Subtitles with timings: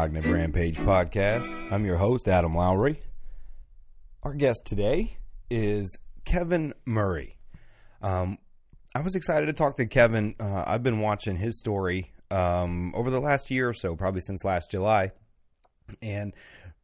[0.00, 1.70] Cognitive Rampage podcast.
[1.70, 3.02] I'm your host, Adam Lowry.
[4.22, 5.18] Our guest today
[5.50, 7.36] is Kevin Murray.
[8.00, 8.38] Um,
[8.94, 10.36] I was excited to talk to Kevin.
[10.40, 14.42] Uh, I've been watching his story um, over the last year or so, probably since
[14.42, 15.10] last July,
[16.00, 16.32] and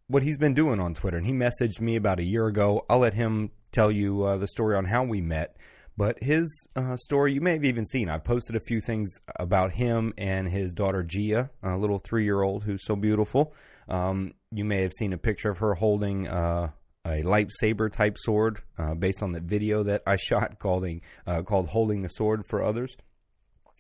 [0.09, 1.17] what he's been doing on Twitter.
[1.17, 2.85] And he messaged me about a year ago.
[2.91, 5.57] I'll let him tell you uh, the story on how we met.
[5.97, 8.11] But his uh, story, you may have even seen.
[8.11, 12.43] I posted a few things about him and his daughter Gia, a little three year
[12.43, 13.55] old who's so beautiful.
[13.89, 16.71] Um, you may have seen a picture of her holding uh,
[17.07, 20.87] a lightsaber type sword uh, based on the video that I shot called,
[21.27, 22.97] uh, called Holding the Sword for Others.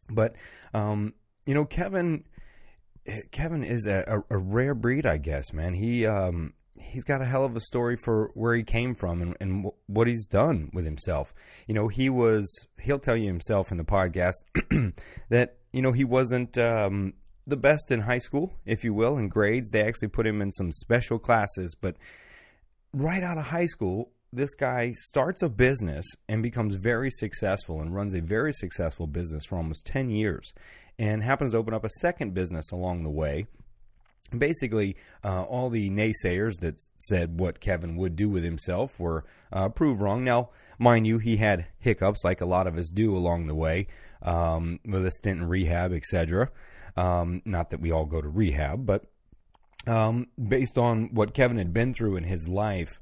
[0.08, 0.36] But,
[0.72, 1.14] um,
[1.44, 2.24] you know, Kevin.
[3.30, 5.74] Kevin is a, a, a, rare breed, I guess, man.
[5.74, 6.54] He um,
[6.90, 9.76] he's got a hell of a story for where he came from and, and w-
[9.86, 11.34] what he's done with himself.
[11.66, 14.34] You know, he was, he'll tell you himself in the podcast
[15.28, 17.14] that, you know, he wasn't um,
[17.46, 19.70] the best in high school, if you will, in grades.
[19.70, 21.74] They actually put him in some special classes.
[21.78, 21.96] But
[22.92, 27.94] right out of high school, this guy starts a business and becomes very successful and
[27.94, 30.52] runs a very successful business for almost 10 years
[30.98, 33.46] and happens to open up a second business along the way
[34.36, 39.68] basically uh, all the naysayers that said what Kevin would do with himself were uh,
[39.68, 40.24] proved wrong.
[40.24, 43.86] Now, mind you, he had hiccups like a lot of us do along the way,
[44.22, 46.50] um, with a stint in rehab, etc.
[46.96, 49.04] Um, not that we all go to rehab, but
[49.86, 52.98] um, based on what Kevin had been through in his life,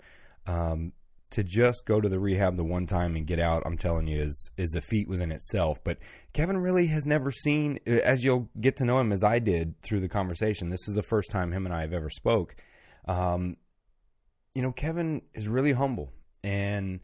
[0.47, 0.93] um,
[1.35, 4.23] to just go to the rehab the one time and get out, I'm telling you,
[4.23, 5.83] is is a feat within itself.
[5.83, 5.99] But
[6.33, 10.01] Kevin really has never seen, as you'll get to know him as I did through
[10.01, 10.71] the conversation.
[10.71, 12.55] This is the first time him and I have ever spoke.
[13.09, 13.57] Um,
[14.55, 16.13] you know, Kevin is really humble,
[16.45, 17.01] and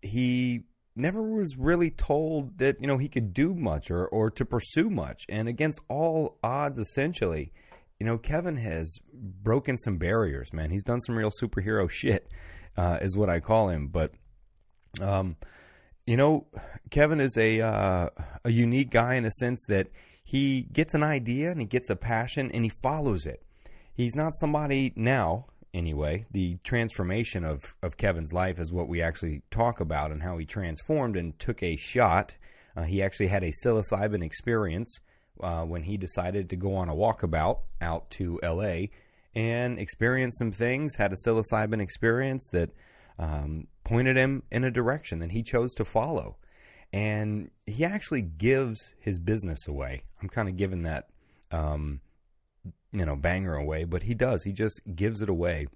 [0.00, 0.62] he
[0.94, 4.88] never was really told that you know he could do much or or to pursue
[4.88, 5.24] much.
[5.28, 7.52] And against all odds, essentially,
[8.00, 10.54] you know, Kevin has broken some barriers.
[10.54, 12.30] Man, he's done some real superhero shit
[12.76, 13.88] uh, is what I call him.
[13.88, 14.12] But,
[15.00, 15.36] um,
[16.06, 16.46] you know,
[16.90, 18.08] Kevin is a uh,
[18.44, 19.88] a unique guy in a sense that
[20.24, 23.42] he gets an idea and he gets a passion and he follows it.
[23.94, 26.26] He's not somebody now, anyway.
[26.30, 30.46] The transformation of of Kevin's life is what we actually talk about and how he
[30.46, 32.36] transformed and took a shot.
[32.76, 35.00] Uh, he actually had a psilocybin experience
[35.40, 38.90] uh, when he decided to go on a walkabout out to L.A
[39.36, 42.70] and experienced some things, had a psilocybin experience that
[43.18, 46.38] um, pointed him in a direction that he chose to follow.
[46.92, 50.04] And he actually gives his business away.
[50.22, 51.08] I'm kind of giving that,
[51.50, 52.00] um,
[52.92, 54.42] you know, banger away, but he does.
[54.44, 55.66] He just gives it away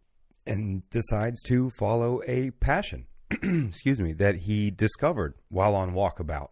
[0.47, 6.49] and decides to follow a passion, excuse me, that he discovered while on walkabout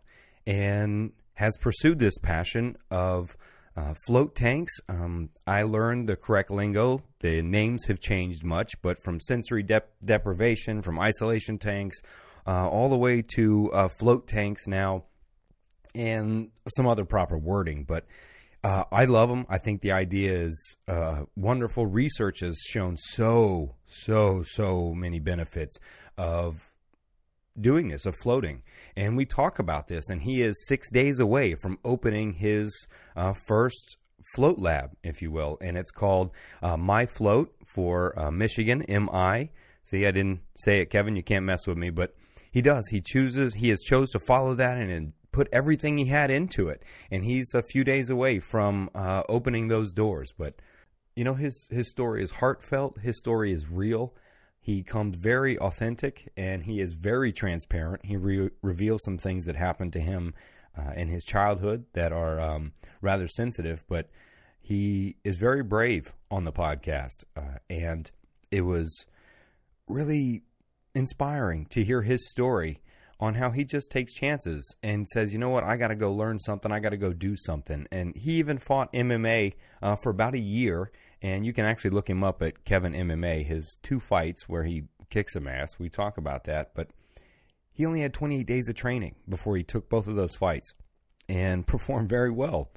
[0.46, 3.34] and has pursued this passion of
[3.78, 7.00] uh, float tanks, um, I learned the correct lingo.
[7.20, 12.00] The names have changed much, but from sensory dep- deprivation, from isolation tanks,
[12.44, 15.04] uh, all the way to uh, float tanks now,
[15.94, 17.84] and some other proper wording.
[17.84, 18.06] But
[18.64, 19.46] uh, I love them.
[19.48, 21.86] I think the idea is uh, wonderful.
[21.86, 25.78] Research has shown so, so, so many benefits
[26.16, 26.72] of
[27.60, 28.62] doing this, of floating.
[28.96, 32.86] And we talk about this, and he is six days away from opening his
[33.16, 33.96] uh, first
[34.34, 35.58] float lab, if you will.
[35.60, 36.30] And it's called
[36.62, 39.50] uh, My Float for uh, Michigan, MI.
[39.84, 41.16] See, I didn't say it, Kevin.
[41.16, 42.14] You can't mess with me, but
[42.50, 42.88] he does.
[42.88, 46.82] He chooses, he has chose to follow that and put everything he had into it.
[47.10, 50.32] And he's a few days away from uh, opening those doors.
[50.36, 50.54] But,
[51.14, 54.14] you know, his, his story is heartfelt, his story is real
[54.68, 58.04] he comes very authentic and he is very transparent.
[58.04, 60.34] He re- reveals some things that happened to him
[60.76, 64.10] uh, in his childhood that are um, rather sensitive, but
[64.60, 67.24] he is very brave on the podcast.
[67.34, 68.10] Uh, and
[68.50, 69.06] it was
[69.86, 70.42] really
[70.94, 72.82] inspiring to hear his story
[73.18, 76.12] on how he just takes chances and says, you know what, I got to go
[76.12, 76.70] learn something.
[76.70, 77.86] I got to go do something.
[77.90, 80.92] And he even fought MMA uh, for about a year
[81.22, 84.84] and you can actually look him up at Kevin MMA, his two fights where he
[85.10, 85.78] kicks some ass.
[85.78, 86.88] We talk about that, but
[87.72, 90.74] he only had 28 days of training before he took both of those fights
[91.28, 92.70] and performed very well.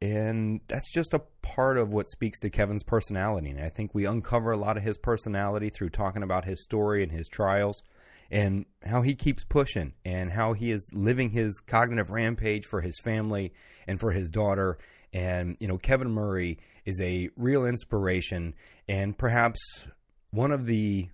[0.00, 3.50] And that's just a part of what speaks to Kevin's personality.
[3.50, 7.02] And I think we uncover a lot of his personality through talking about his story
[7.02, 7.82] and his trials
[8.30, 12.98] and how he keeps pushing and how he is living his cognitive rampage for his
[13.00, 13.52] family
[13.86, 14.76] and for his daughter.
[15.14, 18.54] And, you know, Kevin Murray is a real inspiration
[18.88, 19.86] and perhaps
[20.30, 21.08] one of the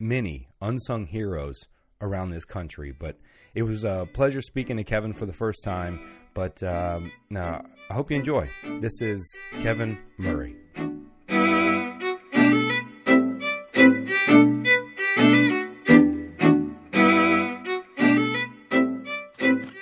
[0.00, 1.56] many unsung heroes
[2.00, 2.92] around this country.
[2.92, 3.16] But
[3.54, 6.00] it was a pleasure speaking to Kevin for the first time.
[6.34, 8.50] But um, now I hope you enjoy.
[8.80, 10.56] This is Kevin Murray.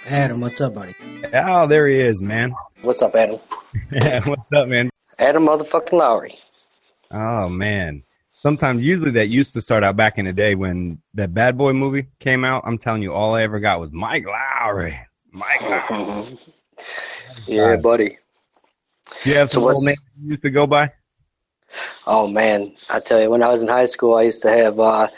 [0.07, 0.95] Adam, what's up, buddy?
[1.35, 2.55] Oh, there he is, man.
[2.83, 3.39] What's up, Adam?
[4.27, 4.91] what's up, man?
[5.19, 6.35] Adam motherfucking Lowry.
[7.13, 8.03] Oh man.
[8.27, 11.73] Sometimes usually that used to start out back in the day when that bad boy
[11.73, 12.65] movie came out.
[12.67, 14.97] I'm telling you, all I ever got was Mike Lowrey.
[15.33, 16.55] Mike Lowrey.
[17.49, 18.19] yeah, buddy.
[19.25, 20.91] Do you have some So old names you used to go by?
[22.07, 24.79] Oh man, I tell you, when I was in high school, I used to have
[24.79, 25.09] uh,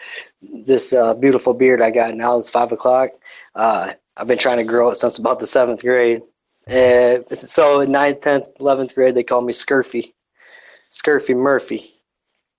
[0.41, 2.39] this uh, beautiful beard I got now.
[2.39, 3.11] It's five o'clock.
[3.55, 6.23] Uh, I've been trying to grow it since about the seventh grade.
[6.69, 10.13] Uh, so in ninth, tenth, eleventh grade, they called me Scurfy,
[10.91, 11.83] Scurfy Murphy.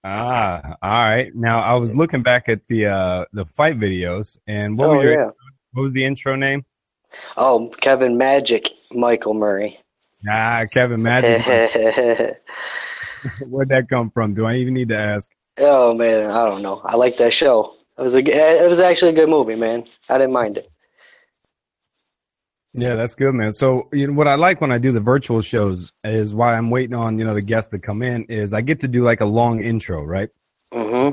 [0.04, 1.36] Ah, all right.
[1.36, 5.04] Now I was looking back at the uh the fight videos and what was oh
[5.04, 5.30] your yeah.
[5.74, 6.66] what was the intro name?
[7.36, 9.78] Oh, Kevin Magic Michael Murray.
[10.30, 11.42] Ah, Kevin Magic.
[13.48, 14.34] Where'd that come from?
[14.34, 15.30] Do I even need to ask?
[15.58, 16.82] Oh man, I don't know.
[16.86, 17.74] I like that show.
[17.98, 19.84] It was a, it was actually a good movie, man.
[20.10, 20.68] I didn't mind it.
[22.74, 23.52] Yeah, that's good, man.
[23.52, 26.70] So, you know, what I like when I do the virtual shows is why I'm
[26.70, 29.22] waiting on, you know, the guests to come in is I get to do like
[29.22, 30.30] a long intro, right?
[30.72, 31.10] hmm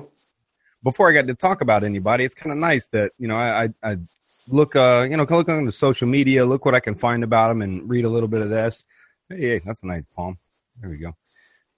[0.85, 3.65] Before I get to talk about anybody, it's kind of nice that, you know, I,
[3.65, 3.97] I, I
[4.53, 7.49] look, uh, you know, look on the social media, look what I can find about
[7.49, 8.85] them and read a little bit of this.
[9.31, 10.37] Hey, that's a nice palm.
[10.81, 11.17] There we go.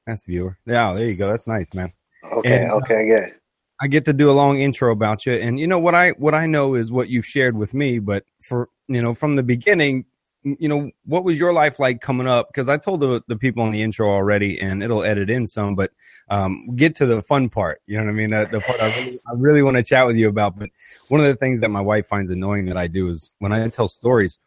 [0.07, 0.59] That's viewer.
[0.67, 1.29] Yeah, there you go.
[1.29, 1.91] That's nice, man.
[2.25, 3.35] Okay, And- okay, good.
[3.81, 6.35] I get to do a long intro about you, and you know what I what
[6.35, 7.99] I know is what you've shared with me.
[7.99, 10.07] But for you know, from the beginning,
[10.43, 12.49] you know, what was your life like coming up?
[12.49, 15.77] Because I told the the people in the intro already, and it'll edit in some.
[15.77, 15.93] But
[16.29, 17.81] um, get to the fun part.
[17.87, 18.31] You know what I mean?
[18.31, 20.59] The, the part I really, I really want to chat with you about.
[20.59, 20.71] But
[21.09, 23.69] one of the things that my wife finds annoying that I do is when I
[23.69, 24.39] tell stories,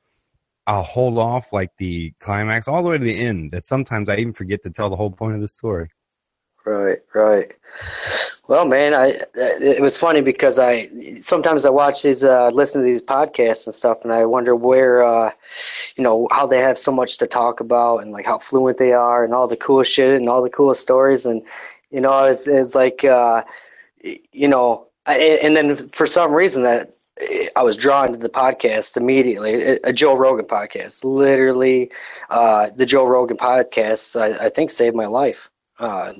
[0.67, 3.51] I'll hold off like the climax all the way to the end.
[3.51, 5.89] That sometimes I even forget to tell the whole point of the story.
[6.65, 7.51] Right, right.
[8.47, 12.85] Well, man, I it was funny because I sometimes I watch these, uh, listen to
[12.85, 15.31] these podcasts and stuff, and I wonder where, uh,
[15.95, 18.91] you know, how they have so much to talk about and like how fluent they
[18.91, 21.41] are and all the cool shit and all the cool stories, and
[21.91, 23.43] you know, it's it's like, uh,
[24.03, 26.91] you know, I, and then for some reason that
[27.55, 31.91] I was drawn to the podcast immediately, a Joe Rogan podcast, literally,
[32.29, 35.50] uh, the Joe Rogan podcast, I, I think saved my life.
[35.79, 36.13] Uh,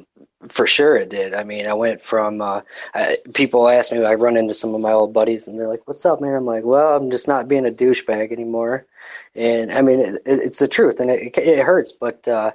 [0.50, 1.33] for sure it did.
[1.33, 2.62] I mean, I went from uh,
[2.95, 4.03] I, people ask me.
[4.03, 6.45] I run into some of my old buddies, and they're like, "What's up, man?" I'm
[6.45, 8.88] like, "Well, I'm just not being a douchebag anymore."
[9.36, 11.92] And I mean, it, it, it's the truth, and it, it hurts.
[11.92, 12.51] But uh,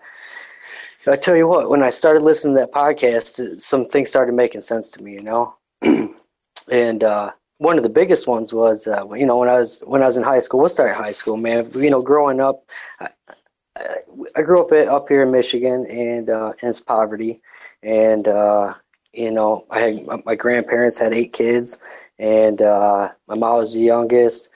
[1.09, 4.63] I tell you what, when I started listening to that podcast, some things started making
[4.63, 5.13] sense to me.
[5.13, 5.55] You know,
[6.71, 10.03] and uh, one of the biggest ones was, uh, you know, when I was when
[10.03, 10.61] I was in high school.
[10.61, 11.69] We'll start high school, man.
[11.75, 12.65] You know, growing up.
[14.37, 17.40] I, grew up at, up here in Michigan, and uh, it's poverty,
[17.82, 18.75] and uh,
[19.12, 21.78] you know, I had my- grandparents had eight kids,
[22.19, 24.50] and uh, my mom was the youngest.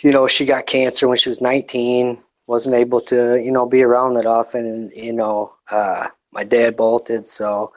[0.00, 2.18] You know, she got cancer when she was 19.
[2.46, 6.76] wasn't able to, you know, be around that often, and you know, uh, my dad
[6.76, 7.72] bolted, so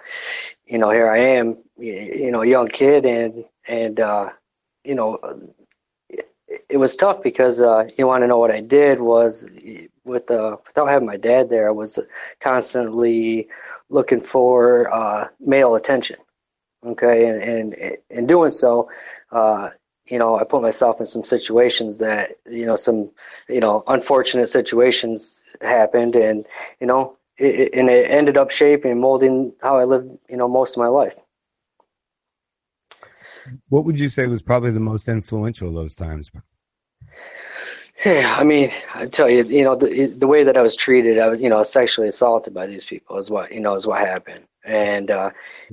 [0.66, 4.30] you know, here I am, you know, a young kid, and and uh,
[4.84, 5.20] you know,
[6.10, 6.30] it,
[6.70, 9.50] it was tough because uh, you want to know what I did was
[10.06, 12.00] with uh, without having my dad there, I was
[12.40, 13.48] constantly
[13.90, 16.18] looking for uh, male attention.
[16.86, 17.42] Okay, and
[17.74, 18.90] and in doing so,
[19.32, 19.70] uh,
[20.06, 23.12] you know, I put myself in some situations that you know some
[23.48, 26.46] you know unfortunate situations happened, and
[26.82, 30.48] you know, it, and it ended up shaping and molding how I lived, you know,
[30.48, 31.16] most of my life.
[33.70, 36.32] What would you say was probably the most influential of those times?
[38.06, 41.20] Yeah, I mean, I tell you, you know, the the way that I was treated,
[41.20, 44.00] I was, you know, sexually assaulted by these people is what you know is what
[44.00, 45.30] happened, and uh,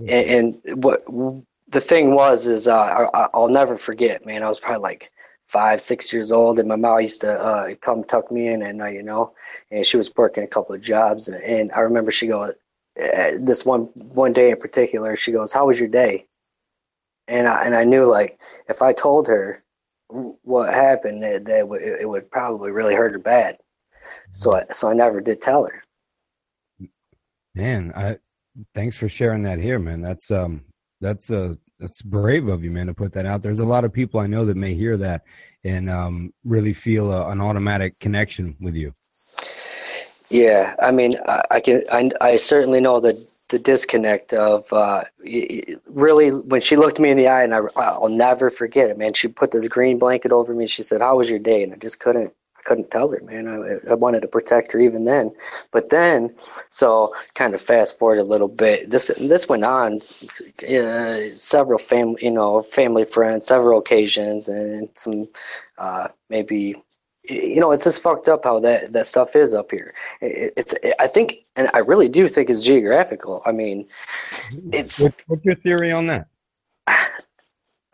[0.06, 1.04] and, and what
[1.68, 4.42] the thing was is uh, I, I'll never forget, man.
[4.42, 5.10] I was probably like
[5.48, 8.74] five, six years old, and my mom used to uh, come tuck me in at
[8.76, 9.32] night, you know,
[9.70, 12.52] and she was working a couple of jobs, and, and I remember she goes,
[13.02, 16.26] uh, this one one day in particular, she goes, "How was your day?"
[17.28, 19.62] And I and I knew like if I told her
[20.10, 23.58] what happened, that, that would, it would probably really hurt her bad.
[24.32, 25.82] So I, so I never did tell her.
[27.54, 28.18] Man, I
[28.74, 30.00] thanks for sharing that here, man.
[30.00, 30.62] That's um
[31.00, 33.42] that's uh that's brave of you, man, to put that out.
[33.42, 35.22] There's a lot of people I know that may hear that
[35.64, 38.94] and um really feel a, an automatic connection with you.
[40.30, 43.14] Yeah, I mean, I, I can, I, I certainly know the
[43.50, 45.04] the disconnect of uh,
[45.86, 49.12] really when she looked me in the eye, and I, I'll never forget it, man.
[49.14, 50.66] She put this green blanket over me.
[50.66, 53.48] She said, "How was your day?" And I just couldn't I couldn't tell her, man.
[53.48, 55.32] I, I wanted to protect her even then.
[55.72, 56.34] But then,
[56.68, 58.90] so kind of fast forward a little bit.
[58.90, 65.28] This this went on uh, several family, you know, family friends, several occasions, and some
[65.78, 66.76] uh, maybe
[67.30, 69.94] you know, it's just fucked up how that, that stuff is up here.
[70.20, 73.42] It, it's, it, I think, and I really do think it's geographical.
[73.46, 73.86] I mean,
[74.72, 75.00] it's.
[75.00, 76.26] What, what's your theory on that?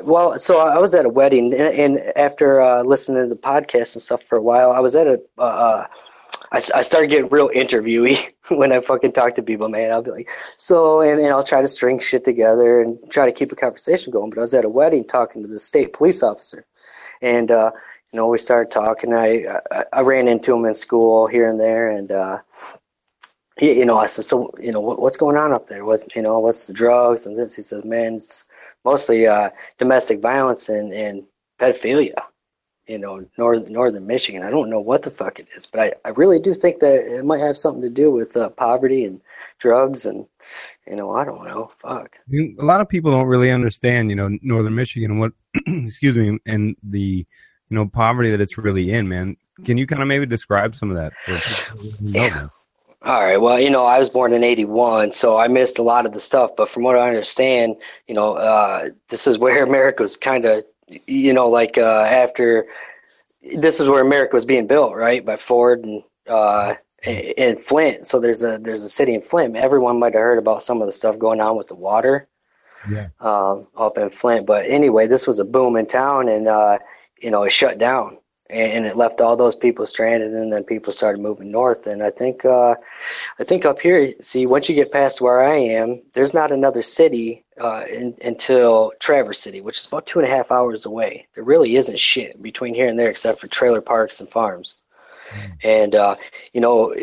[0.02, 4.02] Well, so I was at a wedding, and after uh, listening to the podcast and
[4.02, 5.18] stuff for a while, I was at a.
[5.38, 5.86] Uh, uh
[6.52, 9.90] I, I started getting real interviewy when I fucking talk to people, man.
[9.90, 13.32] I'll be like, so, and, and I'll try to string shit together and try to
[13.32, 14.30] keep a conversation going.
[14.30, 16.66] But I was at a wedding talking to the state police officer,
[17.22, 17.70] and uh,
[18.16, 19.12] you know, we started talking.
[19.12, 22.38] I, I, I ran into him in school here and there, and uh,
[23.58, 25.85] he, you know, I said, so, you know, what, what's going on up there?
[25.85, 27.54] What's, you know, what's the drugs and this?
[27.54, 28.46] He says, man, it's
[28.87, 31.25] mostly uh, domestic violence and, and
[31.61, 32.14] pedophilia.
[32.87, 34.42] You know, northern northern Michigan.
[34.42, 37.18] I don't know what the fuck it is, but I, I really do think that
[37.18, 39.20] it might have something to do with uh, poverty and
[39.58, 40.25] drugs and
[40.87, 41.70] you know, I don't know.
[41.76, 42.16] Fuck.
[42.32, 45.32] A lot of people don't really understand, you know, northern Michigan and what,
[45.66, 47.26] excuse me, and the
[47.68, 49.37] you know poverty that it's really in, man.
[49.64, 51.12] Can you kind of maybe describe some of that?
[52.00, 52.46] yeah.
[53.02, 53.37] All right.
[53.37, 56.20] Well, you know, I was born in '81, so I missed a lot of the
[56.20, 56.50] stuff.
[56.56, 57.76] But from what I understand,
[58.08, 60.64] you know, uh, this is where America was kind of,
[61.06, 62.66] you know, like uh, after
[63.56, 68.06] this is where America was being built, right, by Ford and uh, in Flint.
[68.06, 69.56] So there's a there's a city in Flint.
[69.56, 72.28] Everyone might have heard about some of the stuff going on with the water.
[72.90, 73.08] Yeah.
[73.20, 76.78] Um, up in Flint, but anyway, this was a boom in town, and uh,
[77.20, 78.18] you know, it shut down
[78.50, 81.87] and, it left all those people stranded and then people started moving north.
[81.87, 82.75] And i think uh,
[83.38, 86.82] i think up here see once you get past where i am there's not another
[86.82, 91.26] city uh, in, until traverse city which is about two and a half hours away.
[91.35, 94.76] There really isn't shit between here and there except for trailer parks and farms.
[95.30, 95.56] Mm.
[95.64, 96.14] and uh,
[96.52, 96.94] you know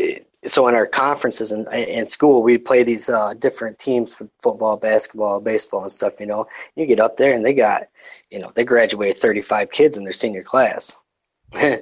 [0.45, 4.77] so in our conferences and in school we play these uh, different teams for football
[4.77, 6.47] basketball baseball and stuff you know.
[6.75, 7.87] You get up there and they got
[8.33, 10.97] you know, they graduated 35 kids in their senior class.
[11.53, 11.79] you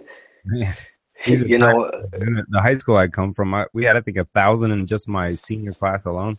[1.57, 4.85] know, the high school I come from, I, we had I think a thousand in
[4.85, 6.35] just my senior class alone.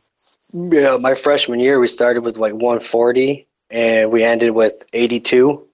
[0.53, 5.67] Yeah, my freshman year we started with like 140 and we ended with 82.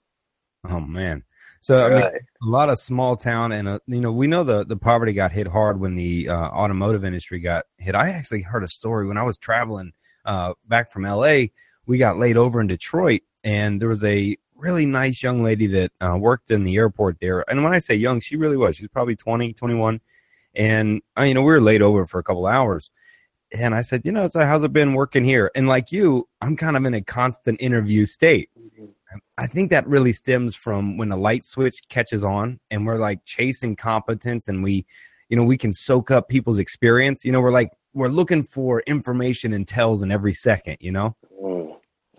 [0.69, 1.25] Oh man.
[1.61, 4.65] So I mean, a lot of small town, and uh, you know, we know the
[4.65, 7.97] the poverty got hit hard when the uh, automotive industry got hit.
[7.97, 9.93] I actually heard a story when I was traveling
[10.25, 11.51] uh, back from L.A.
[11.85, 15.93] We got laid over in Detroit, and there was a really nice young lady that
[16.01, 17.49] uh, worked in the airport there.
[17.49, 18.77] And when I say young, she really was.
[18.77, 20.01] She was probably 20, 21.
[20.55, 22.91] And, uh, you know, we were laid over for a couple hours.
[23.53, 25.51] And I said, you know, so how's it been working here?
[25.55, 28.51] And like you, I'm kind of in a constant interview state.
[29.39, 33.25] I think that really stems from when the light switch catches on and we're like
[33.25, 34.85] chasing competence and we,
[35.31, 37.25] you know, we can soak up people's experience.
[37.25, 41.17] You know, we're like, we're looking for information and tells in every second, you know?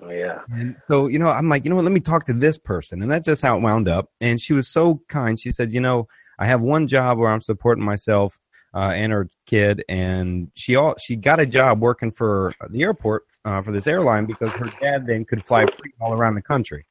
[0.01, 0.41] Oh, yeah.
[0.49, 3.01] And so, you know, I'm like, you know what, let me talk to this person.
[3.01, 4.09] And that's just how it wound up.
[4.21, 5.39] And she was so kind.
[5.39, 8.39] She said, you know, I have one job where I'm supporting myself
[8.73, 9.83] uh, and her kid.
[9.89, 14.25] And she all she got a job working for the airport uh, for this airline
[14.25, 16.85] because her dad then could fly free all around the country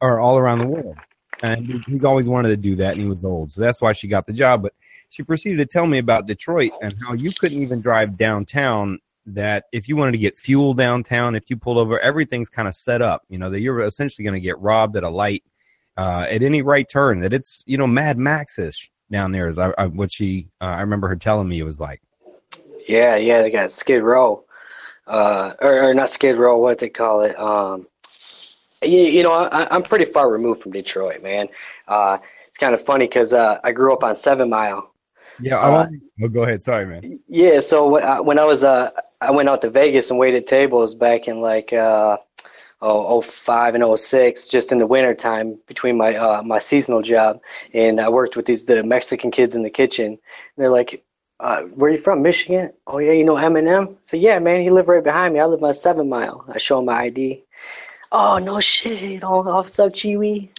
[0.00, 0.98] or all around the world.
[1.42, 4.06] And he's always wanted to do that, and he was old, so that's why she
[4.06, 4.62] got the job.
[4.62, 4.74] But
[5.08, 9.64] she proceeded to tell me about Detroit and how you couldn't even drive downtown that
[9.72, 13.02] if you wanted to get fuel downtown, if you pulled over, everything's kind of set
[13.02, 13.22] up.
[13.28, 15.44] You know that you're essentially going to get robbed at a light
[15.96, 17.20] uh, at any right turn.
[17.20, 20.80] That it's you know Mad Maxish down there is I, I, what she uh, I
[20.80, 22.00] remember her telling me it was like.
[22.88, 24.44] Yeah, yeah, they got Skid Row,
[25.06, 27.38] uh, or, or not Skid Row, what they call it.
[27.38, 27.86] Um,
[28.82, 31.46] you, you know, I, am pretty far removed from Detroit, man.
[31.86, 34.92] Uh, it's kind of funny because uh, I grew up on Seven Mile,
[35.40, 35.94] yeah, I want.
[35.94, 36.62] Uh, oh, go ahead.
[36.62, 37.18] Sorry, man.
[37.28, 38.90] Yeah, so when I was uh,
[39.22, 42.16] I went out to Vegas and waited tables back in like uh,
[42.80, 47.40] oh, 05 and 06, just in the winter time between my uh, my seasonal job,
[47.72, 50.18] and I worked with these the Mexican kids in the kitchen.
[50.56, 51.04] They're like,
[51.38, 52.20] uh, "Where you from?
[52.20, 52.72] Michigan?
[52.88, 53.94] Oh yeah, you know Eminem?
[54.02, 55.40] So yeah, man, he lived right behind me.
[55.40, 56.44] I live on Seven Mile.
[56.52, 57.44] I show him my ID.
[58.10, 59.22] Oh no shit!
[59.22, 60.50] Oh, what's up, Chiwi?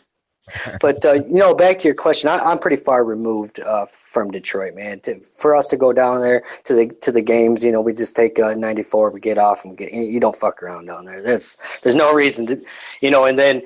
[0.81, 4.31] But uh, you know, back to your question, I, am pretty far removed uh, from
[4.31, 4.99] Detroit, man.
[5.01, 7.93] To, for us to go down there to the to the games, you know, we
[7.93, 9.93] just take uh, 94, we get off, and get.
[9.93, 11.21] You don't fuck around down there.
[11.21, 12.61] There's there's no reason to,
[13.01, 13.25] you know.
[13.25, 13.61] And then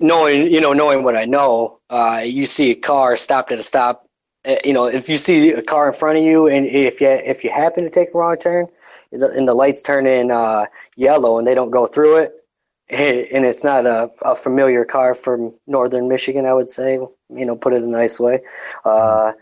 [0.00, 3.62] knowing, you know, knowing what I know, uh, you see a car stopped at a
[3.62, 4.08] stop
[4.48, 7.08] uh, you know, if you see a car in front of you, and if you
[7.08, 8.66] if you happen to take a wrong turn,
[9.12, 10.64] and the lights turn in uh,
[10.96, 12.37] yellow, and they don't go through it,
[12.90, 17.56] and it's not a, a familiar car from northern Michigan, I would say, you know,
[17.56, 18.40] put it a nice way.
[18.84, 19.32] Uh,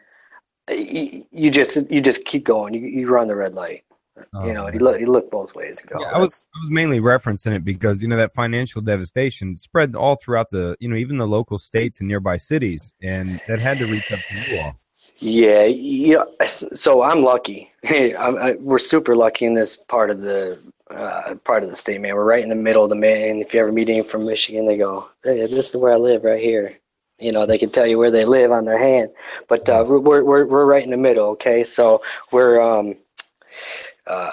[0.69, 2.75] you, you just you just keep going.
[2.75, 3.85] You you run the red light.
[4.45, 5.81] you know, you look you look both ways.
[5.81, 6.01] go.
[6.01, 9.95] Yeah, I was I was mainly referencing it because you know that financial devastation spread
[9.95, 13.79] all throughout the you know even the local states and nearby cities, and that had
[13.79, 14.77] to reach up to you all.
[15.19, 16.25] Yeah, yeah.
[16.47, 17.71] So I'm lucky.
[17.89, 20.59] I'm, I, we're super lucky in this part of the
[20.91, 22.15] uh, part of the state, man.
[22.15, 23.41] We're right in the middle of the man.
[23.41, 26.25] If you ever meet anyone from Michigan, they go, hey, "This is where I live,
[26.25, 26.73] right here."
[27.19, 29.11] You know, they can tell you where they live on their hand.
[29.49, 31.29] But uh, we're we're we're right in the middle.
[31.31, 32.95] Okay, so we're um
[34.07, 34.33] uh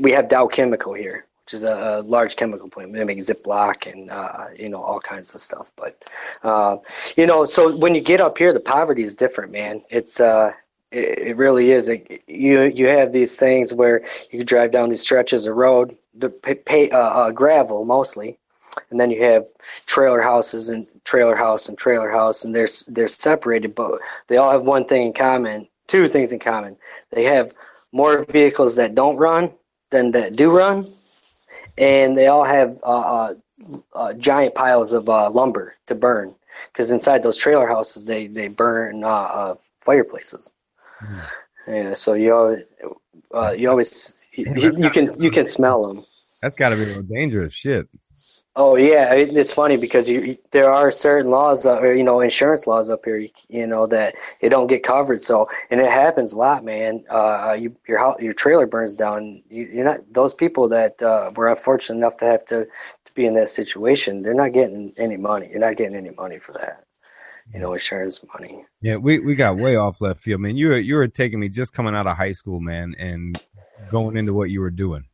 [0.00, 2.92] we have Dow Chemical here, which is a, a large chemical plant.
[2.92, 5.72] They make Ziploc and uh, you know all kinds of stuff.
[5.76, 6.06] But
[6.42, 6.76] uh,
[7.16, 9.82] you know, so when you get up here, the poverty is different, man.
[9.90, 10.52] It's uh,
[10.92, 11.88] it, it really is.
[11.88, 16.28] It, you you have these things where you drive down these stretches of road, the
[16.28, 18.38] pay, uh, uh, gravel mostly,
[18.90, 19.46] and then you have
[19.86, 24.50] trailer houses and trailer house and trailer house, and they're they're separated, but they all
[24.50, 25.68] have one thing in common.
[25.88, 26.76] Two things in common.
[27.10, 27.52] They have
[27.92, 29.50] more vehicles that don't run
[29.90, 30.84] than that do run,
[31.76, 33.34] and they all have uh, uh,
[33.94, 36.34] uh, giant piles of uh, lumber to burn
[36.72, 40.50] because inside those trailer houses they they burn uh, uh, fireplaces.
[41.66, 42.64] Yeah, so you always
[43.56, 44.46] you always you,
[44.78, 46.02] you can you can smell them.
[46.42, 47.88] That's got to be a dangerous shit.
[48.54, 52.66] Oh yeah, it's funny because you, there are certain laws, uh, or you know, insurance
[52.66, 55.22] laws up here, you know, that it don't get covered.
[55.22, 57.02] So, and it happens a lot, man.
[57.08, 59.42] Uh, you, your house, your trailer burns down.
[59.48, 63.24] You, you're not those people that uh, were unfortunate enough to have to, to be
[63.24, 64.20] in that situation.
[64.20, 65.48] They're not getting any money.
[65.50, 66.84] You're not getting any money for that.
[67.54, 68.64] You know, insurance money.
[68.80, 70.56] Yeah, we, we got way off left field, man.
[70.56, 73.40] You were you were taking me just coming out of high school, man, and
[73.90, 75.04] going into what you were doing.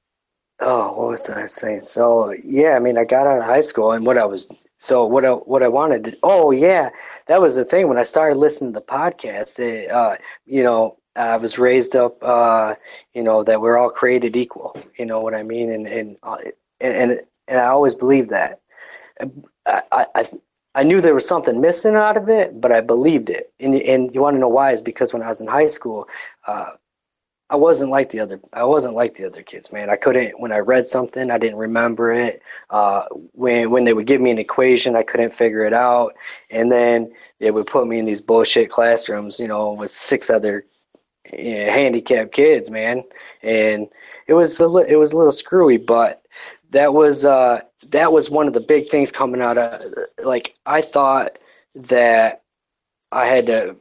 [0.60, 1.82] Oh, what was I saying?
[1.82, 5.04] So yeah, I mean, I got out of high school, and what I was so
[5.04, 6.04] what I what I wanted.
[6.04, 6.90] To, oh yeah,
[7.26, 9.58] that was the thing when I started listening to the podcast.
[9.60, 12.74] It, uh, you know, I was raised up, uh,
[13.14, 14.76] you know, that we're all created equal.
[14.98, 15.70] You know what I mean?
[15.70, 16.38] And and uh,
[16.80, 18.60] and and, and I always believed that.
[19.66, 20.28] I, I
[20.78, 23.52] I knew there was something missing out of it, but I believed it.
[23.58, 24.70] And and you want to know why?
[24.70, 26.08] Is because when I was in high school.
[26.46, 26.70] Uh,
[27.50, 28.38] I wasn't like the other.
[28.52, 29.90] I wasn't like the other kids, man.
[29.90, 30.38] I couldn't.
[30.38, 32.42] When I read something, I didn't remember it.
[32.70, 36.14] Uh, when when they would give me an equation, I couldn't figure it out.
[36.50, 37.10] And then
[37.40, 40.64] they would put me in these bullshit classrooms, you know, with six other
[41.32, 43.02] you know, handicapped kids, man.
[43.42, 43.88] And
[44.28, 46.22] it was a li- it was a little screwy, but
[46.70, 49.80] that was uh, that was one of the big things coming out of.
[50.22, 51.38] Like I thought
[51.74, 52.42] that
[53.12, 53.76] I had to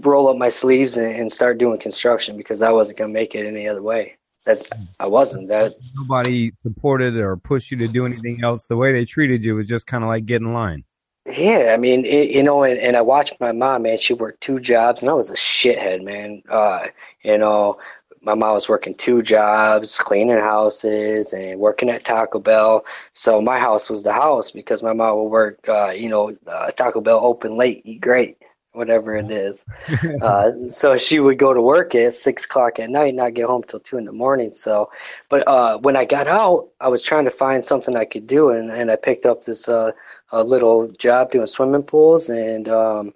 [0.00, 3.46] roll up my sleeves and, and start doing construction because I wasn't gonna make it
[3.46, 4.16] any other way.
[4.44, 4.68] That's
[5.00, 5.48] I wasn't.
[5.48, 8.66] That nobody supported or pushed you to do anything else.
[8.66, 10.84] The way they treated you was just kind of like get in line.
[11.26, 13.98] Yeah, I mean, it, you know, and, and I watched my mom, man.
[13.98, 16.42] She worked two jobs, and I was a shithead, man.
[16.48, 16.86] Uh,
[17.22, 17.78] you know,
[18.26, 22.84] my mom was working two jobs, cleaning houses and working at Taco Bell.
[23.12, 26.70] So my house was the house because my mom would work, uh, you know, uh,
[26.72, 28.36] Taco Bell open late, eat great
[28.72, 29.64] whatever it is.
[30.22, 33.62] uh, so she would go to work at six o'clock at night, not get home
[33.62, 34.50] till two in the morning.
[34.52, 34.90] So,
[35.30, 38.50] but uh, when I got out, I was trying to find something I could do,
[38.50, 39.92] and, and I picked up this uh,
[40.30, 43.14] a little job doing swimming pools, and um,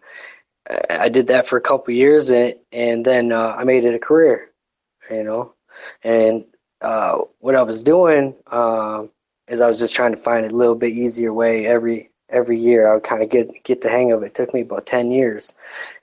[0.88, 3.98] I did that for a couple years, and and then uh, I made it a
[3.98, 4.49] career,
[5.10, 5.54] you know,
[6.04, 6.44] and
[6.80, 9.10] uh, what I was doing um,
[9.48, 12.88] is I was just trying to find a little bit easier way every every year.
[12.90, 14.26] I would kind of get get the hang of it.
[14.26, 15.52] It took me about ten years,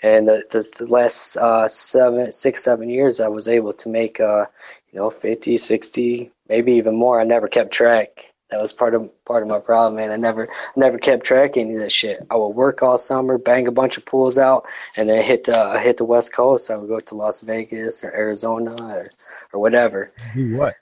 [0.04, 4.20] and the the, the last uh, seven, six, seven years, I was able to make
[4.20, 4.46] uh,
[4.92, 7.20] you know 50, 60, maybe even more.
[7.20, 8.27] I never kept track.
[8.50, 10.12] That was part of part of my problem, man.
[10.12, 12.18] I never never kept track of any of this shit.
[12.30, 15.80] I would work all summer, bang a bunch of pools out, and then hit the
[15.82, 16.72] hit the West Coast.
[16.72, 19.08] I would go to Las Vegas or Arizona or
[19.52, 20.12] or whatever.
[20.34, 20.76] Do what?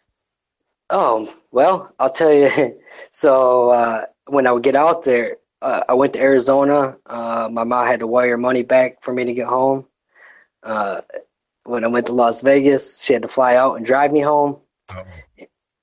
[0.92, 2.80] Oh well, I'll tell you.
[3.10, 6.98] So uh, when I would get out there, uh, I went to Arizona.
[7.06, 9.86] Uh, my mom had to wire money back for me to get home.
[10.64, 11.02] Uh,
[11.64, 14.58] when I went to Las Vegas, she had to fly out and drive me home.
[14.96, 15.04] Oh.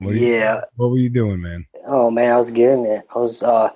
[0.04, 0.54] What yeah.
[0.54, 1.66] You, what were you doing, man?
[1.86, 3.02] Oh man, I was getting it.
[3.14, 3.70] I was uh,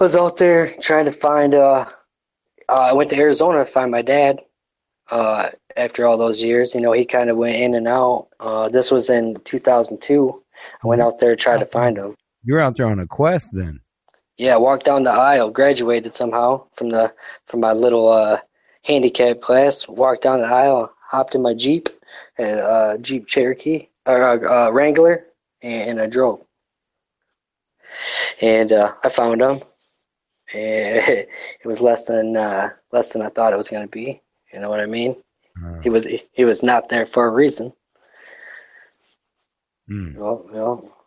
[0.00, 1.54] I was out there trying to find.
[1.54, 1.86] Uh,
[2.68, 4.42] uh, I went to Arizona to find my dad.
[5.10, 8.28] Uh, after all those years, you know, he kind of went in and out.
[8.40, 10.42] Uh, this was in 2002.
[10.82, 12.14] I went out there to try to find him.
[12.44, 13.80] You're out there on a quest then.
[14.36, 17.12] Yeah, walked down the aisle, graduated somehow from the
[17.46, 18.40] from my little uh,
[18.84, 21.88] handicap class, walked down the aisle, hopped in my Jeep,
[22.36, 25.26] and uh, Jeep Cherokee or uh, Wrangler,
[25.62, 26.40] and I drove.
[28.40, 29.60] And uh, I found him,
[30.54, 31.28] and it
[31.66, 34.22] was less than uh, less than I thought it was going to be.
[34.52, 35.22] You know what I mean?
[35.64, 37.72] Uh, He was he was not there for a reason.
[39.88, 40.18] mm.
[40.18, 41.06] Well, well,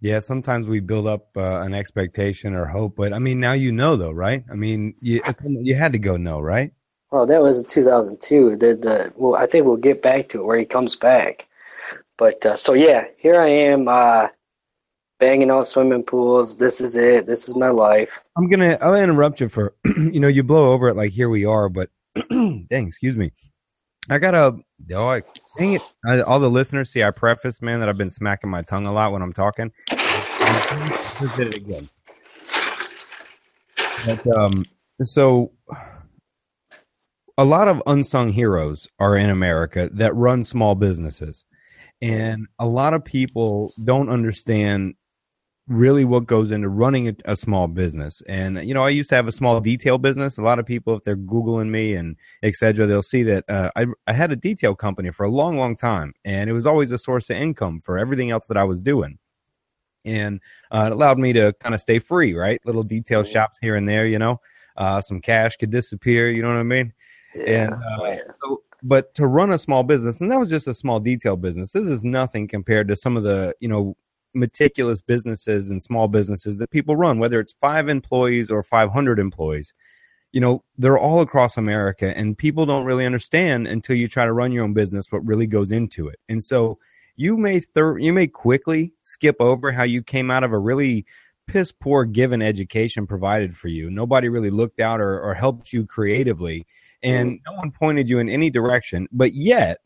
[0.00, 3.70] Yeah, sometimes we build up uh, an expectation or hope, but I mean, now you
[3.72, 4.44] know, though, right?
[4.50, 6.72] I mean, you you had to go no, right?
[7.10, 8.56] well, that was 2002.
[8.56, 11.46] The the well, I think we'll get back to it where he comes back.
[12.20, 14.28] But uh, so yeah, here I am, uh,
[15.20, 16.54] banging out swimming pools.
[16.54, 17.24] This is it.
[17.24, 18.22] This is my life.
[18.36, 21.46] I'm gonna I'll interrupt you for you know you blow over it like here we
[21.46, 21.88] are, but
[22.30, 23.32] dang, excuse me.
[24.10, 24.54] I gotta
[24.94, 25.22] oh, I,
[25.56, 25.92] dang it.
[26.04, 28.92] I, all the listeners see I preface man that I've been smacking my tongue a
[28.92, 29.72] lot when I'm talking.
[29.88, 31.82] Did it again.
[34.04, 34.64] But, um,
[35.02, 35.52] so
[37.38, 41.46] a lot of unsung heroes are in America that run small businesses.
[42.02, 44.94] And a lot of people don't understand
[45.70, 48.22] really what goes into running a, a small business.
[48.28, 50.36] And, you know, I used to have a small detail business.
[50.36, 53.86] A lot of people, if they're Googling me and etc., they'll see that uh, I,
[54.06, 56.12] I had a detail company for a long, long time.
[56.24, 59.18] And it was always a source of income for everything else that I was doing.
[60.04, 60.40] And
[60.72, 62.60] uh, it allowed me to kind of stay free, right?
[62.64, 64.40] Little detail shops here and there, you know.
[64.76, 66.92] Uh, some cash could disappear, you know what I mean?
[67.46, 70.74] And Oh, uh, so, but to run a small business, and that was just a
[70.74, 71.72] small detail business.
[71.72, 73.96] This is nothing compared to some of the you know
[74.34, 79.18] meticulous businesses and small businesses that people run, whether it's five employees or five hundred
[79.18, 79.72] employees.
[80.32, 84.32] You know, they're all across America, and people don't really understand until you try to
[84.32, 86.20] run your own business what really goes into it.
[86.28, 86.78] And so,
[87.16, 91.04] you may thir- you may quickly skip over how you came out of a really
[91.50, 93.90] piss poor given education provided for you.
[93.90, 96.64] Nobody really looked out or, or helped you creatively
[97.02, 99.08] and no one pointed you in any direction.
[99.12, 99.78] But yet,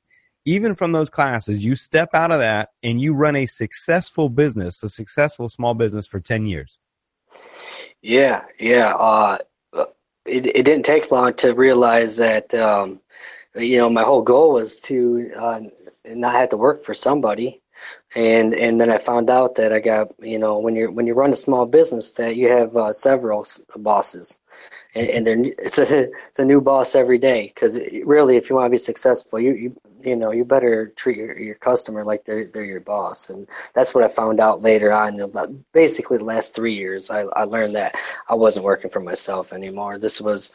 [0.44, 4.82] even from those classes, you step out of that and you run a successful business,
[4.82, 6.78] a successful small business for 10 years.
[8.02, 8.94] Yeah, yeah.
[8.94, 9.38] Uh,
[10.26, 13.00] it it didn't take long to realize that um,
[13.54, 15.60] you know my whole goal was to uh,
[16.06, 17.62] not have to work for somebody,
[18.14, 21.14] and and then I found out that I got you know when you're when you
[21.14, 24.38] run a small business that you have uh, several s- bosses,
[24.94, 27.52] and, and they're it's a it's a new boss every day.
[27.54, 31.16] Because really if you want to be successful you you you know you better treat
[31.16, 33.30] your, your customer like they're they're your boss.
[33.30, 35.20] And that's what I found out later on
[35.72, 37.10] basically the last three years.
[37.10, 37.94] I, I learned that
[38.28, 39.98] I wasn't working for myself anymore.
[39.98, 40.52] This was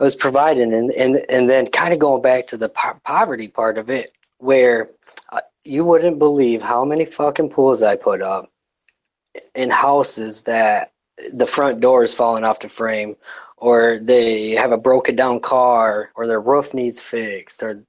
[0.00, 0.74] I was providing.
[0.74, 4.12] And and and then kind of going back to the po- poverty part of it
[4.38, 4.90] where
[5.30, 8.50] uh, you wouldn't believe how many fucking pools I put up
[9.54, 10.92] in houses that
[11.32, 13.16] the front door is falling off the frame
[13.56, 17.82] or they have a broken down car or their roof needs fixed or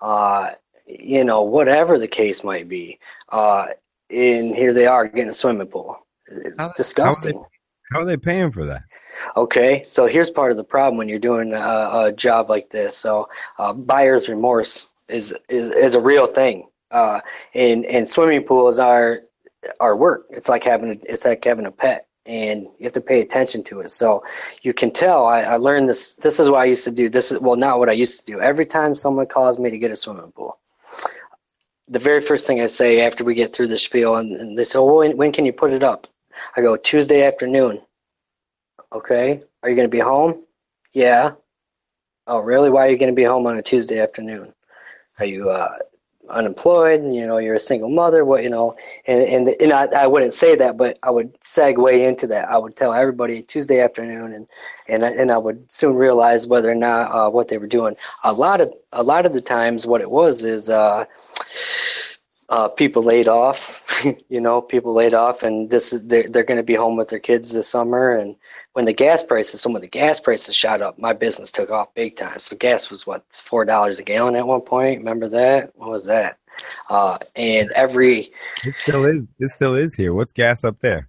[0.00, 0.50] uh,
[0.86, 2.98] you know whatever the case might be
[3.30, 3.66] uh,
[4.10, 7.44] and here they are getting a swimming pool it's How- how are they- disgusting
[7.92, 8.82] How are they paying for that?
[9.34, 12.94] Okay, so here's part of the problem when you're doing a, a job like this.
[12.94, 17.20] So, uh, buyer's remorse is is is a real thing, uh,
[17.54, 19.20] and and swimming pools are
[19.80, 20.26] are work.
[20.28, 23.64] It's like having a, it's like having a pet, and you have to pay attention
[23.64, 23.90] to it.
[23.90, 24.22] So
[24.62, 25.26] you can tell.
[25.26, 26.12] I, I learned this.
[26.14, 27.08] This is what I used to do.
[27.08, 28.40] This is well, not what I used to do.
[28.40, 30.58] Every time someone calls me to get a swimming pool,
[31.88, 34.64] the very first thing I say after we get through the spiel, and, and they
[34.64, 36.06] say, well, when, when can you put it up?
[36.54, 37.80] I go Tuesday afternoon.
[38.92, 39.42] Okay.
[39.62, 40.44] Are you going to be home?
[40.92, 41.32] Yeah.
[42.26, 42.68] Oh, really?
[42.68, 44.52] Why are you going to be home on a Tuesday afternoon?
[45.18, 45.78] Are you uh,
[46.30, 47.02] unemployed?
[47.04, 48.24] You know, you're a single mother.
[48.24, 48.76] What you know?
[49.06, 52.48] And and and I, I wouldn't say that, but I would segue into that.
[52.50, 54.46] I would tell everybody Tuesday afternoon, and
[54.88, 57.96] and I- and I would soon realize whether or not uh, what they were doing.
[58.24, 60.68] A lot of a lot of the times, what it was is.
[60.68, 61.04] Uh,
[62.48, 63.84] uh, people laid off,
[64.28, 67.08] you know, people laid off, and this is they're, they're going to be home with
[67.08, 68.14] their kids this summer.
[68.14, 68.36] And
[68.72, 71.94] when the gas prices, so when the gas prices shot up, my business took off
[71.94, 72.38] big time.
[72.38, 75.00] So gas was what four dollars a gallon at one point.
[75.00, 75.72] Remember that?
[75.74, 76.38] What was that?
[76.88, 78.30] Uh, and every
[78.64, 79.28] It still is.
[79.38, 80.14] It still is here.
[80.14, 81.08] What's gas up there?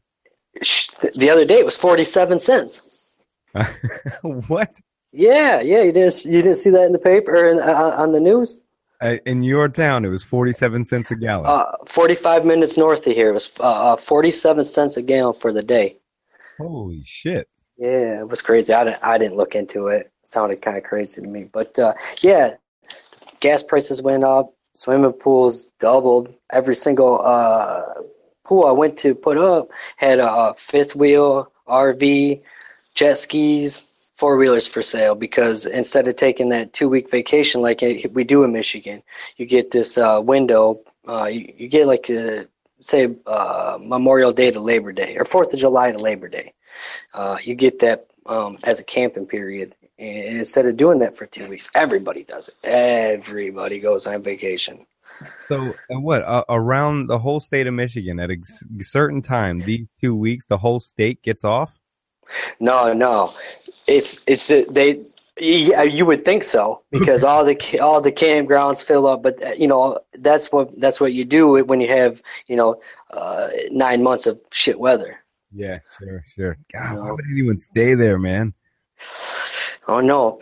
[1.16, 3.12] the other day it was forty seven cents.
[4.22, 4.76] what?
[5.12, 8.12] Yeah, yeah, you didn't you didn't see that in the paper or in, uh, on
[8.12, 8.60] the news?
[9.02, 11.46] Uh, in your town, it was 47 cents a gallon.
[11.46, 15.34] Uh, forty five minutes north of here it was uh, forty seven cents a gallon
[15.34, 15.94] for the day.
[16.58, 17.48] Holy shit.
[17.78, 18.74] Yeah, it was crazy.
[18.74, 20.08] I didn't, I didn't look into it.
[20.08, 21.46] It sounded kind of crazy to me.
[21.46, 22.56] But uh, yeah,
[23.40, 24.54] gas prices went up.
[24.76, 26.34] Swimming pools doubled.
[26.52, 27.86] Every single uh,
[28.44, 32.42] pool I went to put up had a fifth wheel, RV,
[32.96, 33.89] jet skis,
[34.20, 38.44] four wheelers for sale because instead of taking that two week vacation like we do
[38.44, 39.02] in Michigan,
[39.38, 40.82] you get this uh, window.
[41.08, 42.46] Uh, you, you, get like a,
[42.82, 46.54] say uh, Memorial Day to Labor Day or Fourth of July to Labor Day.
[47.14, 49.74] Uh, you get that um, as a camping period.
[49.98, 52.56] And instead of doing that for two weeks, everybody does it.
[52.66, 54.86] Everybody goes on vacation.
[55.48, 58.38] So, what uh, around the whole state of Michigan at a
[58.82, 61.79] certain time, these two weeks, the whole state gets off?
[62.60, 63.26] No, no,
[63.88, 65.04] it's it's they.
[65.42, 69.54] Yeah, you would think so because all the all the campgrounds fill up, but uh,
[69.54, 74.04] you know that's what that's what you do when you have you know uh, nine
[74.04, 75.20] months of shit weather.
[75.54, 76.58] Yeah, sure, sure.
[76.74, 78.54] God, why would anyone stay there, man?
[79.88, 80.40] Oh no,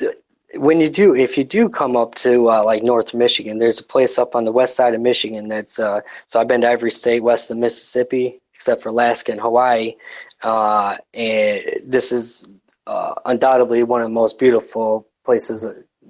[0.56, 3.84] when you do, if you do come up to uh, like North Michigan, there's a
[3.84, 5.80] place up on the west side of Michigan that's.
[5.80, 9.94] Uh, so I've been to every state west of Mississippi except for Alaska and Hawaii,
[10.42, 12.44] uh, and this is
[12.88, 15.64] uh, undoubtedly one of the most beautiful places.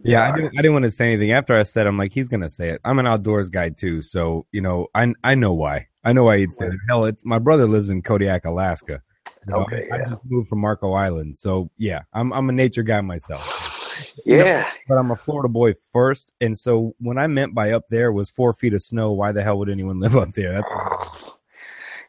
[0.03, 1.87] Yeah, I didn't, I didn't want to say anything after I said.
[1.87, 2.79] I'm like, he's gonna say it.
[2.85, 5.87] I'm an outdoors guy too, so you know, I I know why.
[6.05, 6.73] I know why he'd say it.
[6.87, 9.01] Hell, it's my brother lives in Kodiak, Alaska.
[9.45, 10.03] You know, okay, I, yeah.
[10.05, 13.43] I just moved from Marco Island, so yeah, I'm I'm a nature guy myself.
[14.23, 17.71] Yeah, you know, but I'm a Florida boy first, and so when I meant by
[17.71, 20.61] up there was four feet of snow, why the hell would anyone live up there?
[20.61, 21.36] That's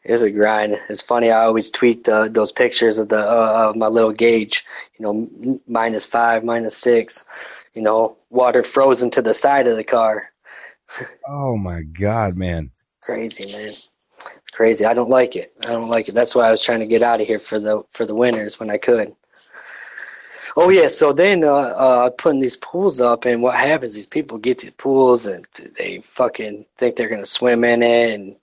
[0.03, 0.79] what it's a grind.
[0.89, 1.31] It's funny.
[1.31, 4.65] I always tweet the, those pictures of the uh, of my little gauge.
[4.97, 7.25] You know, minus five, minus six.
[7.73, 10.31] You know, water frozen to the side of the car.
[11.27, 12.71] oh my god, man!
[13.01, 13.67] Crazy, man.
[13.67, 13.89] It's
[14.51, 14.85] crazy.
[14.85, 15.53] I don't like it.
[15.65, 16.15] I don't like it.
[16.15, 18.59] That's why I was trying to get out of here for the for the winters
[18.59, 19.15] when I could.
[20.61, 23.95] Oh yeah, so then uh, uh, putting these pools up, and what happens?
[23.95, 28.35] These people get these pools, and they fucking think they're gonna swim in it, and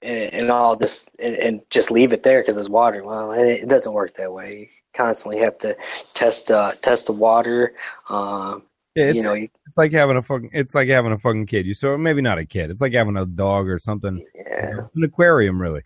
[0.00, 3.04] and, and all this, and, and, just leave it there because it's water.
[3.04, 4.58] Well, it, it, doesn't work that way.
[4.58, 5.76] You constantly have to
[6.14, 7.74] test uh, test the water.
[8.08, 8.62] Um,
[8.94, 11.66] yeah, it's, you know, it's like having a fucking it's like having a fucking kid.
[11.66, 12.70] You so maybe not a kid.
[12.70, 14.24] It's like having a dog or something.
[14.34, 15.82] Yeah, an aquarium, really.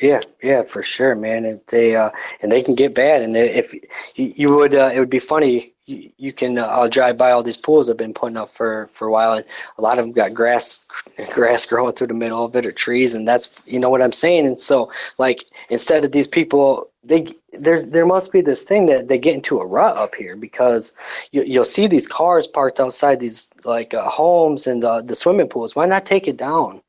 [0.00, 1.44] Yeah, yeah, for sure, man.
[1.44, 2.10] And they uh,
[2.40, 3.20] and they can get bad.
[3.22, 3.74] And if
[4.14, 5.74] you, you would, uh, it would be funny.
[5.84, 6.56] You, you can.
[6.58, 9.34] Uh, I'll drive by all these pools I've been putting up for for a while,
[9.34, 9.44] and
[9.76, 10.86] a lot of them got grass
[11.34, 14.12] grass growing through the middle of it or trees, and that's you know what I'm
[14.12, 14.46] saying.
[14.46, 19.08] And so, like, instead of these people, they there's there must be this thing that
[19.08, 20.94] they get into a rut up here because
[21.32, 25.48] you, you'll see these cars parked outside these like uh, homes and uh, the swimming
[25.48, 25.76] pools.
[25.76, 26.80] Why not take it down?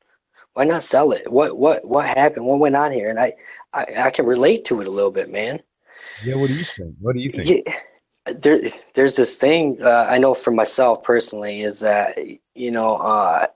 [0.54, 1.30] Why not sell it?
[1.30, 2.46] What what what happened?
[2.46, 3.10] What went on here?
[3.10, 3.32] And I
[3.72, 5.62] I, I can relate to it a little bit, man.
[6.24, 6.94] Yeah, what do you think?
[7.00, 7.48] What do you think?
[7.48, 8.60] Yeah, there
[8.94, 12.18] there's this thing uh, I know for myself personally is that
[12.54, 13.46] you know uh,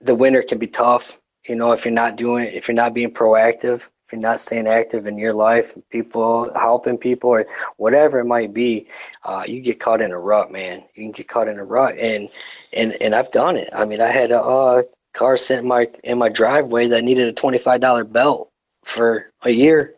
[0.00, 1.18] the winter can be tough.
[1.48, 4.66] You know, if you're not doing, if you're not being proactive, if you're not staying
[4.66, 8.88] active in your life, people helping people or whatever it might be,
[9.24, 10.82] uh, you get caught in a rut, man.
[10.94, 12.28] You can get caught in a rut, and
[12.76, 13.68] and and I've done it.
[13.74, 17.28] I mean, I had a uh, car sitting in my in my driveway that needed
[17.28, 18.50] a twenty five dollar belt
[18.84, 19.94] for a year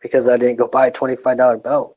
[0.00, 1.96] because I didn't go buy a twenty five dollar belt.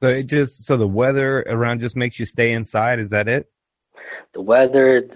[0.00, 2.98] So it just so the weather around just makes you stay inside.
[2.98, 3.50] Is that it?
[4.34, 5.08] The weather,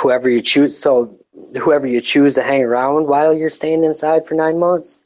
[0.00, 0.78] whoever you choose.
[0.78, 1.18] So
[1.60, 4.98] whoever you choose to hang around while you're staying inside for nine months,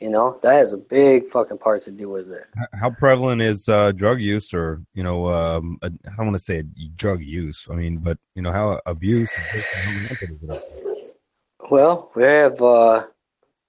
[0.00, 2.44] you know, that has a big fucking part to do with it.
[2.80, 6.62] How prevalent is uh, drug use, or you know, um, I don't want to say
[6.96, 7.66] drug use.
[7.70, 9.34] I mean, but you know, how abuse.
[11.70, 12.62] Well, we have.
[12.62, 13.06] Uh,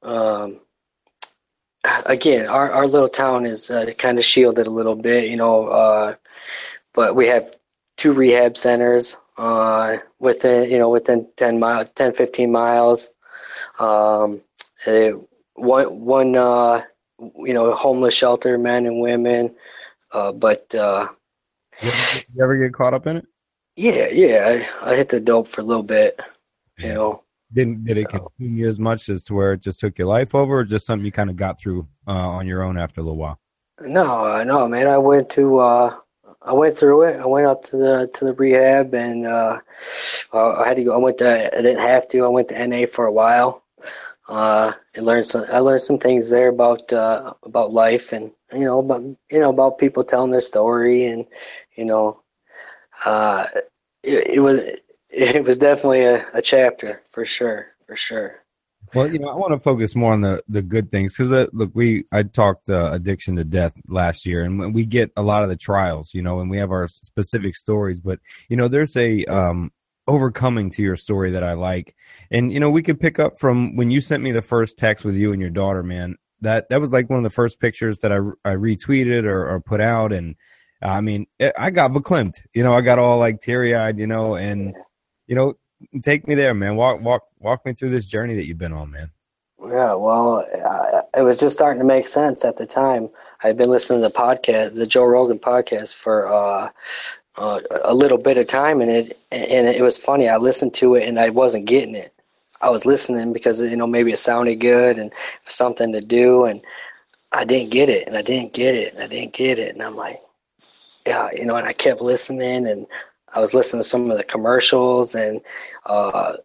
[0.03, 0.61] um,
[2.05, 5.67] again, our, our little town is uh, kind of shielded a little bit, you know,
[5.67, 6.15] uh,
[6.93, 7.55] but we have
[7.97, 13.13] two rehab centers uh, within, you know, within 10 mile, 10, 15 miles.
[13.79, 14.41] Um,
[14.85, 15.15] it,
[15.59, 16.83] one one uh,
[17.19, 19.55] you know homeless shelter, men and women.
[20.11, 21.07] Uh, but uh,
[21.81, 21.91] you,
[22.41, 23.25] ever get, caught up in it?
[23.75, 24.65] Yeah, yeah.
[24.81, 26.21] I, I hit the dope for a little bit.
[26.77, 27.23] You know.
[27.51, 30.35] Didn't did it consume you as much as to where it just took your life
[30.35, 33.03] over, or just something you kind of got through uh, on your own after a
[33.03, 33.39] little while?
[33.81, 34.87] No, no, man.
[34.87, 35.95] I went to uh,
[36.41, 37.19] I went through it.
[37.19, 39.59] I went up to the to the rehab, and uh,
[40.33, 40.93] I had to go.
[40.93, 41.57] I went to.
[41.57, 42.25] I didn't have to.
[42.25, 43.63] I went to NA for a while,
[44.29, 45.45] uh, I learned some.
[45.51, 49.49] I learned some things there about uh, about life, and you know, about you know
[49.49, 51.25] about people telling their story, and
[51.75, 52.21] you know,
[53.05, 53.47] uh,
[54.03, 54.69] it, it was
[55.09, 58.43] it was definitely a, a chapter for sure, for sure.
[58.93, 61.47] Well, you know, I want to focus more on the the good things because uh,
[61.51, 65.41] look, we I talked uh, addiction to death last year, and we get a lot
[65.41, 67.99] of the trials, you know, and we have our specific stories.
[67.99, 69.71] But you know, there's a um,
[70.09, 71.95] overcoming to your story that I like.
[72.31, 75.05] And you know, we could pick up from when you sent me the first text
[75.05, 76.15] with you and your daughter, man.
[76.41, 79.59] That that was like one of the first pictures that I I retweeted or, or
[79.61, 80.35] put out, and
[80.81, 82.45] I mean, I got verklempt.
[82.53, 83.99] You know, I got all like teary eyed.
[83.99, 84.73] You know, and
[85.27, 85.53] you know,
[86.01, 86.75] take me there, man.
[86.75, 89.11] Walk, walk, walk me through this journey that you've been on, man.
[89.61, 90.45] Yeah, well,
[91.15, 93.09] it was just starting to make sense at the time.
[93.43, 96.69] I'd been listening to the podcast, the Joe Rogan podcast, for uh,
[97.39, 100.27] uh, a little bit of time, and it and it was funny.
[100.27, 102.11] I listened to it, and I wasn't getting it.
[102.61, 105.11] I was listening because you know maybe it sounded good and
[105.47, 106.61] something to do, and
[107.31, 109.81] I didn't get it, and I didn't get it, and I didn't get it, and
[109.81, 110.17] I'm like,
[111.07, 112.85] yeah, you know, and I kept listening, and
[113.33, 115.39] I was listening to some of the commercials, and
[115.85, 116.37] uh,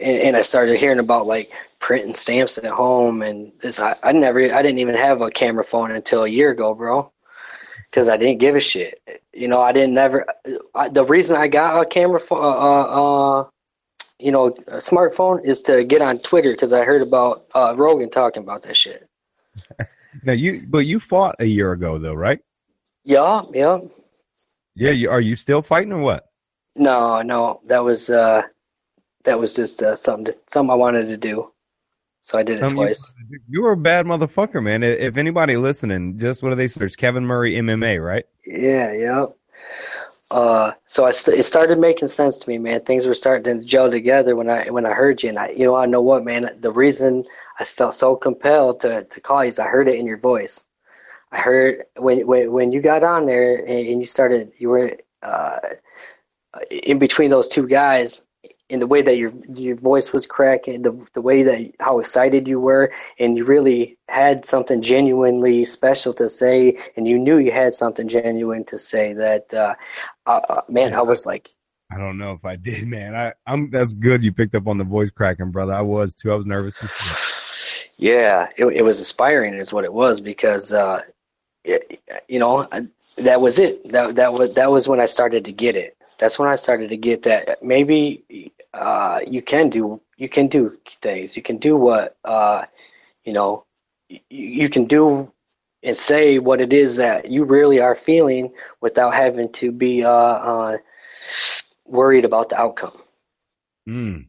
[0.00, 4.40] and I started hearing about like printing stamps at home, and this I, I never,
[4.52, 7.12] I didn't even have a camera phone until a year ago, bro,
[7.90, 9.00] because I didn't give a shit.
[9.36, 10.24] You know, I didn't never.
[10.74, 13.48] I, the reason I got a camera phone, uh, uh, uh
[14.18, 18.08] you know, a smartphone is to get on Twitter because I heard about uh, Rogan
[18.08, 19.06] talking about that shit.
[20.22, 22.38] now you, but you fought a year ago though, right?
[23.04, 23.78] Yeah, yeah.
[24.74, 26.26] Yeah, you, are you still fighting or what?
[26.74, 28.42] No, no, that was uh,
[29.24, 31.52] that was just uh, something to, something I wanted to do,
[32.22, 33.14] so I did something it twice.
[33.30, 34.82] You, you were a bad motherfucker, man.
[34.82, 36.96] If anybody listening, just what do they search?
[36.96, 38.26] Kevin Murray MMA, right?
[38.46, 39.26] Yeah, yeah.
[40.30, 42.80] Uh, so I st- it started making sense to me, man.
[42.80, 45.64] Things were starting to gel together when I when I heard you, and I, you
[45.64, 46.50] know, I know what, man.
[46.60, 47.24] The reason
[47.60, 50.64] I felt so compelled to to call you is I heard it in your voice.
[51.32, 54.96] I heard when when when you got on there and, and you started, you were
[55.22, 55.58] uh,
[56.70, 58.26] in between those two guys,
[58.68, 62.48] in the way that your your voice was cracking, the the way that how excited
[62.48, 67.52] you were, and you really had something genuinely special to say, and you knew you
[67.52, 69.12] had something genuine to say.
[69.12, 69.74] That uh,
[70.26, 71.50] uh, uh man, I was like,
[71.92, 73.14] I don't know if I did, man.
[73.14, 74.24] I I'm that's good.
[74.24, 75.74] You picked up on the voice cracking, brother.
[75.74, 76.32] I was too.
[76.32, 76.76] I was nervous.
[77.98, 80.70] Yeah, it it was inspiring, is what it was because.
[80.70, 81.00] Uh,
[81.64, 82.68] it, you know,
[83.18, 83.90] that was it.
[83.90, 85.96] That that was that was when I started to get it.
[86.18, 90.76] That's when I started to get that maybe uh, you can do you can do
[90.86, 91.36] things.
[91.36, 92.64] You can do what uh,
[93.24, 93.64] you know.
[94.08, 95.32] You, you can do
[95.82, 100.10] and say what it is that you really are feeling without having to be uh,
[100.10, 100.78] uh,
[101.84, 102.92] worried about the outcome.
[103.88, 104.26] Mm.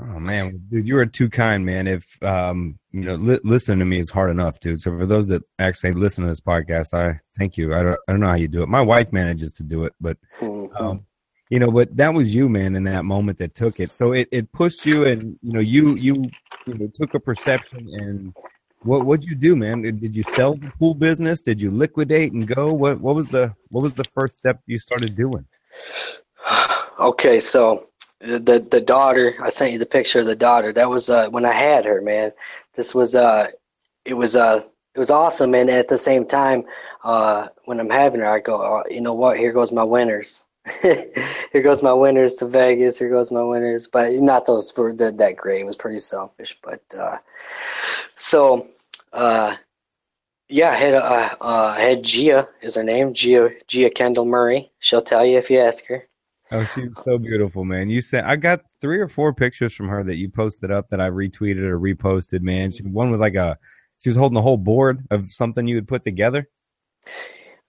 [0.00, 1.86] Oh man, dude, you are too kind, man.
[1.86, 4.80] If um, you know, li- listening to me is hard enough, dude.
[4.80, 7.74] So for those that actually listen to this podcast, I thank you.
[7.74, 8.68] I don't, I don't know how you do it.
[8.68, 10.76] My wife manages to do it, but mm-hmm.
[10.76, 11.06] um,
[11.54, 13.88] you know, but that was you, man, in that moment that took it.
[13.88, 16.12] So it, it pushed you, and you know, you you
[16.66, 18.34] you know took a perception and
[18.82, 19.82] what what'd you do, man?
[19.82, 21.42] Did, did you sell the pool business?
[21.42, 22.72] Did you liquidate and go?
[22.72, 25.46] What what was the what was the first step you started doing?
[26.98, 27.88] Okay, so
[28.20, 30.72] the the daughter, I sent you the picture of the daughter.
[30.72, 32.32] That was uh, when I had her, man.
[32.74, 33.48] This was uh,
[34.04, 34.62] it was uh,
[34.94, 36.64] it was awesome, and at the same time,
[37.04, 39.38] uh, when I'm having her, I go, oh, you know what?
[39.38, 40.44] Here goes my winners.
[40.82, 42.98] here goes my winners to Vegas.
[42.98, 45.66] Here goes my winners, but not those that, that great.
[45.66, 47.18] Was pretty selfish, but uh,
[48.16, 48.66] so
[49.12, 49.56] uh,
[50.48, 54.70] yeah, I had uh, uh, I had Gia is her name, Gia Gia Kendall Murray.
[54.78, 56.06] She'll tell you if you ask her.
[56.50, 57.90] Oh, she's so beautiful, man.
[57.90, 61.00] You said I got three or four pictures from her that you posted up that
[61.00, 62.70] I retweeted or reposted, man.
[62.70, 63.58] She, one was like a
[64.02, 66.48] she was holding a whole board of something you had put together.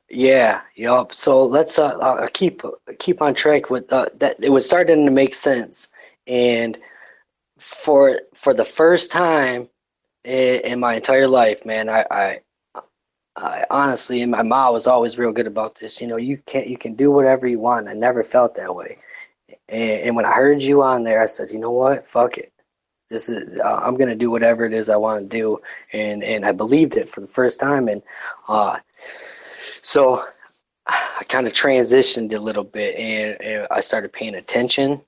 [0.10, 1.14] Yeah, yep.
[1.14, 2.62] So let's uh, uh, keep
[3.00, 4.38] keep on track with uh, that.
[4.44, 5.90] It was starting to make sense,
[6.28, 6.78] and
[7.60, 9.70] for for the first time
[10.26, 12.40] in, in my entire life, man, I, I
[13.38, 16.02] I honestly, and my mom was always real good about this.
[16.02, 17.88] You know, you can you can do whatever you want.
[17.90, 18.98] I never felt that way,
[19.70, 22.52] and, and when I heard you on there, I said, you know what, fuck it.
[23.10, 25.60] This is uh, I'm gonna do whatever it is I want to do,
[25.94, 28.02] and and I believed it for the first time, and
[28.50, 28.80] uh,
[29.82, 30.24] so
[30.88, 35.02] I kind of transitioned a little bit and, and, I started paying attention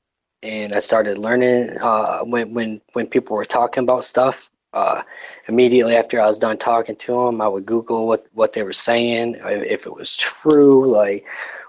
[0.44, 4.50] and I started learning uh, when, when, when people were talking about stuff.
[4.74, 5.02] Uh,
[5.48, 8.74] immediately after I was done talking to them, I would Google what, what they were
[8.74, 11.26] saying, if it was true, like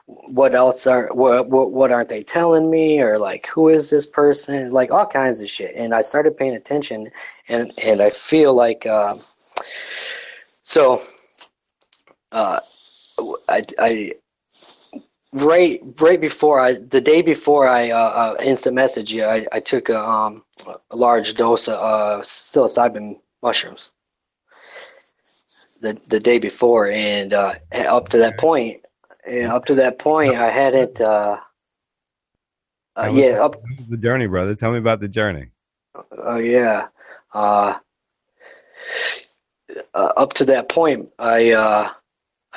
[0.09, 4.07] what else are what, what what aren't they telling me or like who is this
[4.07, 7.11] person like all kinds of shit and i started paying attention
[7.49, 9.14] and and i feel like uh,
[10.62, 11.03] so
[12.32, 12.61] uh,
[13.49, 14.12] I, I
[15.33, 19.61] right right before I the day before I uh, uh, instant message you, I, I
[19.61, 20.45] took a, um,
[20.91, 23.91] a large dose of uh, psilocybin mushrooms.
[25.81, 28.81] The the day before, and uh, up to that point,
[29.47, 31.01] up to that point, I hadn't.
[31.01, 31.39] Uh,
[32.97, 33.55] uh, yeah, up
[33.89, 34.57] the journey, brother.
[34.57, 35.51] Tell me about the journey.
[36.16, 36.89] Oh yeah,
[37.33, 37.75] uh,
[39.95, 41.91] uh, up to that point, I uh,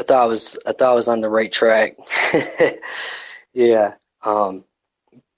[0.01, 1.95] I thought I was I thought I was on the right track.
[3.53, 3.93] yeah.
[4.23, 4.63] Um,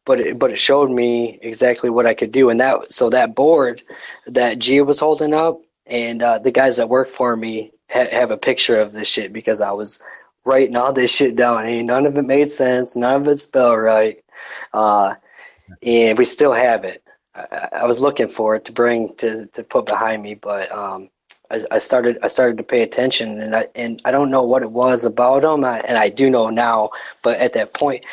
[0.06, 3.36] but it, but it showed me exactly what I could do, and that so that
[3.36, 3.82] board
[4.28, 8.32] that Gia was holding up, and uh, the guys that work for me ha- have
[8.32, 10.00] a picture of this shit because I was
[10.46, 11.66] writing all this shit down.
[11.66, 14.24] and none of it made sense, none of it spelled right,
[14.74, 15.16] uh,
[15.82, 17.04] and we still have it.
[17.36, 21.10] I, I, was looking for it to bring to to put behind me, but um,
[21.54, 24.64] I, I, started I started to pay attention, and I and I don't know what
[24.64, 26.90] it was about them, I, and I do know now,
[27.24, 28.04] but at that point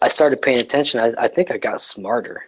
[0.00, 1.00] I started paying attention.
[1.00, 2.44] I, I think I got smarter.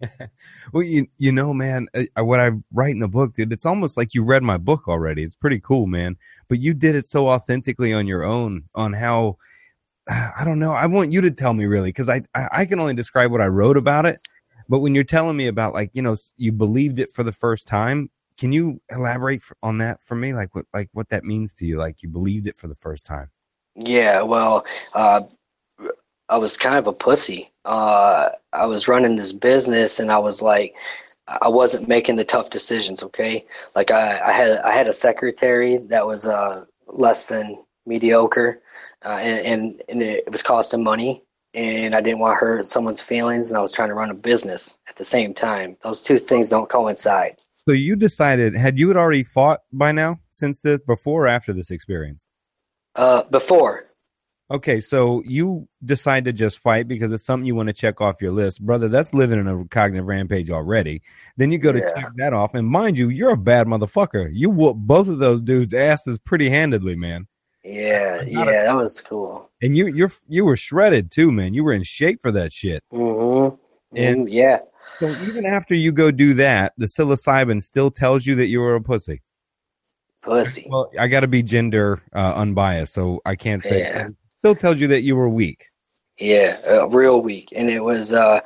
[0.72, 3.96] well, you you know, man, I, what I write in the book, dude, it's almost
[3.96, 5.22] like you read my book already.
[5.22, 6.16] It's pretty cool, man.
[6.48, 9.36] But you did it so authentically on your own, on how
[10.08, 10.72] I don't know.
[10.72, 13.40] I want you to tell me really, because I, I I can only describe what
[13.40, 14.18] I wrote about it.
[14.68, 17.66] But when you're telling me about like you know you believed it for the first
[17.66, 18.10] time,
[18.40, 20.32] can you elaborate on that for me?
[20.32, 21.76] Like what like what that means to you?
[21.76, 23.28] Like you believed it for the first time.
[23.76, 24.64] Yeah, well,
[24.94, 25.20] uh,
[26.30, 27.52] I was kind of a pussy.
[27.66, 30.74] Uh, I was running this business, and I was like,
[31.28, 33.02] I wasn't making the tough decisions.
[33.02, 33.44] Okay,
[33.76, 38.62] like I, I had I had a secretary that was uh, less than mediocre,
[39.04, 41.22] uh, and, and and it was costing money,
[41.52, 44.14] and I didn't want to hurt someone's feelings, and I was trying to run a
[44.14, 45.76] business at the same time.
[45.82, 47.42] Those two things don't coincide.
[47.66, 51.52] So you decided had you had already fought by now since this before or after
[51.52, 52.26] this experience?
[52.96, 53.82] Uh, before.
[54.50, 58.20] Okay, so you decide to just fight because it's something you want to check off
[58.20, 58.88] your list, brother.
[58.88, 61.02] That's living in a cognitive rampage already.
[61.36, 61.92] Then you go to yeah.
[61.94, 64.28] check that off, and mind you, you're a bad motherfucker.
[64.32, 67.28] You whoop both of those dudes' asses pretty handedly, man.
[67.62, 69.48] Yeah, yeah, a, that was cool.
[69.62, 71.54] And you, you're you were shredded too, man.
[71.54, 72.82] You were in shape for that shit.
[72.92, 73.54] Mm-hmm.
[73.94, 74.60] And mm, yeah.
[75.00, 78.74] So even after you go do that, the psilocybin still tells you that you were
[78.74, 79.22] a pussy.
[80.22, 80.66] Pussy.
[80.68, 83.80] Well, I got to be gender uh, unbiased, so I can't say.
[83.80, 84.08] Yeah
[84.40, 85.66] still tells you that you were weak.
[86.18, 88.40] Yeah, uh, real weak, and it was uh,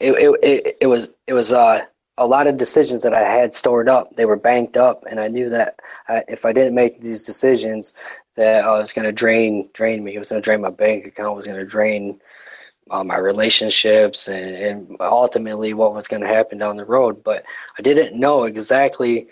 [0.00, 1.84] it, it it it was it was uh
[2.18, 4.16] a lot of decisions that I had stored up.
[4.16, 7.94] They were banked up, and I knew that I, if I didn't make these decisions,
[8.34, 10.14] that I was going to drain drain me.
[10.14, 11.32] It was going to drain my bank account.
[11.32, 12.20] It was going to drain
[12.90, 17.22] uh, my relationships, and, and ultimately what was going to happen down the road.
[17.24, 17.44] But
[17.78, 19.28] I didn't know exactly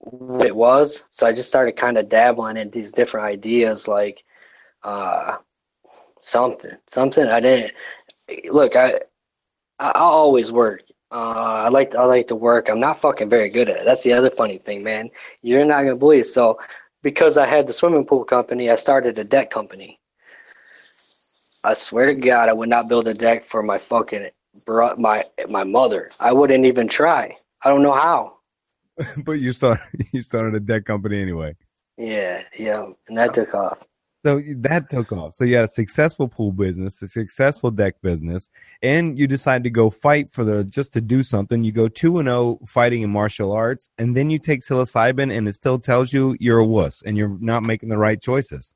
[0.00, 4.22] what it was, so I just started kind of dabbling in these different ideas, like
[4.84, 5.38] uh,
[6.20, 7.26] something, something.
[7.26, 7.72] I didn't
[8.50, 8.76] look.
[8.76, 9.00] I
[9.78, 10.82] I always work.
[11.10, 12.68] Uh, I like to, I like to work.
[12.68, 13.84] I'm not fucking very good at it.
[13.84, 15.10] That's the other funny thing, man.
[15.42, 16.26] You're not gonna believe.
[16.26, 16.58] So,
[17.02, 19.98] because I had the swimming pool company, I started a deck company.
[21.64, 24.28] I swear to God, I would not build a deck for my fucking
[24.64, 26.10] bro, my my mother.
[26.20, 27.34] I wouldn't even try.
[27.62, 28.38] I don't know how.
[29.24, 29.82] but you started
[30.12, 31.56] you started a deck company anyway.
[31.96, 33.84] Yeah, yeah, and that took off.
[34.26, 35.34] So that took off.
[35.34, 38.50] So you had a successful pool business, a successful deck business,
[38.82, 41.62] and you decide to go fight for the just to do something.
[41.62, 45.36] You go two and zero oh fighting in martial arts, and then you take psilocybin,
[45.36, 48.74] and it still tells you you're a wuss and you're not making the right choices.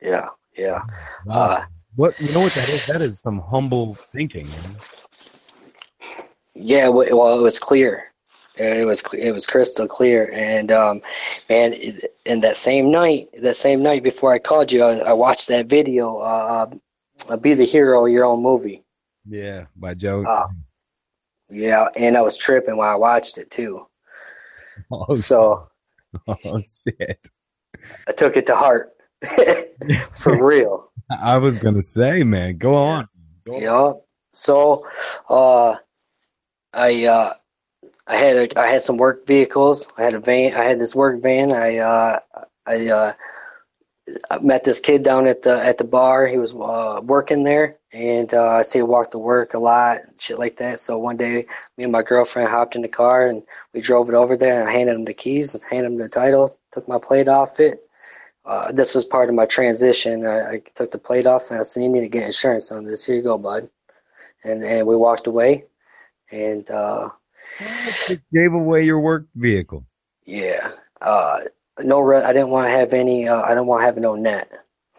[0.00, 0.80] Yeah, yeah.
[1.26, 1.34] Wow.
[1.34, 1.64] Uh,
[1.96, 2.86] what you know what that is?
[2.86, 4.46] That is some humble thinking.
[4.46, 4.74] Man.
[6.54, 8.04] Yeah, well, it was clear.
[8.58, 11.00] It was it was crystal clear, and um,
[11.48, 11.72] man,
[12.26, 15.66] in that same night, that same night before I called you, I, I watched that
[15.66, 16.18] video.
[16.18, 16.66] Uh,
[17.40, 18.82] "Be the Hero Your Own Movie."
[19.26, 20.24] Yeah, by Joe.
[20.24, 20.48] Uh,
[21.48, 23.86] yeah, and I was tripping while I watched it too.
[24.92, 25.68] Oh, so,
[26.26, 27.20] oh shit!
[28.08, 28.92] I took it to heart,
[30.12, 30.90] for real.
[31.10, 33.08] I was gonna say, man, go on.
[33.44, 33.72] Go yeah.
[33.72, 34.00] On.
[34.32, 34.86] So,
[35.28, 35.76] uh,
[36.72, 37.34] I uh,
[38.06, 39.88] I had a, I had some work vehicles.
[39.96, 40.54] I had a van.
[40.54, 41.52] I had this work van.
[41.52, 42.20] I uh,
[42.66, 43.12] I, uh,
[44.30, 46.26] I met this kid down at the at the bar.
[46.26, 50.00] He was uh, working there, and uh, I see him walk to work a lot,
[50.18, 50.78] shit like that.
[50.78, 51.46] So one day,
[51.76, 53.42] me and my girlfriend hopped in the car and
[53.74, 54.60] we drove it over there.
[54.60, 57.80] And I handed him the keys, handed him the title, took my plate off it.
[58.44, 60.26] Uh, this was part of my transition.
[60.26, 62.84] I, I took the plate off, and I said, "You need to get insurance on
[62.84, 63.04] this.
[63.04, 63.68] Here you go, bud."
[64.44, 65.64] And and we walked away,
[66.30, 67.10] and uh,
[68.32, 69.84] gave away your work vehicle.
[70.24, 70.72] Yeah.
[71.00, 71.40] Uh,
[71.78, 73.28] no, re- I didn't want to have any.
[73.28, 74.50] Uh, I don't want to have no net.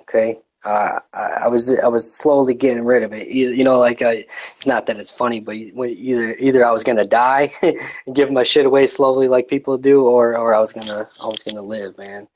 [0.01, 0.39] Okay.
[0.63, 3.29] Uh, I, I, was I was slowly getting rid of it.
[3.29, 4.25] You, you know, like I,
[4.55, 8.43] it's not that it's funny, but either either I was gonna die and give my
[8.43, 11.97] shit away slowly, like people do, or or I was gonna I was gonna live,
[11.97, 12.27] man.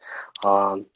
[0.43, 0.88] Um,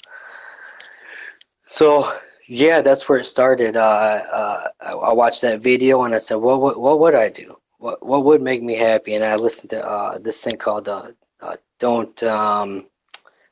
[1.70, 2.18] so
[2.48, 3.78] yeah, that's where it started.
[3.78, 7.30] Uh, uh, I, I watched that video and I said, what what what would I
[7.30, 7.58] do?
[7.80, 11.12] what what would make me happy, and I listened to uh, this thing called uh,
[11.42, 12.88] uh, "Don't um,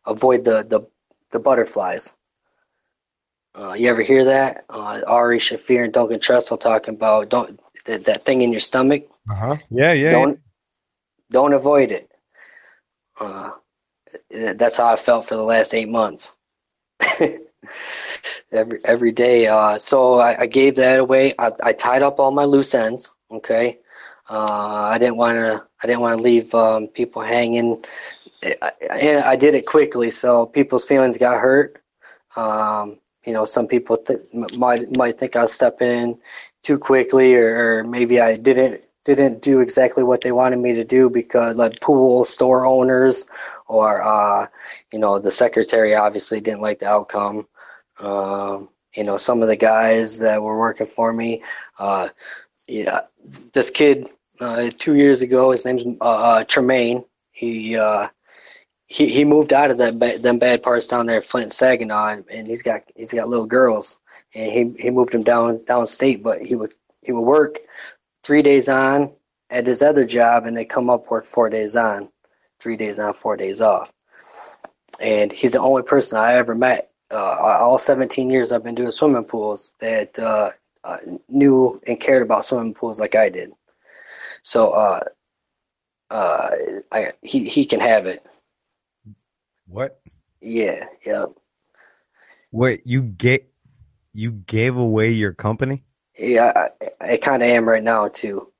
[0.08, 0.82] Avoid the the
[1.32, 2.16] the butterflies.
[3.54, 4.64] Uh, you ever hear that?
[4.70, 9.04] Uh, Ari Shaffir and Duncan Trussell talking about don't that, that thing in your stomach.
[9.30, 9.58] Uh huh.
[9.70, 10.12] Yeah, yeah.
[10.12, 10.40] don't
[11.30, 12.10] don't avoid it.
[13.20, 13.52] Uh,
[14.32, 16.36] that's how I felt for the last eight months.
[18.52, 19.48] every every day.
[19.48, 21.34] Uh, so I, I gave that away.
[21.40, 23.12] I, I tied up all my loose ends.
[23.32, 23.80] Okay.
[24.30, 25.64] Uh, I didn't want to.
[25.82, 27.84] I didn't want to leave um, people hanging.
[28.62, 28.72] I,
[29.24, 31.82] I, did it quickly, so people's feelings got hurt.
[32.36, 34.22] Um, you know, some people th-
[34.58, 36.18] might might think I stepping in
[36.64, 40.84] too quickly, or, or maybe I didn't didn't do exactly what they wanted me to
[40.84, 43.26] do because like pool store owners
[43.68, 44.48] or uh,
[44.92, 47.48] you know the secretary obviously didn't like the outcome.
[48.00, 51.44] Um, you know, some of the guys that were working for me.
[51.78, 52.10] Uh,
[52.68, 53.02] yeah,
[53.54, 57.04] this kid uh, two years ago, his name's uh, uh, Tremaine.
[57.32, 58.08] He uh,
[58.88, 62.48] he he moved out of that ba- them bad parts down there, Flint, Saginaw, and
[62.48, 64.00] he's got he's got little girls,
[64.34, 66.74] and he he moved him down downstate, but he would
[67.04, 67.60] he would work
[68.24, 69.14] three days on
[69.50, 72.10] at his other job, and they come up work four days on,
[72.60, 73.92] three days on, four days off,
[75.00, 77.16] and he's the only person I ever met uh,
[77.60, 80.52] all 17 years I've been doing swimming pools that uh,
[80.84, 80.98] uh,
[81.30, 83.52] knew and cared about swimming pools like I did.
[84.44, 85.04] So uh,
[86.10, 86.50] uh,
[86.92, 88.26] I, he he can have it.
[89.68, 90.00] What?
[90.42, 91.26] Yeah, yeah.
[92.52, 93.52] Wait, you get
[94.14, 95.84] you gave away your company?
[96.18, 98.52] Yeah, I, I kind of am right now too.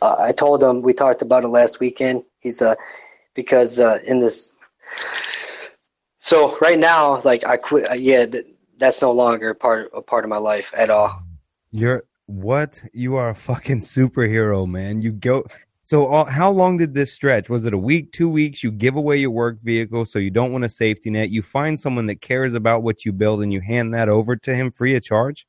[0.00, 2.24] Uh, I told him we talked about it last weekend.
[2.40, 2.74] He's uh
[3.34, 4.52] because uh, in this
[6.26, 7.88] so right now, like I quit.
[7.88, 8.46] Uh, yeah, th-
[8.78, 11.22] that's no longer part a part of my life at all.
[11.70, 12.82] You're what?
[12.92, 15.02] You are a fucking superhero, man.
[15.02, 15.44] You go.
[15.84, 17.48] So how long did this stretch?
[17.48, 18.64] Was it a week, two weeks?
[18.64, 21.30] You give away your work vehicle, so you don't want a safety net.
[21.30, 24.52] You find someone that cares about what you build, and you hand that over to
[24.52, 25.46] him free of charge.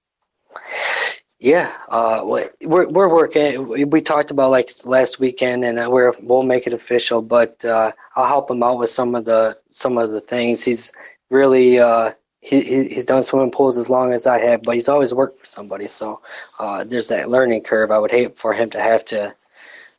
[1.39, 2.49] Yeah, uh, we're
[2.89, 3.89] we're working.
[3.91, 7.21] We talked about like last weekend, and uh, we're we'll make it official.
[7.21, 10.63] But uh, I'll help him out with some of the some of the things.
[10.63, 10.91] He's
[11.29, 15.13] really uh, he he's done swimming pools as long as I have, but he's always
[15.13, 15.87] worked for somebody.
[15.87, 16.19] So
[16.59, 17.91] uh, there's that learning curve.
[17.91, 19.35] I would hate for him to have to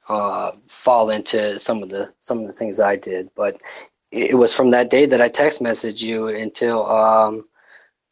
[0.08, 3.30] uh, fall into some of the some of the things I did.
[3.36, 3.60] But
[4.10, 6.84] it was from that day that I text messaged you until.
[6.90, 7.44] Um,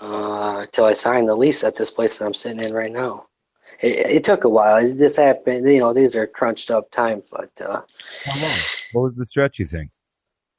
[0.00, 3.26] uh, until I signed the lease at this place that I'm sitting in right now.
[3.80, 4.80] It, it took a while.
[4.80, 5.92] This happened, you know.
[5.92, 7.82] These are crunched up time, but uh,
[8.24, 8.58] how long?
[8.92, 9.58] What was the stretch?
[9.58, 9.90] You think?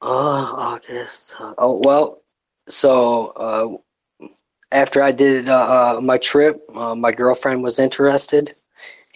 [0.00, 1.36] Uh, August.
[1.56, 2.22] Oh well.
[2.68, 3.80] So
[4.20, 4.26] uh,
[4.70, 8.54] after I did uh, uh my trip, uh, my girlfriend was interested,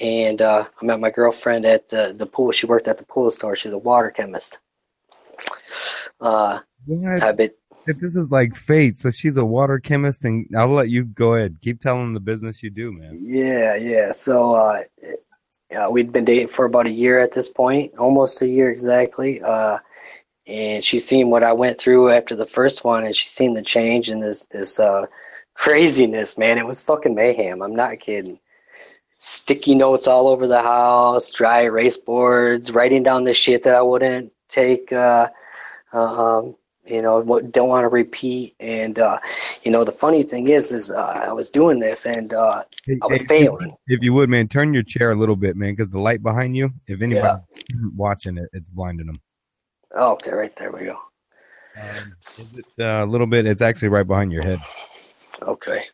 [0.00, 2.50] and uh, I met my girlfriend at the the pool.
[2.50, 3.54] She worked at the pool store.
[3.54, 4.58] She's a water chemist.
[6.20, 6.60] Uh?
[7.22, 7.52] I've been
[7.86, 11.34] if this is like fate, so she's a water chemist, and I'll let you go
[11.34, 11.58] ahead.
[11.62, 13.18] Keep telling the business you do, man.
[13.20, 14.12] Yeah, yeah.
[14.12, 14.82] So uh,
[15.70, 19.40] yeah, we'd been dating for about a year at this point, almost a year exactly.
[19.42, 19.78] Uh,
[20.46, 23.62] and she's seen what I went through after the first one, and she's seen the
[23.62, 25.06] change in this this uh,
[25.54, 26.58] craziness, man.
[26.58, 27.62] It was fucking mayhem.
[27.62, 28.38] I'm not kidding.
[29.10, 33.82] Sticky notes all over the house, dry erase boards, writing down the shit that I
[33.82, 34.92] wouldn't take.
[34.92, 35.28] Uh,
[35.92, 39.18] uh um, you know what don't want to repeat and uh,
[39.62, 42.62] you know the funny thing is is uh, i was doing this and uh,
[43.02, 43.74] i was hey, failing.
[43.86, 46.56] if you would man turn your chair a little bit man because the light behind
[46.56, 47.88] you if anybody yeah.
[47.94, 49.20] watching it it's blinding them
[49.94, 50.98] oh, okay right there we go.
[51.80, 54.58] Um, is it uh, a little bit it's actually right behind your head.
[55.42, 55.84] Okay.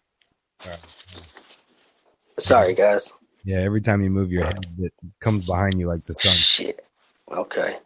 [2.39, 3.14] Sorry guys.
[3.45, 6.32] Yeah every time you move your head it comes behind you like the sun.
[6.32, 6.80] Shit.
[7.30, 7.76] Okay.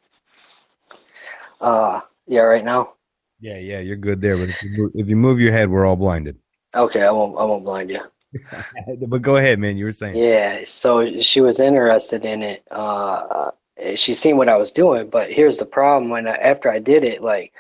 [1.61, 2.01] Uh
[2.33, 2.95] yeah, right now.
[3.41, 4.39] Yeah, yeah, you're good there.
[4.39, 6.39] But if you, move, if you move your head, we're all blinded.
[6.75, 7.39] Okay, I won't.
[7.39, 8.01] I won't blind you.
[9.07, 9.77] but go ahead, man.
[9.77, 10.17] You were saying.
[10.17, 10.61] Yeah.
[10.65, 12.65] So she was interested in it.
[12.71, 13.51] Uh,
[13.97, 17.05] she seen what I was doing, but here's the problem: when I, after I did
[17.05, 17.53] it, like,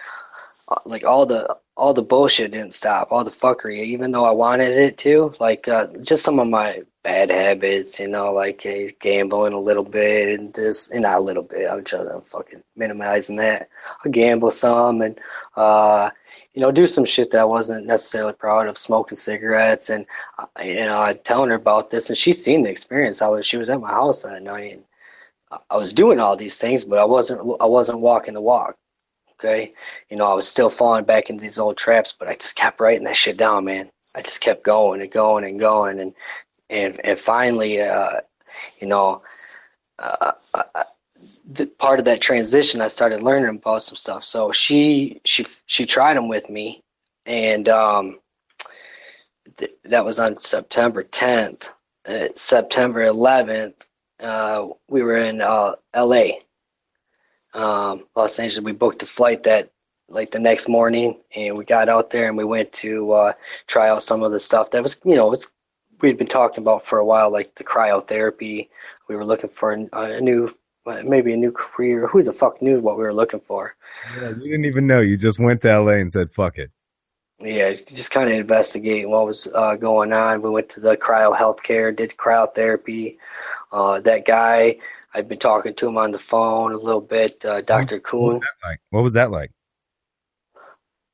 [0.68, 4.30] uh, like all the all the bullshit didn't stop, all the fuckery, even though I
[4.30, 5.34] wanted it to.
[5.38, 8.66] Like, uh, just some of my bad habits, you know, like
[9.00, 11.68] gambling a little bit and this, and not a little bit.
[11.68, 13.68] I'm just I'm fucking minimizing that.
[14.05, 15.18] I gamble some and,
[15.57, 16.11] uh,
[16.55, 20.05] you know, do some shit that I wasn't necessarily proud of, smoking cigarettes, and
[20.62, 23.22] you know, I telling her about this, and she's seen the experience.
[23.22, 24.84] I was, she was at my house that night, and
[25.70, 28.76] I was doing all these things, but I wasn't, I wasn't walking the walk.
[29.34, 29.72] Okay,
[30.11, 32.80] you know, I was still falling back into these old traps, but I just kept
[32.80, 33.90] writing that shit down, man.
[34.14, 36.14] I just kept going and going and going, and
[36.72, 38.20] and and finally, uh,
[38.80, 39.20] you know,
[39.98, 40.84] uh, uh,
[41.52, 44.24] the, part of that transition, I started learning about some stuff.
[44.24, 46.82] So she she she tried them with me,
[47.26, 48.20] and um,
[49.58, 51.68] th- that was on September 10th.
[52.04, 53.86] Uh, September 11th,
[54.18, 56.40] uh, we were in uh, L.A.
[57.54, 58.64] Um, Los Angeles.
[58.64, 59.70] We booked a flight that
[60.08, 63.32] like the next morning, and we got out there and we went to uh,
[63.66, 65.52] try out some of the stuff that was you know was
[66.03, 68.68] we'd been talking about for a while, like the cryotherapy.
[69.09, 70.55] We were looking for a, a new
[71.05, 72.07] maybe a new career.
[72.09, 73.74] Who the fuck knew what we were looking for?
[74.16, 75.00] Yeah, you didn't even know.
[75.00, 76.70] You just went to LA and said, "Fuck it."
[77.40, 80.42] Yeah, just kind of investigating what was uh, going on.
[80.42, 83.16] We went to the cryo healthcare, did cryotherapy.
[83.72, 84.76] Uh, that guy,
[85.14, 87.44] I've been talking to him on the phone a little bit.
[87.44, 87.96] Uh, Dr.
[87.96, 88.34] What Kuhn.
[88.34, 88.80] was that like?
[88.90, 89.50] What was that like?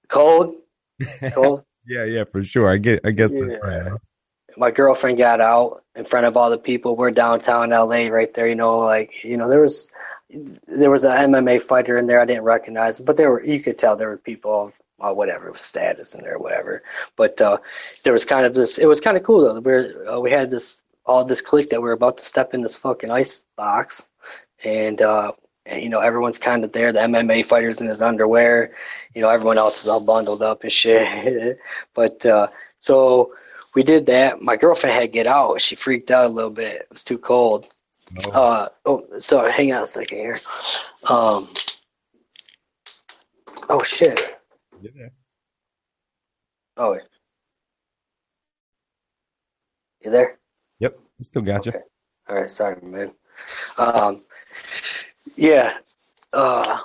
[0.09, 0.55] Cold,
[1.33, 1.63] cold.
[1.87, 2.71] yeah, yeah, for sure.
[2.73, 3.01] I get.
[3.05, 3.33] I guess.
[3.35, 3.45] Yeah.
[3.47, 3.93] that's right.
[4.59, 6.97] My girlfriend got out in front of all the people.
[6.97, 9.93] We're downtown LA right there, you know, like you know, there was
[10.67, 13.79] there was a MMA fighter in there I didn't recognize, but there were you could
[13.79, 16.83] tell there were people of uh, whatever status in there, whatever.
[17.17, 17.59] But uh,
[18.03, 18.79] there was kind of this.
[18.79, 19.61] It was kind of cool though.
[19.61, 22.61] We uh, we had this all this clique that we are about to step in
[22.61, 24.09] this fucking ice box,
[24.65, 25.33] and uh,
[25.67, 26.93] and, you know everyone's kind of there.
[26.93, 28.75] The MMA fighters in his underwear,
[29.15, 31.59] you know, everyone else is all bundled up and shit.
[31.95, 32.49] but uh,
[32.79, 33.33] so
[33.75, 34.41] we did that.
[34.43, 35.61] My girlfriend had to get out.
[35.61, 36.83] She freaked out a little bit.
[36.83, 37.67] It was too cold.
[38.11, 38.31] No.
[38.31, 39.53] Uh, oh, sorry.
[39.53, 40.37] Hang on a second here.
[41.11, 41.47] Um,
[43.69, 44.19] oh shit.
[44.83, 45.11] There.
[46.77, 46.97] Oh,
[50.05, 50.39] you there?
[50.79, 50.97] Yep.
[51.25, 51.73] Still got you.
[51.73, 51.81] Okay.
[52.29, 52.49] All right.
[52.51, 53.13] Sorry, man.
[53.77, 54.23] Um,
[55.37, 55.79] yeah.
[56.33, 56.79] Uh,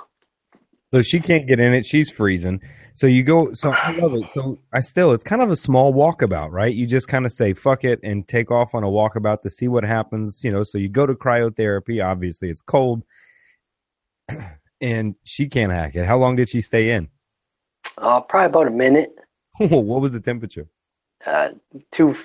[0.90, 1.84] So she can't get in it.
[1.86, 2.60] She's freezing.
[2.94, 3.52] So you go.
[3.52, 4.28] So I love it.
[4.30, 6.74] So I still, it's kind of a small walkabout, right?
[6.74, 9.68] You just kind of say fuck it and take off on a walkabout to see
[9.68, 10.42] what happens.
[10.44, 10.62] You know.
[10.62, 12.04] So you go to cryotherapy.
[12.04, 13.02] Obviously, it's cold,
[14.80, 16.06] and she can't hack it.
[16.06, 17.08] How long did she stay in?
[17.98, 19.14] uh, probably about a minute.
[19.58, 20.66] what was the temperature?
[21.24, 21.50] Uh,
[21.90, 22.16] two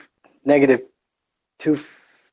[0.46, 0.82] negative
[1.58, 1.78] two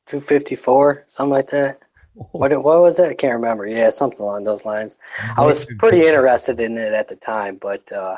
[0.07, 1.81] two fifty four, something like that.
[2.15, 3.11] What what was that?
[3.11, 3.67] I can't remember.
[3.67, 4.97] Yeah, something along those lines.
[5.37, 8.17] I was pretty interested in it at the time, but uh,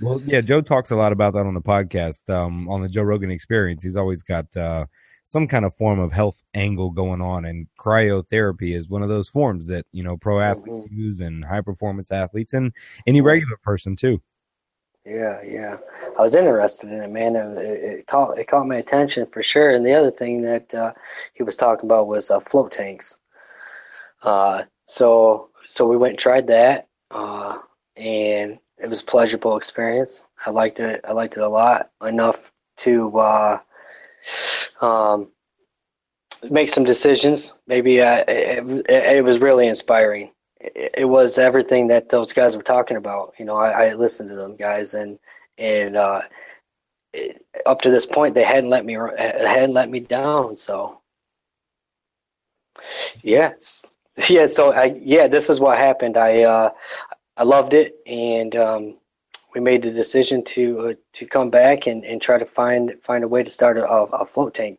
[0.00, 3.02] Well, yeah, Joe talks a lot about that on the podcast, um, on the Joe
[3.02, 3.82] Rogan Experience.
[3.82, 4.86] He's always got uh,
[5.24, 9.28] some kind of form of health angle going on, and cryotherapy is one of those
[9.28, 12.72] forms that you know pro athletes use and high performance athletes and
[13.06, 14.20] any regular person too.
[15.04, 15.76] yeah, yeah,
[16.18, 17.36] I was interested in it, man.
[17.36, 19.70] It, it, it caught it caught my attention for sure.
[19.70, 20.92] And the other thing that uh,
[21.34, 23.18] he was talking about was uh, float tanks.
[24.22, 27.58] Uh, so so we went and tried that, uh,
[27.96, 30.26] and it was a pleasurable experience.
[30.44, 31.00] I liked it.
[31.06, 33.58] I liked it a lot enough to uh,
[34.80, 35.28] um,
[36.50, 37.54] make some decisions.
[37.66, 40.32] Maybe uh, it, it, it was really inspiring.
[40.60, 43.34] It, it was everything that those guys were talking about.
[43.38, 45.18] You know, I, I listened to them guys, and
[45.58, 46.22] and uh,
[47.66, 50.56] up to this point, they hadn't let me hadn't let me down.
[50.56, 50.98] So,
[53.22, 53.84] yes,
[54.28, 54.46] yeah.
[54.46, 56.16] So I yeah, this is what happened.
[56.16, 56.70] I uh,
[57.36, 58.98] I loved it, and um,
[59.54, 63.24] we made the decision to uh, to come back and, and try to find find
[63.24, 64.78] a way to start a, a float tank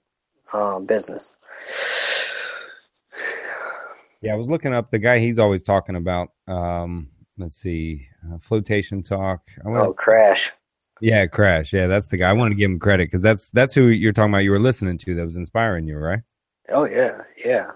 [0.54, 1.36] um, business.
[4.22, 6.30] Yeah, I was looking up the guy he's always talking about.
[6.48, 9.42] Um, let's see, uh, flotation talk.
[9.64, 10.52] Wanna, Oh, crash!
[11.02, 11.74] yeah, crash.
[11.74, 12.30] Yeah, that's the guy.
[12.30, 14.44] I want to give him credit because that's that's who you're talking about.
[14.44, 16.22] You were listening to that was inspiring you, right?
[16.70, 17.72] Oh yeah, yeah.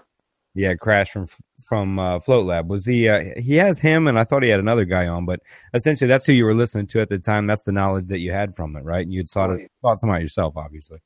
[0.58, 1.28] Yeah, Crash from
[1.60, 2.68] from uh, Float Lab.
[2.68, 3.08] Was he?
[3.08, 5.38] Uh, he has him, and I thought he had another guy on, but
[5.72, 7.46] essentially that's who you were listening to at the time.
[7.46, 9.02] That's the knowledge that you had from it, right?
[9.06, 10.98] And you'd sought it, thought some out yourself, obviously.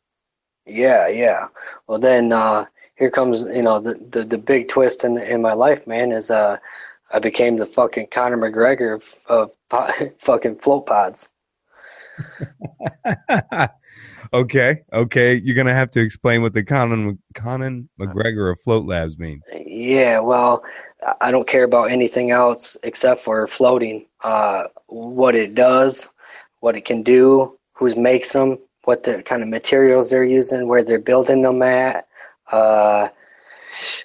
[0.64, 1.48] Yeah, yeah.
[1.86, 2.64] Well, then uh,
[2.96, 6.12] here comes you know the, the the big twist in in my life, man.
[6.12, 6.56] Is uh,
[7.12, 11.28] I became the fucking Conor McGregor of, of po- fucking float pods.
[14.32, 15.34] okay, okay.
[15.34, 19.40] You're gonna have to explain what the Conan Conan McGregor of Float Labs mean.
[19.66, 20.64] Yeah, well,
[21.20, 24.06] I- don't care about anything else except for floating.
[24.22, 26.08] Uh, what it does,
[26.60, 30.84] what it can do, who makes them, what the kind of materials they're using, where
[30.84, 32.06] they're building them at.
[32.50, 33.08] Uh,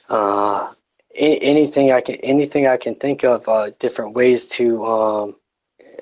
[0.10, 0.72] uh,
[1.16, 5.36] anything I can, anything I can think of, uh, different ways to um,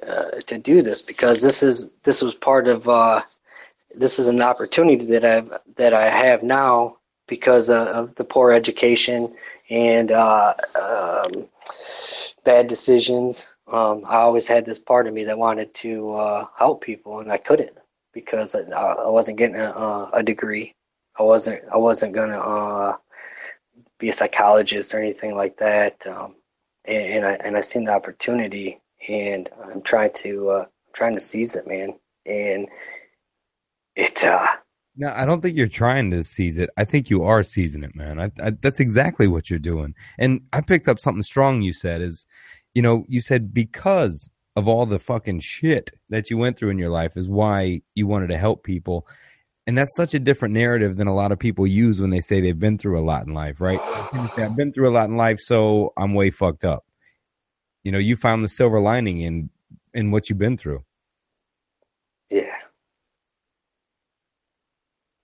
[0.06, 3.22] uh, to do this because this is this was part of uh,
[3.98, 9.36] this is an opportunity that I've that I have now because of, the poor education
[9.70, 11.48] and uh, um,
[12.44, 13.52] bad decisions.
[13.68, 17.32] Um, I always had this part of me that wanted to uh, help people, and
[17.32, 17.76] I couldn't
[18.14, 20.74] because I, I wasn't getting a, a degree.
[21.20, 21.64] I wasn't.
[21.72, 22.98] I wasn't gonna uh,
[23.98, 26.06] be a psychologist or anything like that.
[26.06, 26.36] Um,
[26.86, 31.22] and, and, I and I seen the opportunity, and I'm trying to uh, trying to
[31.22, 31.98] seize it, man.
[32.26, 32.68] And
[33.96, 34.24] it.
[34.24, 34.48] Uh,
[34.98, 36.70] no, I don't think you're trying to seize it.
[36.78, 38.20] I think you are seizing it, man.
[38.20, 39.94] I, I, that's exactly what you're doing.
[40.18, 42.26] And I picked up something strong you said is,
[42.74, 46.78] you know, you said because of all the fucking shit that you went through in
[46.78, 49.06] your life is why you wanted to help people.
[49.68, 52.40] And that's such a different narrative than a lot of people use when they say
[52.40, 53.80] they've been through a lot in life, right?
[54.14, 56.86] I've been through a lot in life, so I'm way fucked up.
[57.84, 59.50] You know, you found the silver lining in
[59.94, 60.84] in what you've been through.
[62.30, 62.56] Yeah.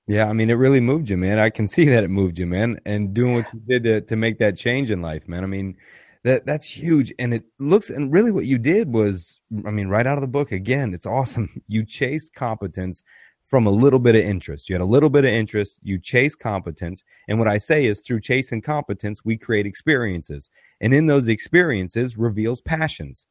[0.07, 1.39] Yeah, I mean, it really moved you, man.
[1.39, 2.79] I can see that it moved you, man.
[2.85, 5.43] And doing what you did to, to make that change in life, man.
[5.43, 5.77] I mean,
[6.23, 7.13] that that's huge.
[7.19, 10.27] And it looks and really what you did was, I mean, right out of the
[10.27, 11.49] book again, it's awesome.
[11.67, 13.03] You chased competence
[13.45, 14.69] from a little bit of interest.
[14.69, 17.03] You had a little bit of interest, you chase competence.
[17.27, 20.49] And what I say is through chasing competence, we create experiences.
[20.79, 23.27] And in those experiences reveals passions.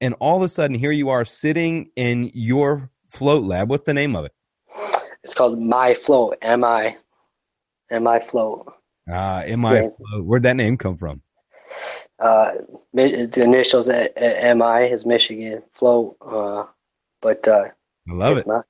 [0.00, 3.70] And all of a sudden, here you are sitting in your float lab.
[3.70, 4.32] What's the name of it?
[5.22, 6.38] It's called My Float.
[6.42, 6.96] M I
[7.90, 8.72] M I Float.
[9.08, 10.24] Ah, uh, M I Float.
[10.24, 11.22] Where'd that name come from?
[12.20, 12.52] uh,
[12.92, 16.16] the initials at, at MI is Michigan Float.
[16.20, 16.64] Uh,
[17.20, 17.68] but uh,
[18.08, 18.46] I love it.
[18.46, 18.66] Not,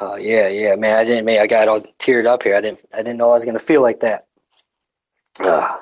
[0.00, 0.96] uh, yeah, yeah, man.
[0.96, 1.24] I didn't.
[1.24, 2.56] Man, I got all teared up here.
[2.56, 2.80] I didn't.
[2.92, 4.26] I didn't know I was gonna feel like that.
[5.38, 5.78] Uh,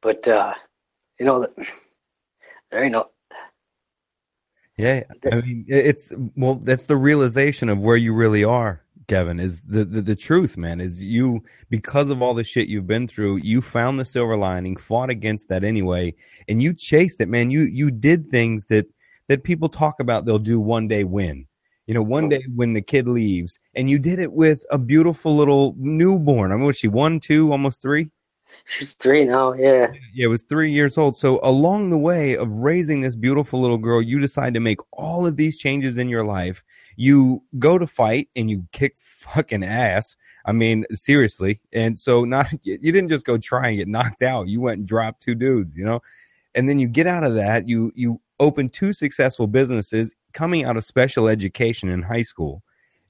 [0.00, 0.54] but uh,
[1.18, 1.46] you know,
[2.70, 3.10] there ain't no.
[4.82, 6.54] Yeah, I mean, it's well.
[6.56, 8.82] That's the realization of where you really are.
[9.10, 12.86] Kevin, is the, the, the truth, man, is you because of all the shit you've
[12.86, 16.14] been through, you found the silver lining, fought against that anyway,
[16.48, 17.50] and you chased it, man.
[17.50, 18.86] You you did things that
[19.26, 21.46] that people talk about they'll do one day win.
[21.88, 25.34] You know, one day when the kid leaves, and you did it with a beautiful
[25.34, 26.52] little newborn.
[26.52, 28.10] I mean, was she one, two, almost three?
[28.66, 29.92] She's three now, yeah.
[30.14, 31.16] Yeah, it was three years old.
[31.16, 35.26] So along the way of raising this beautiful little girl, you decide to make all
[35.26, 36.62] of these changes in your life
[37.00, 40.16] you go to fight and you kick fucking ass.
[40.44, 41.58] I mean, seriously.
[41.72, 44.48] And so not you didn't just go try and get knocked out.
[44.48, 46.00] You went and dropped two dudes, you know?
[46.54, 50.76] And then you get out of that, you you open two successful businesses coming out
[50.76, 52.62] of special education in high school.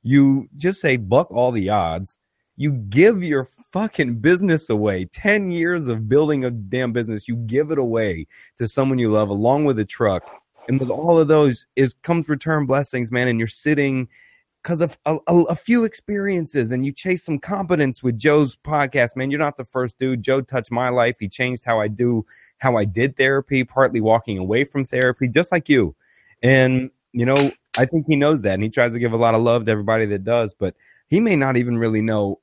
[0.04, 2.16] You just say buck all the odds.
[2.60, 5.06] You give your fucking business away.
[5.06, 8.26] 10 years of building a damn business, you give it away
[8.58, 10.22] to someone you love along with a truck
[10.68, 13.28] and with all of those is comes return blessings, man.
[13.28, 14.08] And you're sitting
[14.62, 19.16] because of a, a, a, few experiences and you chase some competence with Joe's podcast,
[19.16, 19.30] man.
[19.30, 20.22] You're not the first dude.
[20.22, 21.16] Joe touched my life.
[21.18, 22.26] He changed how I do,
[22.58, 25.96] how I did therapy, partly walking away from therapy, just like you.
[26.42, 29.34] And, you know, I think he knows that and he tries to give a lot
[29.34, 30.74] of love to everybody that does, but
[31.08, 32.38] he may not even really know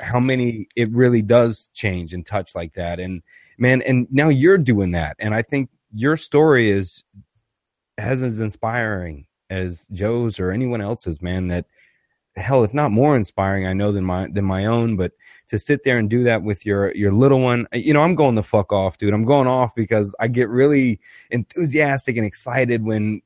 [0.00, 3.00] how many it really does change and touch like that.
[3.00, 3.22] And
[3.58, 5.16] man, and now you're doing that.
[5.18, 7.04] And I think your story is
[7.98, 11.66] as as inspiring as Joe's or anyone else's, man, that
[12.36, 15.12] hell, if not more inspiring, I know than my than my own, but
[15.48, 18.14] to sit there and do that with your your little one, uh, you know, I'm
[18.14, 19.14] going the fuck off, dude.
[19.14, 23.22] I'm going off because I get really enthusiastic and excited when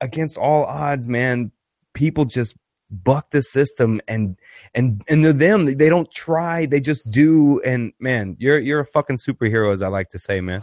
[0.00, 1.50] against all odds, man,
[1.94, 2.56] people just
[3.02, 4.36] buck the system and
[4.74, 5.66] and and they're them.
[5.66, 7.60] They don't try, they just do.
[7.62, 10.62] And man, you're you're a fucking superhero, as I like to say, man.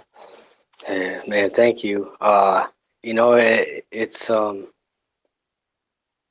[0.87, 2.15] man, thank you.
[2.21, 2.67] Uh
[3.03, 4.67] you know it, it's um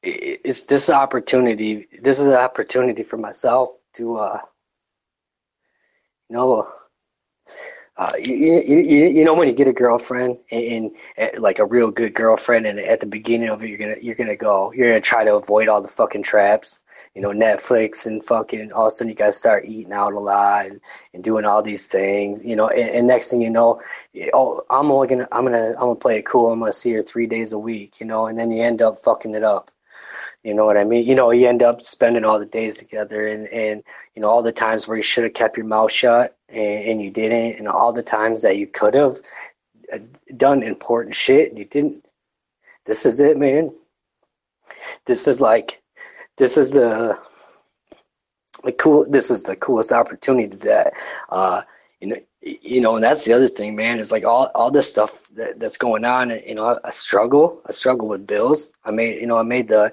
[0.02, 4.40] it, it's this opportunity this is an opportunity for myself to uh
[6.28, 6.68] you know
[8.00, 11.90] uh, you, you, you know when you get a girlfriend and, and, like a real
[11.90, 15.00] good girlfriend and at the beginning of it you're gonna you're gonna go you're gonna
[15.00, 16.80] try to avoid all the fucking traps
[17.14, 20.18] you know, Netflix and fucking all of a sudden you guys start eating out a
[20.18, 20.80] lot and,
[21.12, 23.80] and doing all these things, you know, and, and next thing you know,
[24.32, 26.52] oh, I'm only gonna, I'm gonna, I'm gonna play it cool.
[26.52, 28.98] I'm gonna see her three days a week, you know, and then you end up
[29.00, 29.70] fucking it up.
[30.44, 31.06] You know what I mean?
[31.06, 33.82] You know, you end up spending all the days together and, and
[34.14, 37.02] you know, all the times where you should have kept your mouth shut and, and
[37.02, 39.16] you didn't, and all the times that you could have
[39.92, 39.98] uh,
[40.36, 42.04] done important shit and you didn't.
[42.86, 43.72] This is it, man.
[45.04, 45.82] This is like
[46.36, 47.18] this is the
[48.64, 50.92] the cool this is the coolest opportunity that
[51.30, 51.62] uh
[52.00, 54.88] you know you know and that's the other thing man is like all all this
[54.88, 58.90] stuff that, that's going on you know I, I struggle i struggle with bills i
[58.90, 59.92] made you know i made the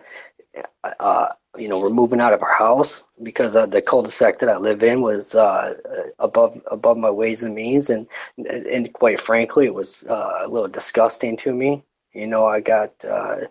[1.00, 1.28] uh
[1.58, 4.84] you know we're moving out of our house because uh, the cul-de-sac that i live
[4.84, 5.74] in was uh
[6.20, 10.68] above above my ways and means and and quite frankly it was uh, a little
[10.68, 11.84] disgusting to me
[12.18, 13.42] you know, I got uh,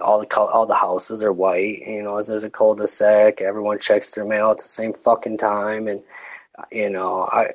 [0.00, 1.80] all the all the houses are white.
[1.86, 3.42] You know, there's a cul-de-sac.
[3.42, 6.02] Everyone checks their mail at the same fucking time, and
[6.72, 7.50] you know, I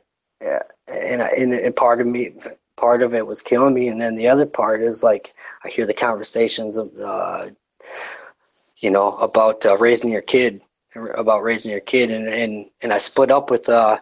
[0.87, 2.33] and I, and, part of me,
[2.77, 5.33] part of it was killing me, and then the other part is like
[5.63, 7.49] I hear the conversations of, uh,
[8.79, 10.61] you know, about uh, raising your kid,
[10.95, 13.99] about raising your kid, and and and I split up with uh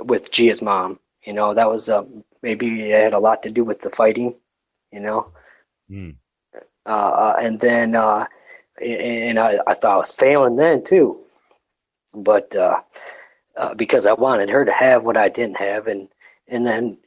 [0.00, 0.98] with Gia's mom.
[1.24, 2.04] You know, that was uh,
[2.42, 4.34] maybe it had a lot to do with the fighting.
[4.92, 5.32] You know,
[5.90, 6.16] Mm.
[6.86, 8.26] uh, and then uh,
[8.82, 11.20] and I, I thought I was failing then too,
[12.14, 12.80] but uh,
[13.56, 16.08] uh, because I wanted her to have what I didn't have, and
[16.48, 16.98] and then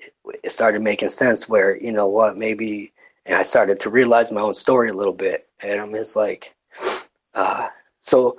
[0.44, 2.94] it started making sense where you know what maybe,
[3.26, 6.55] and I started to realize my own story a little bit, and I'm just like,
[7.36, 7.70] uh,
[8.00, 8.38] so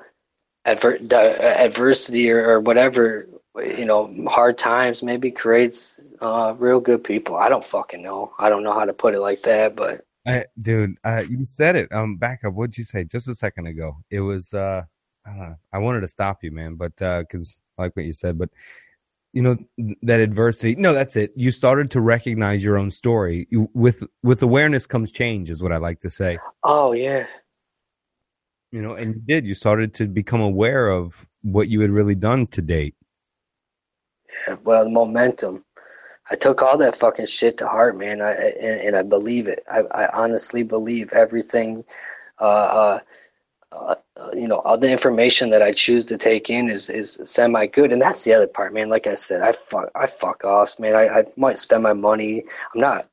[0.65, 3.29] adver- di- adversity or, or whatever
[3.65, 7.37] you know hard times maybe creates uh, real good people.
[7.37, 8.33] I don't fucking know.
[8.39, 11.77] I don't know how to put it like that, but I, dude, uh, you said
[11.77, 11.93] it.
[11.93, 12.55] Um, back up.
[12.55, 13.97] What'd you say just a second ago?
[14.11, 14.53] It was.
[14.53, 14.83] Uh,
[15.25, 15.57] I don't know.
[15.73, 18.51] I wanted to stop you, man, but because I like what you said, but
[19.33, 19.57] you know
[20.03, 20.75] that adversity.
[20.77, 21.33] No, that's it.
[21.37, 23.47] You started to recognize your own story.
[23.51, 26.39] You, with with awareness comes change, is what I like to say.
[26.65, 27.27] oh yeah.
[28.77, 29.47] You know, and you did.
[29.47, 32.95] You started to become aware of what you had really done to date.
[34.47, 35.65] Yeah well the momentum.
[36.31, 38.21] I took all that fucking shit to heart man.
[38.21, 39.65] I and, and i believe it.
[39.71, 41.85] I, I honestly believe everything
[42.39, 43.01] uh, uh,
[43.73, 43.95] uh,
[44.35, 47.93] you know all the information that i choose to take in is is semi good
[47.93, 48.91] and that's the other part man.
[48.91, 50.95] Like i said i fuck i fuck off man.
[50.95, 52.45] I, I might spend my money.
[52.75, 53.09] I'm not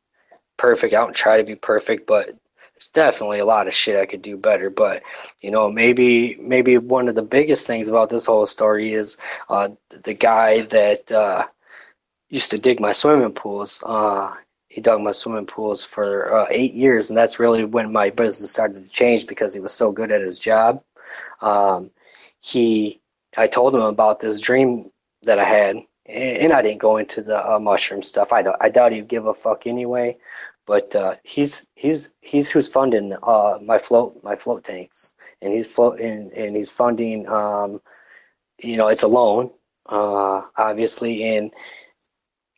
[0.57, 0.93] perfect.
[0.93, 2.36] I don't try to be perfect but
[2.84, 5.01] there's definitely a lot of shit i could do better but
[5.41, 9.17] you know maybe maybe one of the biggest things about this whole story is
[9.49, 9.69] uh,
[10.03, 11.45] the guy that uh,
[12.34, 13.81] used to dig my swimming pools.
[13.86, 14.34] Uh,
[14.67, 18.51] he dug my swimming pools for uh, eight years, and that's really when my business
[18.51, 20.84] started to change because he was so good at his job.
[21.41, 21.91] Um,
[22.39, 22.99] he,
[23.38, 24.89] I told him about this dream
[25.21, 25.77] that I had,
[26.07, 28.34] and, I didn't go into the uh, mushroom stuff.
[28.34, 30.17] I, I doubt he'd give a fuck anyway.
[30.66, 35.68] But uh, he's he's he's who's funding uh, my float my float tanks, and he's
[35.68, 37.82] float and, and he's funding um,
[38.64, 39.51] you know, it's a loan,
[39.88, 41.51] uh, obviously, and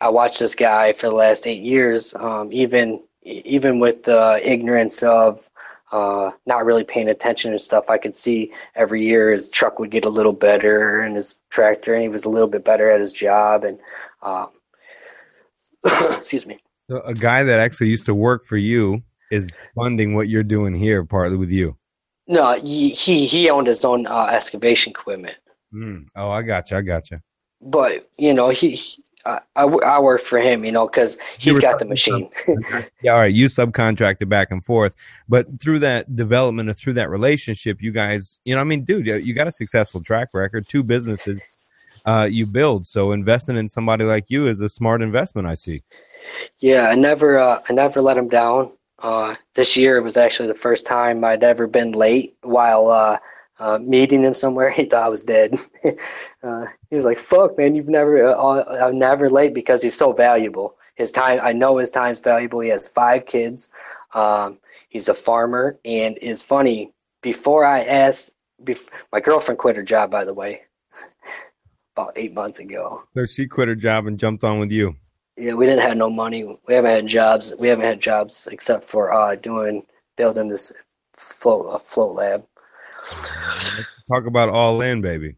[0.02, 5.02] I watched this guy for the last eight years, um, even even with the ignorance
[5.02, 5.50] of
[5.92, 7.90] uh, not really paying attention and stuff.
[7.90, 11.94] I could see every year his truck would get a little better, and his tractor,
[11.94, 13.80] and he was a little bit better at his job, and
[14.22, 14.50] um,
[15.86, 16.60] excuse me.
[16.90, 20.76] So a guy that actually used to work for you is funding what you're doing
[20.76, 21.76] here, partly with you.
[22.28, 25.38] No, he he, he owned his own uh, excavation equipment.
[25.74, 26.08] Mm.
[26.16, 26.78] Oh, I got you.
[26.78, 27.20] I got you.
[27.62, 28.82] but you know he
[29.26, 32.30] I, I, I work for him you know because he's got the machine
[33.02, 33.34] yeah, all right.
[33.34, 34.96] You subcontracted back and forth,
[35.28, 39.06] but through that development and through that relationship, you guys, you know, I mean, dude,
[39.06, 41.72] you got a successful track record, two businesses
[42.06, 42.86] uh, you build.
[42.88, 45.48] So investing in somebody like you is a smart investment.
[45.48, 45.84] I see.
[46.60, 48.72] yeah i never uh, i never let him down.
[49.00, 53.18] Uh, this year was actually the first time i'd ever been late while uh,
[53.60, 54.70] uh, meeting him somewhere.
[54.80, 55.56] He thought i was dead.
[56.44, 58.32] Uh, he's like fuck man you've never
[58.86, 60.76] i'm never late because he's so valuable.
[60.96, 62.60] His time i know his time's valuable.
[62.60, 63.70] He has five kids.
[64.14, 65.80] Um, he's a farmer.
[65.86, 66.92] And is funny
[67.24, 68.32] before i asked
[68.64, 70.62] bef- my girlfriend quit her job by the way
[71.96, 74.96] about eight months ago So she quit her job and jumped on with you.
[75.38, 76.44] Yeah, we didn't have no money.
[76.68, 77.54] We haven't had jobs.
[77.60, 79.86] We haven't had jobs except for uh, doing
[80.16, 80.72] building this
[81.18, 82.46] float a float lab.
[83.78, 85.36] Let's talk about all in, baby.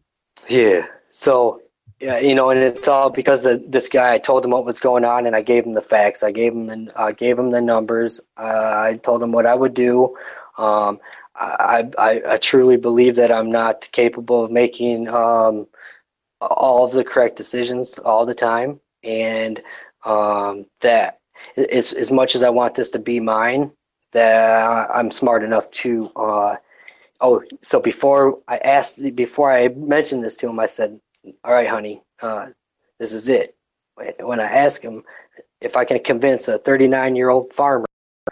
[0.48, 0.86] Yeah.
[1.10, 1.62] So
[2.00, 4.14] yeah, you know, and it's all because of this guy.
[4.14, 6.22] I told him what was going on, and I gave him the facts.
[6.22, 8.20] I gave him the uh, gave him the numbers.
[8.36, 10.16] Uh, I told him what I would do.
[10.58, 11.00] Um,
[11.34, 15.66] I, I I truly believe that I'm not capable of making um,
[16.40, 19.60] all of the correct decisions all the time, and
[20.04, 21.20] um, that
[21.72, 23.72] as as much as I want this to be mine,
[24.12, 26.10] that I'm smart enough to.
[26.16, 26.56] Uh,
[27.20, 31.00] oh, so before I asked, before I mentioned this to him, I said,
[31.44, 32.48] "All right, honey, uh,
[32.98, 33.54] this is it."
[34.20, 35.02] When I asked him
[35.60, 37.86] if I can convince a 39 year old farmer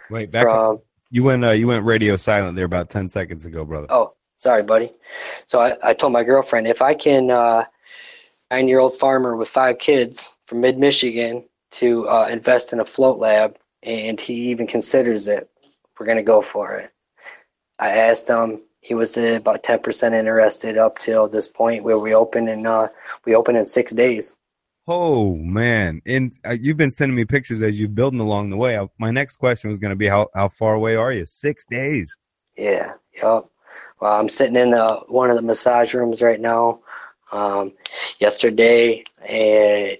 [0.09, 0.79] Wait, back from
[1.09, 1.43] You went.
[1.43, 3.87] Uh, you went radio silent there about ten seconds ago, brother.
[3.89, 4.93] Oh, sorry, buddy.
[5.45, 7.65] So I, I told my girlfriend if I can, uh,
[8.51, 12.85] nine year old farmer with five kids from mid Michigan to uh, invest in a
[12.85, 15.49] float lab, and he even considers it,
[15.99, 16.91] we're going to go for it.
[17.79, 18.61] I asked him.
[18.81, 22.65] He was uh, about ten percent interested up till this point where we open in
[22.65, 22.87] uh,
[23.25, 24.35] we open in six days.
[24.87, 26.01] Oh man!
[26.05, 28.77] And uh, you've been sending me pictures as you're building along the way.
[28.77, 31.25] I, my next question was going to be how how far away are you?
[31.25, 32.15] Six days.
[32.55, 33.45] Yeah, yep.
[33.99, 36.79] Well, I'm sitting in uh, one of the massage rooms right now.
[37.31, 37.73] Um,
[38.19, 39.97] yesterday, uh,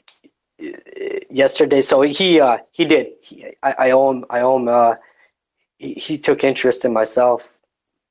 [1.30, 1.82] yesterday.
[1.82, 3.08] So he uh, he did.
[3.22, 4.26] He, I, I owe him.
[4.30, 4.68] I owe him.
[4.68, 4.96] Uh,
[5.78, 7.60] he, he took interest in myself.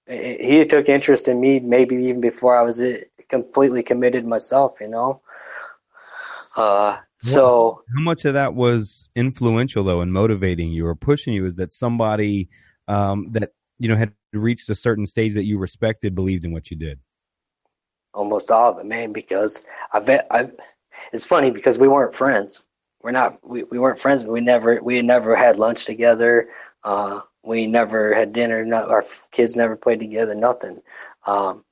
[0.08, 2.98] He took interest in me maybe even before I was uh,
[3.28, 4.80] completely committed myself.
[4.80, 5.20] You know.
[6.56, 11.46] Uh, so how much of that was influential though and motivating you or pushing you?
[11.46, 12.48] Is that somebody
[12.88, 16.70] um, that you know had reached a certain stage that you respected believed in what
[16.70, 17.00] you did?
[18.16, 19.12] Almost all of it, man.
[19.12, 20.52] Because I've, I've
[21.12, 22.64] it's funny because we weren't friends.
[23.02, 23.38] We're not.
[23.48, 24.24] We, we weren't friends.
[24.24, 26.48] We never we never had lunch together.
[26.82, 28.64] Uh, we never had dinner.
[28.64, 30.34] Not, our kids never played together.
[30.34, 30.80] Nothing.
[31.26, 31.64] Um,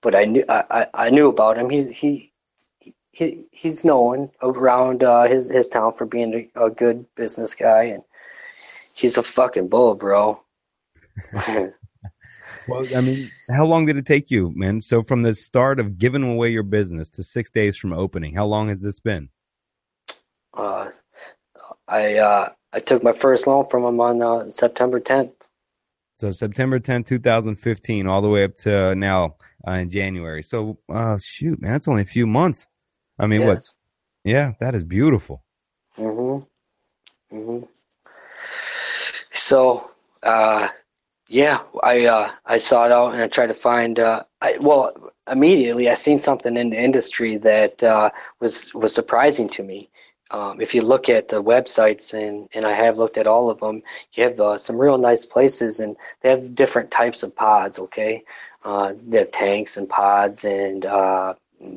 [0.00, 1.68] but I knew I, I knew about him.
[1.68, 2.32] He's he
[3.10, 7.84] he he's known around uh, his his town for being a, a, good business guy,
[7.84, 8.02] and
[8.94, 10.40] he's a fucking bull, bro.
[12.68, 14.80] well, I mean, how long did it take you, man?
[14.80, 18.46] So from the start of giving away your business to six days from opening, how
[18.46, 19.28] long has this been?
[20.56, 20.90] Uh,
[21.88, 25.32] I uh, I took my first loan from him on uh, September 10th.
[26.16, 29.36] So September 10th, 2015, all the way up to now
[29.66, 30.42] uh, in January.
[30.42, 32.66] So, uh, shoot, man, that's only a few months.
[33.18, 33.48] I mean, yes.
[33.48, 34.30] what?
[34.32, 35.44] Yeah, that is beautiful.
[35.98, 36.46] Mhm.
[37.32, 37.68] Mhm.
[39.32, 39.90] So,
[40.22, 40.68] uh,
[41.28, 43.98] yeah, I uh, I saw it out and I tried to find.
[43.98, 48.10] Uh, I, well, immediately I seen something in the industry that uh,
[48.40, 49.88] was was surprising to me.
[50.30, 53.60] Um, if you look at the websites and and I have looked at all of
[53.60, 57.78] them, you have uh, some real nice places and they have different types of pods.
[57.78, 58.22] Okay,
[58.64, 61.34] uh, they have tanks and pods and uh,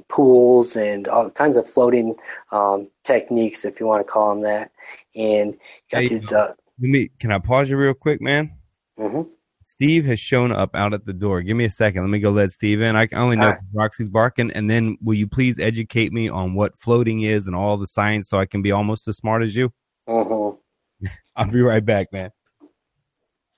[0.10, 2.16] pools and all kinds of floating
[2.52, 4.72] um, techniques, if you want to call them that.
[5.16, 5.58] And
[5.90, 6.34] got hey, these.
[6.34, 7.10] Uh, let me.
[7.20, 8.52] Can I pause you real quick, man?
[9.00, 9.30] Mm-hmm.
[9.78, 11.44] Steve has shown up out at the door.
[11.44, 12.02] Give me a second.
[12.02, 12.96] Let me go let Steve in.
[12.96, 13.60] I only know right.
[13.76, 14.50] Roxy's barking.
[14.54, 18.28] And then will you please educate me on what floating is and all the science
[18.28, 19.72] so I can be almost as smart as you?
[20.10, 21.06] Mm-hmm.
[21.36, 22.32] I'll be right back, man.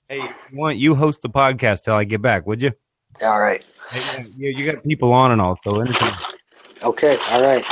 [0.09, 2.73] Hey, you want you host the podcast till I get back, would you?
[3.21, 3.63] All right.
[3.89, 6.11] Hey, you, you got people on and all, so anything.
[6.83, 7.17] Okay.
[7.29, 7.65] All right.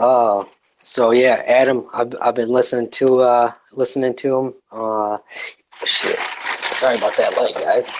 [0.00, 0.44] Uh,
[0.78, 4.54] so yeah, Adam, I've I've been listening to uh listening to him.
[4.72, 5.18] Uh,
[5.84, 6.18] shit.
[6.78, 7.92] Sorry about that light, guys.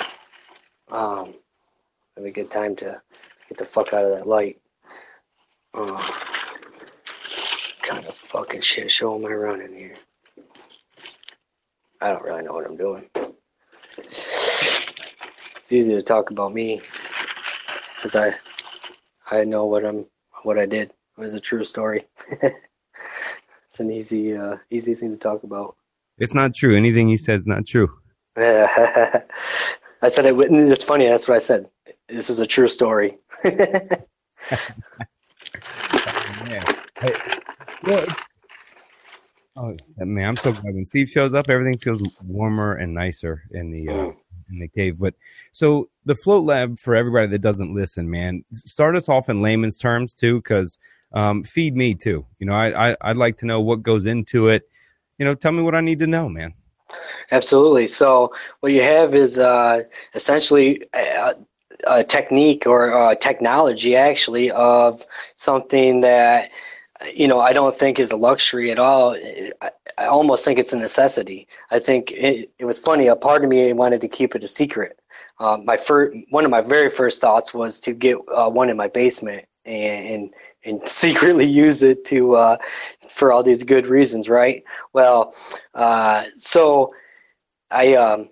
[0.92, 1.34] Um,
[2.16, 3.02] have a good time to
[3.48, 4.60] get the fuck out of that light.
[5.74, 6.00] Um,
[7.82, 9.96] kind of fucking shit show am I running here?
[12.00, 13.10] I don't really know what I'm doing.
[13.96, 16.80] It's easy to talk about me
[17.96, 18.32] because I
[19.28, 20.06] I know what I'm
[20.44, 20.90] what I did.
[20.90, 22.06] It was a true story.
[22.30, 25.74] it's an easy uh, easy thing to talk about.
[26.18, 26.76] It's not true.
[26.76, 27.88] Anything he says is not true.
[30.02, 30.34] I said it.
[30.36, 31.06] It's funny.
[31.08, 31.68] That's what I said.
[32.08, 33.18] This is a true story.
[33.44, 33.82] yeah.
[37.00, 37.12] Hey,
[37.84, 38.04] well,
[39.56, 43.70] oh man, I'm so glad when Steve shows up, everything feels warmer and nicer in
[43.70, 44.16] the uh, mm
[44.50, 44.98] in the cave.
[44.98, 45.14] But
[45.52, 49.76] so the float lab for everybody that doesn't listen, man, start us off in layman's
[49.76, 50.78] terms too, because
[51.12, 52.24] um, feed me too.
[52.38, 54.68] You know, I, I I'd like to know what goes into it.
[55.18, 56.54] You know, tell me what I need to know, man.
[57.30, 57.86] Absolutely.
[57.88, 59.82] So what you have is uh,
[60.14, 61.34] essentially a,
[61.86, 66.50] a, technique or a technology, actually, of something that
[67.14, 69.14] you know I don't think is a luxury at all.
[69.62, 71.46] I, I almost think it's a necessity.
[71.70, 73.08] I think it, it was funny.
[73.08, 74.98] A part of me wanted to keep it a secret.
[75.40, 78.76] Uh, my first, one of my very first thoughts was to get uh, one in
[78.76, 80.34] my basement and, and,
[80.68, 82.56] and secretly use it to uh,
[83.10, 84.62] for all these good reasons, right?
[84.92, 85.34] Well,
[85.74, 86.94] uh, so
[87.70, 88.28] I um,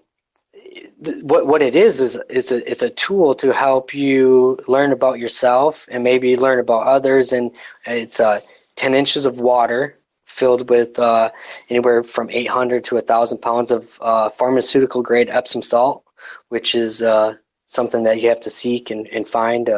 [1.04, 4.92] th- what what it is is is a, it's a tool to help you learn
[4.92, 7.50] about yourself and maybe learn about others, and
[7.86, 8.40] it's uh,
[8.76, 11.30] ten inches of water filled with uh,
[11.70, 16.04] anywhere from 800 to 1,000 pounds of uh, pharmaceutical grade Epsom salt,
[16.48, 17.34] which is uh,
[17.66, 19.70] something that you have to seek and, and find.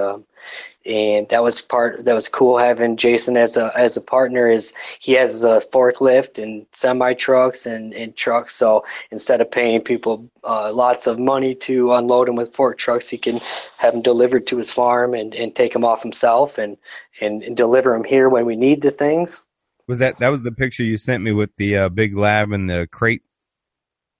[0.86, 4.50] And that was part that was cool having Jason as a as a partner.
[4.50, 8.54] Is he has a forklift and semi trucks and, and trucks.
[8.54, 13.08] So instead of paying people uh, lots of money to unload them with fork trucks,
[13.08, 13.38] he can
[13.78, 16.76] have them delivered to his farm and, and take them off himself and,
[17.20, 19.44] and, and deliver them here when we need the things.
[19.86, 22.68] Was that that was the picture you sent me with the uh, big lab and
[22.68, 23.22] the crate?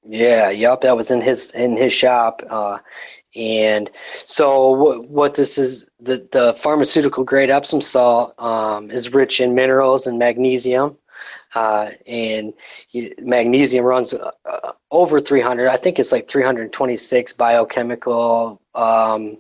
[0.05, 2.43] Yeah, yep, that was in his in his shop.
[2.49, 2.79] Uh,
[3.37, 3.91] and
[4.27, 9.55] so what, what this is the the pharmaceutical grade Epsom salt um, is rich in
[9.55, 10.97] minerals and magnesium.
[11.55, 12.53] Uh, and
[12.91, 15.69] you, magnesium runs uh, uh over 300.
[15.69, 19.39] I think it's like 326 biochemical um,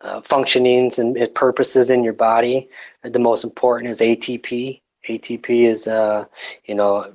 [0.00, 2.68] uh, functionings and purposes in your body.
[3.02, 6.24] The most important is ATP, ATP is, uh,
[6.64, 7.12] you know,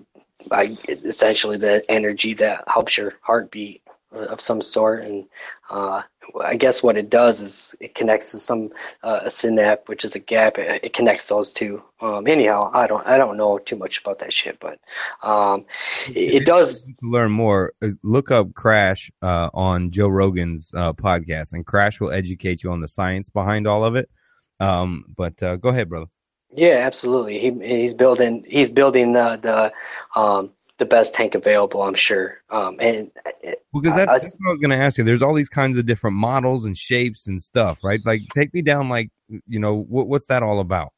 [0.52, 3.81] I, essentially the energy that helps your heartbeat
[4.12, 5.04] of some sort.
[5.04, 5.26] And
[5.70, 6.02] uh,
[6.44, 8.70] I guess what it does is it connects to some
[9.04, 10.58] uh, a synapse, which is a gap.
[10.58, 11.82] It, it connects those two.
[12.02, 14.80] Um, anyhow, I don't I don't know too much about that shit, but
[15.24, 15.66] um,
[16.10, 16.84] it, it does.
[16.84, 22.00] To learn more, uh, look up Crash uh, on Joe Rogan's uh, podcast, and Crash
[22.00, 24.10] will educate you on the science behind all of it.
[24.60, 26.08] Um, but uh, go ahead, brother.
[26.54, 27.40] Yeah, absolutely.
[27.40, 27.52] He
[27.82, 30.52] he's building he's building the the um,
[30.82, 32.42] the best tank available, I'm sure.
[32.50, 33.12] Um, and
[33.72, 35.04] because that's, that's what I was going to ask you.
[35.04, 38.00] There's all these kinds of different models and shapes and stuff, right?
[38.04, 39.12] Like, take me down, like,
[39.48, 40.92] you know, what, what's that all about?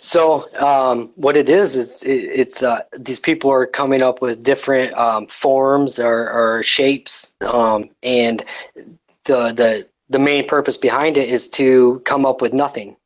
[0.00, 4.42] So um, what it is, it's it, it's uh, these people are coming up with
[4.42, 8.42] different um, forms or, or shapes, um, and
[9.24, 12.96] the the the main purpose behind it is to come up with nothing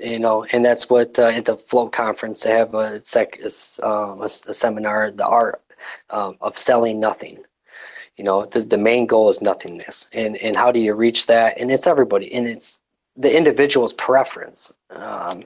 [0.00, 3.38] you know, and that's what uh, at the Float conference they have a, sec,
[3.82, 5.62] um, a, a seminar, the art
[6.10, 7.38] um, of selling nothing.
[8.16, 11.58] You know, the, the main goal is nothingness, and and how do you reach that?
[11.58, 12.80] And it's everybody, and it's
[13.16, 14.72] the individual's preference.
[14.90, 15.44] Um,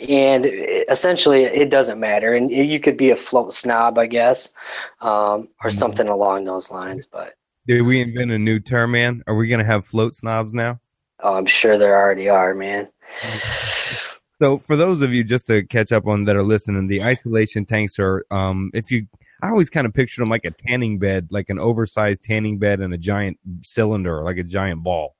[0.00, 2.34] and essentially, it doesn't matter.
[2.34, 4.52] And you could be a float snob, I guess,
[5.00, 5.70] um, or mm-hmm.
[5.70, 7.06] something along those lines.
[7.06, 7.34] But
[7.66, 9.22] did we invent a new term, man?
[9.26, 10.80] Are we going to have float snobs now?
[11.20, 12.88] Oh, I'm sure there already are, man.
[14.40, 17.64] So, for those of you just to catch up on that are listening, the isolation
[17.64, 19.06] tanks are, um, if you,
[19.40, 22.80] I always kind of picture them like a tanning bed, like an oversized tanning bed
[22.80, 25.14] and a giant cylinder, like a giant ball.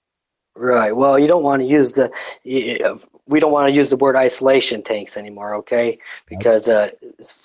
[0.57, 0.91] Right.
[0.97, 2.11] Well, you don't want to use the,
[2.45, 5.99] we don't want to use the word isolation tanks anymore, okay?
[6.29, 6.91] Because uh,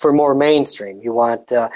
[0.00, 1.68] for more mainstream, you want uh,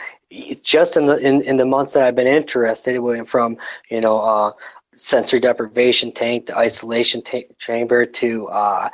[0.62, 3.56] just in the in, in the months that I've been interested, it went from
[3.88, 4.52] you know uh,
[4.94, 7.22] sensory deprivation tank, the isolation
[7.58, 8.88] chamber, to uh,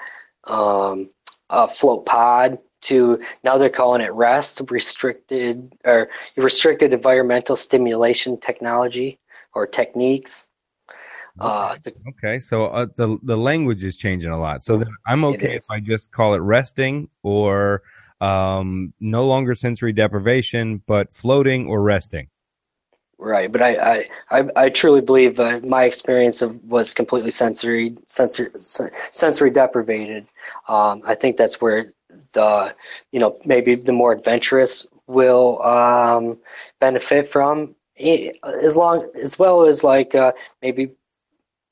[0.45, 1.11] um,
[1.51, 9.19] a float pod, to now they're calling it REST, restricted or restricted environmental stimulation technology
[9.55, 10.47] or techniques.
[11.41, 11.77] Uh,
[12.09, 14.63] okay, so uh, the the language is changing a lot.
[14.63, 17.83] So I'm okay if I just call it resting or
[18.21, 22.29] um, no longer sensory deprivation, but floating or resting.
[23.21, 27.97] Right, but I I, I, I truly believe uh, my experience of was completely sensory
[28.07, 30.27] sensory sensory deprivated.
[30.69, 31.93] Um, I think that's where
[32.33, 32.75] the
[33.11, 36.39] you know maybe the more adventurous will um,
[36.79, 37.75] benefit from
[38.45, 40.91] as long as well as like uh, maybe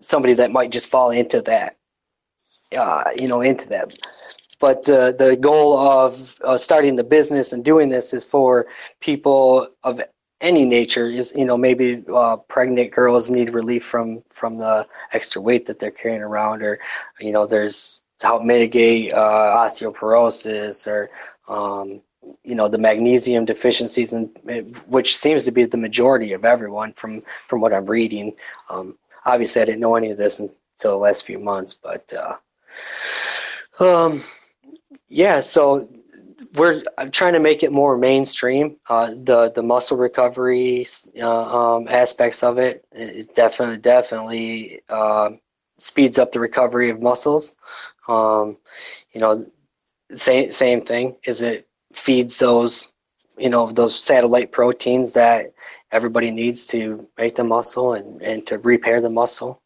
[0.01, 1.77] somebody that might just fall into that
[2.77, 3.97] uh, you know into that
[4.59, 8.67] but the the goal of uh, starting the business and doing this is for
[9.01, 10.01] people of
[10.41, 15.41] any nature is you know maybe uh, pregnant girls need relief from from the extra
[15.41, 16.79] weight that they're carrying around or
[17.21, 21.11] you know there's to help mitigate uh, osteoporosis or
[21.49, 22.01] um,
[22.45, 24.29] you know the magnesium deficiencies and
[24.87, 28.35] which seems to be the majority of everyone from from what i'm reading.
[28.69, 32.37] Um, obviously i didn't know any of this until the last few months but uh,
[33.83, 34.23] um,
[35.09, 35.89] yeah so
[36.57, 36.83] we're
[37.13, 38.77] trying to make it more mainstream.
[38.89, 40.87] Uh, the the muscle recovery
[41.21, 45.31] uh, um, aspects of it, it definitely definitely uh,
[45.79, 47.57] speeds up the recovery of muscles.
[48.09, 48.57] Um,
[49.13, 49.47] you know,
[50.15, 52.93] same same thing is it feeds those
[53.39, 55.53] you know those satellite proteins that
[55.93, 59.61] everybody needs to make the muscle and, and to repair the muscle.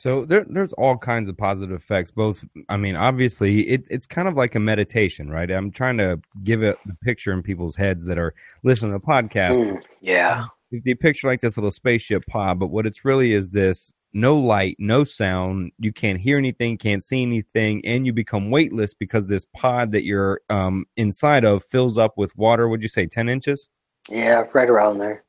[0.00, 2.10] So there, there's all kinds of positive effects.
[2.10, 5.50] Both, I mean, obviously, it, it's kind of like a meditation, right?
[5.50, 8.32] I'm trying to give it the picture in people's heads that are
[8.62, 9.58] listening to the podcast.
[9.58, 13.92] Mm, yeah, you picture like this little spaceship pod, but what it's really is this:
[14.14, 18.94] no light, no sound, you can't hear anything, can't see anything, and you become weightless
[18.94, 22.70] because this pod that you're um, inside of fills up with water.
[22.70, 23.68] Would you say ten inches?
[24.08, 25.24] Yeah, right around there.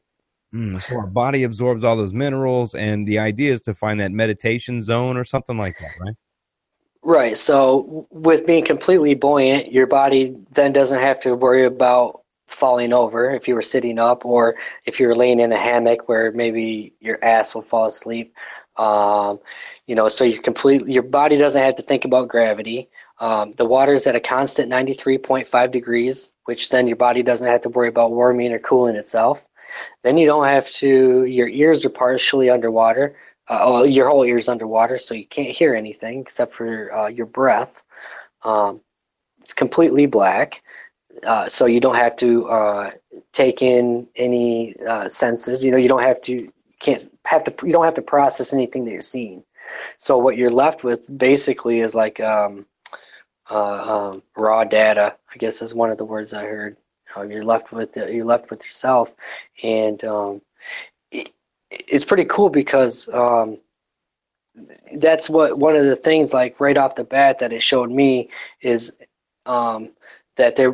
[0.53, 4.11] Mm, so our body absorbs all those minerals, and the idea is to find that
[4.11, 6.15] meditation zone or something like that, right?
[7.03, 7.37] Right.
[7.37, 13.31] So with being completely buoyant, your body then doesn't have to worry about falling over
[13.31, 14.55] if you were sitting up, or
[14.85, 18.35] if you're laying in a hammock where maybe your ass will fall asleep.
[18.77, 19.39] Um,
[19.87, 22.89] you know, so you completely your body doesn't have to think about gravity.
[23.19, 27.61] Um, the water is at a constant 93.5 degrees, which then your body doesn't have
[27.61, 29.47] to worry about warming or cooling itself.
[30.03, 31.25] Then you don't have to.
[31.25, 33.15] Your ears are partially underwater.
[33.47, 37.83] Uh, your whole ears underwater, so you can't hear anything except for uh, your breath.
[38.43, 38.79] Um,
[39.41, 40.61] it's completely black,
[41.25, 42.91] uh, so you don't have to uh,
[43.33, 45.63] take in any uh, senses.
[45.63, 46.51] You know, you don't have to.
[46.79, 47.53] Can't have to.
[47.65, 49.43] You don't have to process anything that you're seeing.
[49.97, 52.65] So what you're left with basically is like um,
[53.49, 55.15] uh, um, raw data.
[55.33, 56.77] I guess is one of the words I heard.
[57.15, 59.15] Uh, you're left with you're left with yourself,
[59.63, 60.41] and um,
[61.11, 61.33] it,
[61.69, 63.57] it's pretty cool because um,
[64.95, 68.29] that's what one of the things like right off the bat that it showed me
[68.61, 68.97] is
[69.45, 69.89] um,
[70.37, 70.73] that there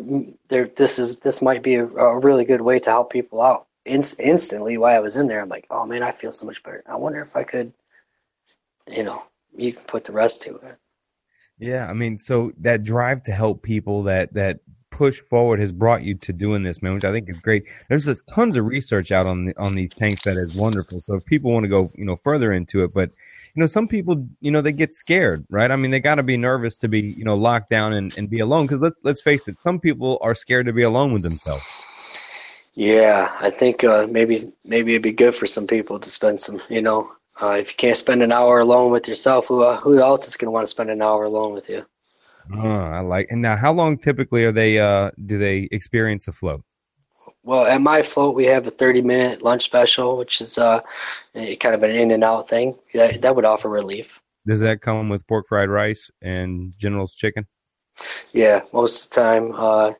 [0.49, 3.67] there this is this might be a, a really good way to help people out.
[3.85, 6.61] In, instantly, while I was in there, I'm like, oh man, I feel so much
[6.61, 6.83] better.
[6.87, 7.71] I wonder if I could,
[8.85, 9.23] you know,
[9.55, 10.77] you can put the rest to it.
[11.59, 14.59] Yeah, I mean, so that drive to help people, that that
[14.97, 17.67] push forward has brought you to doing this, man, which I think is great.
[17.87, 20.99] There's tons of research out on the, on these tanks that is wonderful.
[20.99, 23.11] So if people want to go, you know, further into it, but
[23.53, 25.71] you know, some people, you know, they get scared, right?
[25.71, 28.29] I mean, they got to be nervous to be, you know, locked down and, and
[28.29, 28.63] be alone.
[28.63, 32.71] Because let's let's face it, some people are scared to be alone with themselves.
[32.75, 36.59] Yeah, I think uh, maybe maybe it'd be good for some people to spend some,
[36.69, 37.11] you know,
[37.41, 40.37] uh, if you can't spend an hour alone with yourself, who uh, who else is
[40.37, 41.85] going to want to spend an hour alone with you?
[42.53, 43.27] Oh, I like.
[43.29, 44.79] And now, how long typically are they?
[44.79, 46.63] Uh, do they experience a float?
[47.43, 50.81] Well, at my float, we have a 30 minute lunch special, which is uh,
[51.33, 52.75] kind of an in and out thing.
[52.93, 54.21] That, that would offer relief.
[54.45, 57.45] Does that come with pork fried rice and General's chicken?
[58.33, 59.51] Yeah, most of the time.
[59.53, 59.93] Uh,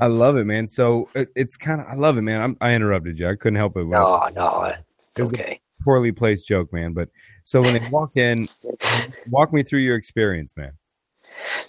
[0.00, 0.68] I love it, man.
[0.68, 2.40] So it, it's kind of I love it, man.
[2.40, 3.28] I'm, i interrupted you.
[3.28, 3.86] I couldn't help it.
[3.86, 4.72] No, no,
[5.08, 5.60] it's it okay.
[5.80, 6.92] Poorly placed joke, man.
[6.92, 7.08] But
[7.44, 8.46] so when they walk in,
[9.30, 10.72] walk me through your experience, man.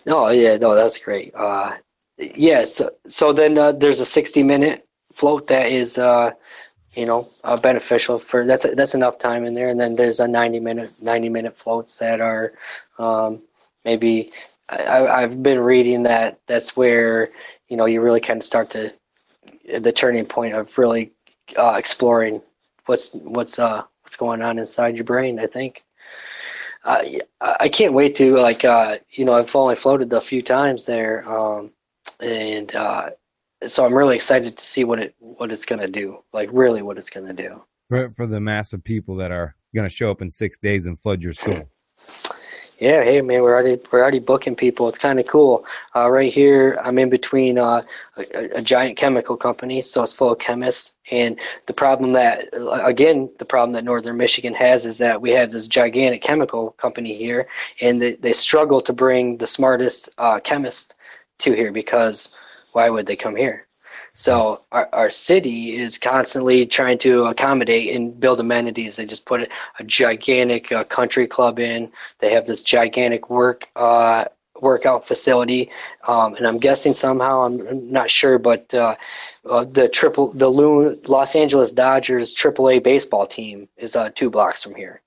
[0.06, 1.32] No, yeah, no, that's great.
[1.36, 1.76] Uh,
[2.18, 6.32] yeah, so so then uh, there's a 60 minute float that is uh,
[6.94, 10.28] you know uh, beneficial for that's that's enough time in there, and then there's a
[10.28, 12.54] 90 minute 90 minute floats that are
[12.98, 13.42] um,
[13.86, 14.32] maybe
[14.70, 17.30] I, I've been reading that that's where
[17.68, 18.94] you know you really kind of start to
[19.80, 21.12] the turning point of really
[21.56, 22.42] uh, exploring
[22.86, 25.40] what's what's uh what's going on inside your brain.
[25.40, 25.84] I think.
[26.84, 27.04] Uh,
[27.42, 31.30] I can't wait to like uh, you know I've only floated a few times there,
[31.30, 31.72] um,
[32.22, 33.12] and uh,
[33.68, 36.24] so I'm really excited to see what it what it's going to do.
[36.34, 39.56] Like really, what it's going to do for, for the mass of people that are
[39.76, 41.70] going to show up in six days and flood your school.
[42.80, 44.88] Yeah, hey man, we're already we're already booking people.
[44.88, 45.66] It's kind of cool.
[45.98, 47.82] Uh, right here, I'm in between uh,
[48.16, 50.96] a, a, giant chemical company, so it's full of chemists.
[51.12, 52.46] And the problem that,
[52.86, 57.14] again, the problem that Northern Michigan has is that we have this gigantic chemical company
[57.16, 57.50] here,
[57.82, 60.94] and they, they struggle to bring the smartest uh, chemists
[61.40, 63.68] to here because why would they come here?
[64.14, 68.96] So our, our city is constantly trying to accommodate and build amenities.
[68.96, 71.92] They just put a, gigantic uh, country club in.
[72.20, 74.26] They have this gigantic work uh,
[74.62, 75.72] workout facility,
[76.08, 78.96] um, and I'm guessing somehow I'm not sure, but uh,
[79.50, 84.76] uh, the triple the Los Angeles Dodgers AAA baseball team is uh, two blocks from
[84.76, 85.02] here.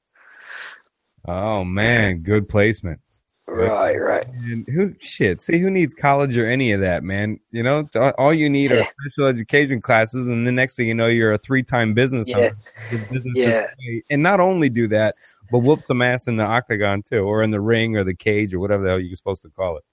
[1.26, 3.00] Oh man, good placement.
[3.48, 4.26] Right, right.
[4.44, 5.40] And who shit?
[5.40, 7.40] See, who needs college or any of that, man?
[7.50, 7.82] You know,
[8.16, 11.38] all you need are special education classes, and the next thing you know, you're a
[11.38, 12.36] three-time business yeah.
[12.36, 12.50] owner.
[12.90, 13.66] Business yeah.
[14.10, 15.16] And not only do that,
[15.50, 18.54] but whoop some ass in the octagon too, or in the ring, or the cage,
[18.54, 19.84] or whatever the hell you're supposed to call it.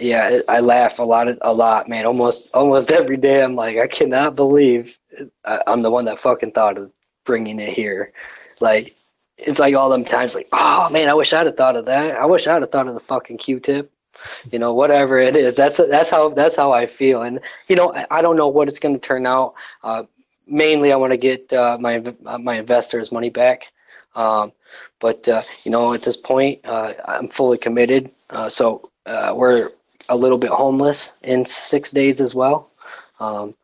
[0.00, 2.06] Yeah, I laugh a lot, a lot, man.
[2.06, 4.98] Almost, almost every day, I'm like, I cannot believe
[5.44, 6.90] uh, I'm the one that fucking thought of
[7.24, 8.12] bringing it here.
[8.60, 8.92] Like,
[9.46, 12.16] it's like all them times like, oh man, I wish I'd have thought of that.
[12.16, 13.90] I wish I'd have thought of the fucking Q-tip.
[14.50, 17.22] You know, whatever it is, that's that's how that's how I feel.
[17.22, 19.54] And you know, I, I don't know what it's going to turn out.
[19.82, 20.02] Uh,
[20.46, 22.02] mainly, I want to get uh, my
[22.38, 23.68] my investors' money back.
[24.14, 24.52] Um,
[24.98, 28.10] but uh, you know, at this point, uh, I'm fully committed.
[28.28, 29.70] Uh, so uh, we're
[30.08, 32.68] a little bit homeless in six days as well.
[33.20, 33.54] Um,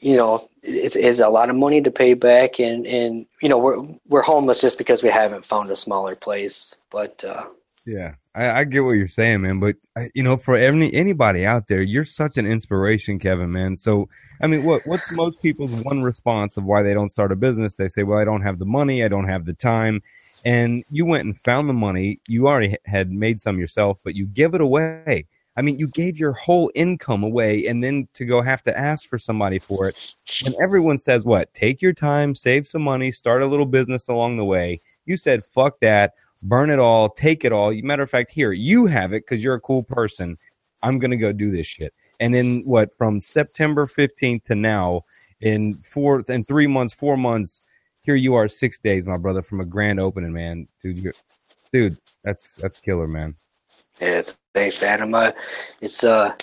[0.00, 3.58] you know, it's, it's a lot of money to pay back, and and you know
[3.58, 6.76] we're we're homeless just because we haven't found a smaller place.
[6.90, 7.46] But uh,
[7.84, 9.58] yeah, I, I, get what you're saying, man.
[9.60, 9.76] But
[10.14, 13.76] you know, for any anybody out there, you're such an inspiration, Kevin, man.
[13.76, 14.08] So
[14.40, 17.74] I mean, what what's most people's one response of why they don't start a business?
[17.74, 20.00] They say, "Well, I don't have the money, I don't have the time."
[20.44, 22.18] And you went and found the money.
[22.28, 25.26] You already had made some yourself, but you give it away
[25.56, 29.08] I mean, you gave your whole income away and then to go have to ask
[29.08, 30.14] for somebody for it.
[30.46, 31.52] And everyone says, what?
[31.52, 34.78] Take your time, save some money, start a little business along the way.
[35.06, 36.14] You said, fuck that,
[36.44, 37.74] burn it all, take it all.
[37.82, 40.36] Matter of fact, here, you have it because you're a cool person.
[40.84, 41.92] I'm going to go do this shit.
[42.20, 45.02] And in what, from September 15th to now,
[45.40, 47.66] in four, in three months, four months,
[48.02, 50.66] here you are six days, my brother, from a grand opening, man.
[50.80, 51.12] Dude,
[51.72, 53.34] dude, that's, that's killer, man.
[54.00, 54.22] Yeah,
[54.54, 55.14] thanks, Adam.
[55.14, 55.32] Uh,
[55.80, 56.34] it's uh,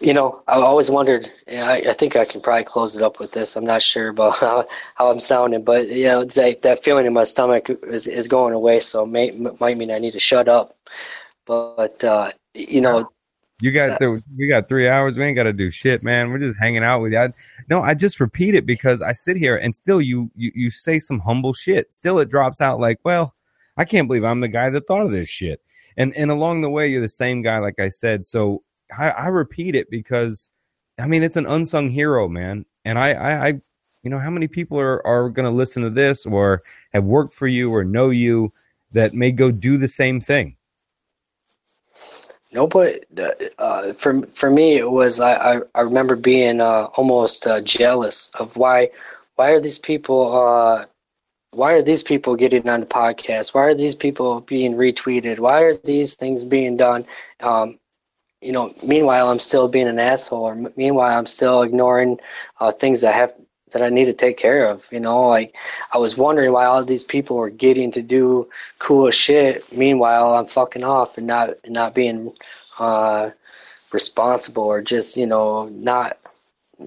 [0.00, 1.28] you know, I always wondered.
[1.48, 3.56] I, I think I can probably close it up with this.
[3.56, 4.64] I'm not sure about how,
[4.94, 8.54] how I'm sounding, but you know, that that feeling in my stomach is is going
[8.54, 8.80] away.
[8.80, 10.70] So may, might mean I need to shut up.
[11.46, 13.10] But uh, you know,
[13.60, 15.16] you got th- we got three hours.
[15.16, 16.30] We ain't got to do shit, man.
[16.30, 17.18] We're just hanging out with you.
[17.18, 17.28] I,
[17.70, 20.98] no, I just repeat it because I sit here and still you, you you say
[20.98, 21.94] some humble shit.
[21.94, 23.34] Still, it drops out like, well,
[23.76, 25.60] I can't believe I'm the guy that thought of this shit.
[25.96, 28.24] And and along the way, you're the same guy, like I said.
[28.24, 28.62] So
[28.96, 30.50] I, I repeat it because,
[30.98, 32.64] I mean, it's an unsung hero, man.
[32.84, 33.52] And I, I, I
[34.02, 36.60] you know, how many people are are going to listen to this or
[36.92, 38.50] have worked for you or know you
[38.92, 40.56] that may go do the same thing?
[42.52, 43.04] No, but
[43.58, 48.30] uh, for for me, it was I I, I remember being uh, almost uh, jealous
[48.38, 48.90] of why
[49.36, 50.84] why are these people uh,
[51.52, 53.54] why are these people getting on the podcast?
[53.54, 55.38] Why are these people being retweeted?
[55.38, 57.04] Why are these things being done?
[57.40, 57.78] Um,
[58.40, 62.18] you know, meanwhile, I'm still being an asshole, or meanwhile, I'm still ignoring
[62.58, 63.34] uh, things that have
[63.72, 64.82] that I need to take care of.
[64.90, 65.54] You know, like
[65.94, 68.48] I was wondering why all these people were getting to do
[68.78, 69.62] cool shit.
[69.76, 72.32] Meanwhile, I'm fucking off and not not being
[72.80, 73.30] uh,
[73.92, 76.18] responsible or just you know not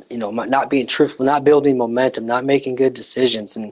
[0.09, 3.71] you know not being truthful, not building momentum, not making good decisions, and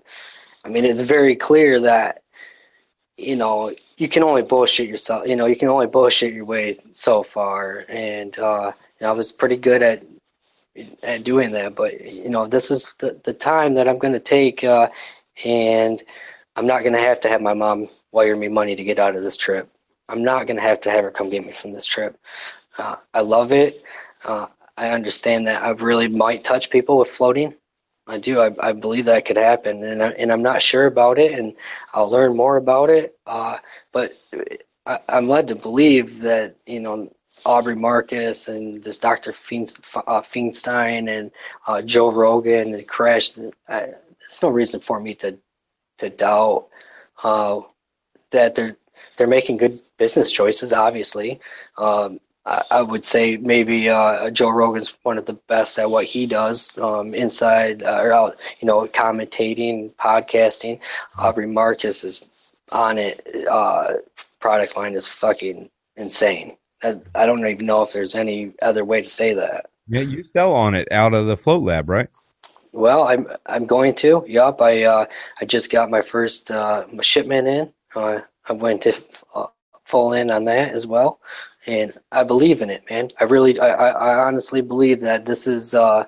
[0.65, 2.21] I mean, it's very clear that
[3.17, 5.27] you know you can only bullshit yourself.
[5.27, 8.71] You know, you can only bullshit your way so far, and uh,
[9.03, 10.03] I was pretty good at
[11.03, 11.75] at doing that.
[11.75, 14.89] But you know, this is the the time that I'm going to take, uh,
[15.45, 16.01] and
[16.55, 19.15] I'm not going to have to have my mom wire me money to get out
[19.15, 19.69] of this trip.
[20.09, 22.17] I'm not going to have to have her come get me from this trip.
[22.77, 23.75] Uh, I love it.
[24.25, 27.53] Uh, I understand that I really might touch people with floating.
[28.07, 28.39] I do.
[28.39, 31.53] I, I believe that could happen, and I, and I'm not sure about it, and
[31.93, 33.17] I'll learn more about it.
[33.25, 33.57] Uh,
[33.93, 34.11] but
[34.85, 37.09] I, am led to believe that you know
[37.45, 39.29] Aubrey Marcus and this Dr.
[39.31, 39.33] uh,
[40.21, 41.31] Feinstein and
[41.67, 43.31] uh, Joe Rogan and Crash.
[43.31, 43.53] There's
[44.41, 45.37] no reason for me to
[45.99, 46.67] to doubt
[47.23, 47.61] uh,
[48.31, 48.75] that they're
[49.17, 50.73] they're making good business choices.
[50.73, 51.39] Obviously,
[51.77, 56.25] um, I, would say maybe uh, Joe Rogan's one of the best at what he
[56.25, 60.79] does um, inside uh, or out, you know, commentating, podcasting.
[61.19, 63.47] Aubrey Marcus is Onnit.
[63.47, 63.93] Uh,
[64.39, 66.57] product line is fucking insane.
[66.83, 69.69] I, I don't even know if there's any other way to say that.
[69.87, 72.09] Yeah, you sell Onnit out of the Float Lab, right?
[72.73, 74.25] Well, I'm I'm going to.
[74.27, 75.05] Yup, I uh,
[75.39, 77.73] I just got my first uh, shipment in.
[77.95, 78.93] Uh, I went to
[79.85, 81.19] full in on that as well
[81.65, 83.09] and I believe in it, man.
[83.19, 86.05] I really, I, I honestly believe that this is, uh,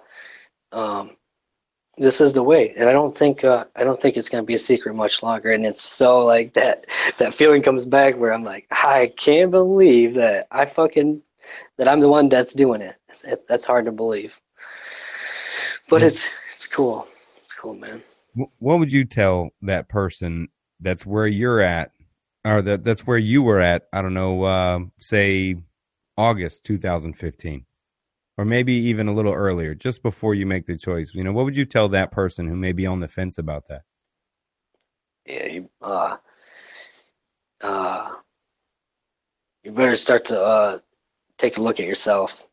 [0.71, 1.11] um,
[1.97, 4.45] this is the way, and I don't think, uh, I don't think it's going to
[4.45, 5.51] be a secret much longer.
[5.51, 6.85] And it's so like that,
[7.19, 11.21] that feeling comes back where I'm like, I can't believe that I fucking,
[11.77, 12.97] that I'm the one that's doing it.
[13.23, 14.37] it that's hard to believe,
[15.89, 17.07] but it's, it's cool.
[17.41, 18.01] It's cool, man.
[18.59, 20.49] What would you tell that person
[20.81, 21.91] that's where you're at
[22.45, 23.83] or that that's where you were at.
[23.91, 25.55] I don't know, uh, say
[26.15, 27.65] August 2015,
[28.37, 31.13] or maybe even a little earlier, just before you make the choice.
[31.15, 33.67] You know, what would you tell that person who may be on the fence about
[33.69, 33.81] that?
[35.25, 36.17] Yeah, you, uh,
[37.61, 38.11] uh,
[39.63, 40.79] you better start to uh,
[41.39, 42.47] take a look at yourself.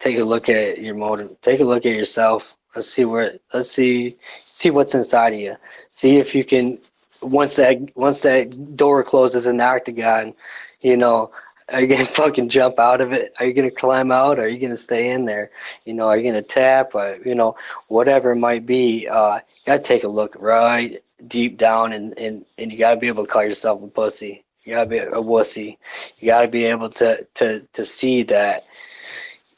[0.00, 1.40] Take a look at your motive.
[1.40, 2.58] Take a look at yourself.
[2.76, 3.38] Let's see where.
[3.54, 5.56] Let's see see what's inside of you.
[5.88, 6.78] See if you can
[7.24, 10.34] once that once that door closes in the octagon,
[10.82, 11.30] you know,
[11.72, 13.34] are you gonna fucking jump out of it?
[13.38, 14.38] Are you gonna climb out?
[14.38, 15.50] Are you gonna stay in there?
[15.84, 16.94] You know, are you gonna tap?
[16.94, 17.56] Or, you know,
[17.88, 19.08] whatever it might be.
[19.08, 23.08] Uh, you gotta take a look right deep down, and and and you gotta be
[23.08, 24.44] able to call yourself a pussy.
[24.64, 25.78] You gotta be a wussy.
[26.18, 28.62] You gotta be able to to to see that.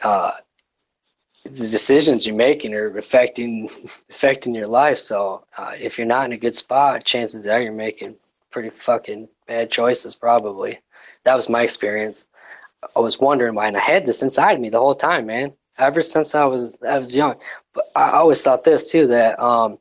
[0.03, 0.31] Uh,
[1.49, 3.69] the decisions you're making are affecting
[4.11, 4.99] affecting your life.
[4.99, 8.17] So uh, if you're not in a good spot, chances are you're making
[8.51, 10.15] pretty fucking bad choices.
[10.15, 10.81] Probably
[11.25, 12.29] that was my experience.
[12.95, 15.53] I was wondering why, and I had this inside me the whole time, man.
[15.79, 17.37] Ever since I was I was young,
[17.75, 19.79] but I always thought this too that um,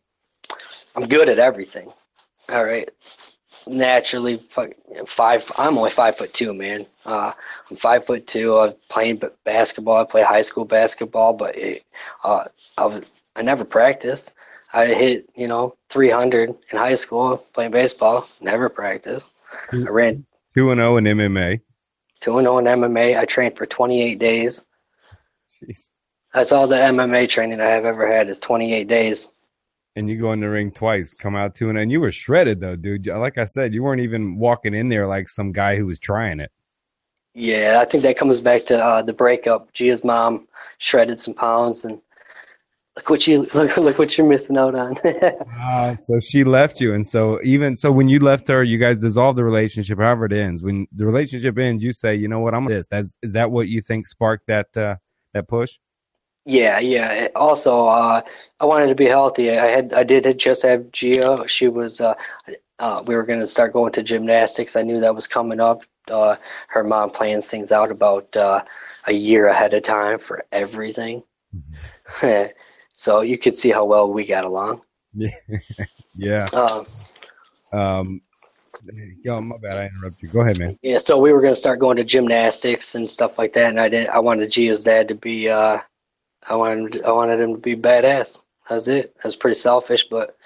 [0.95, 1.89] I'm good at everything.
[2.51, 2.89] All right,
[3.67, 5.51] naturally five.
[5.57, 6.81] I'm only five foot two, man.
[7.05, 7.31] Uh,
[7.69, 8.55] I'm five foot two.
[8.55, 9.97] I was playing basketball.
[9.97, 11.83] I played high school basketball, but it,
[12.23, 12.45] uh,
[12.77, 14.33] I was I never practiced.
[14.73, 18.25] I hit you know 300 in high school playing baseball.
[18.41, 19.31] Never practiced.
[19.71, 21.61] I ran two and zero oh in MMA.
[22.19, 23.17] Two and zero oh in MMA.
[23.17, 24.65] I trained for 28 days.
[25.61, 25.91] Jeez.
[26.33, 29.29] That's all the MMA training I have ever had is 28 days
[29.95, 32.75] and you go in the ring twice, come out two and you were shredded though,
[32.75, 33.07] dude.
[33.07, 36.39] Like I said, you weren't even walking in there like some guy who was trying
[36.39, 36.51] it.
[37.35, 39.73] Yeah, I think that comes back to uh, the breakup.
[39.73, 40.47] Gia's mom
[40.77, 42.01] shredded some pounds, and
[42.95, 44.95] look what you look, look what you're missing out on.
[44.97, 48.97] uh, so she left you, and so even so, when you left her, you guys
[48.97, 49.99] dissolved the relationship.
[49.99, 50.63] However, it ends.
[50.63, 52.53] When the relationship ends, you say, "You know what?
[52.53, 54.95] I'm this." That's, is that what you think sparked that uh,
[55.33, 55.77] that push?
[56.45, 57.27] Yeah, yeah.
[57.35, 58.21] Also, uh,
[58.59, 59.49] I wanted to be healthy.
[59.57, 61.47] I had, I did just have Gia.
[61.47, 62.13] She was, uh,
[62.77, 64.75] uh, we were going to start going to gymnastics.
[64.75, 65.81] I knew that was coming up.
[66.09, 66.35] Uh,
[66.69, 68.63] her mom plans things out about uh,
[69.07, 71.23] a year ahead of time for everything.
[71.55, 72.51] Mm-hmm.
[72.93, 74.81] so you could see how well we got along.
[76.17, 76.45] Yeah.
[76.53, 76.81] Um,
[77.73, 78.21] um,
[79.23, 79.77] yo, my bad.
[79.77, 80.29] I interrupted you.
[80.29, 80.77] Go ahead, man.
[80.81, 80.97] Yeah.
[80.97, 83.89] So we were going to start going to gymnastics and stuff like that, and I
[83.89, 84.07] did.
[84.09, 85.49] I wanted Gia's dad to be.
[85.49, 85.79] Uh,
[86.47, 88.43] I wanted I wanted him to be badass.
[88.69, 89.15] That was it.
[89.15, 90.37] That was pretty selfish, but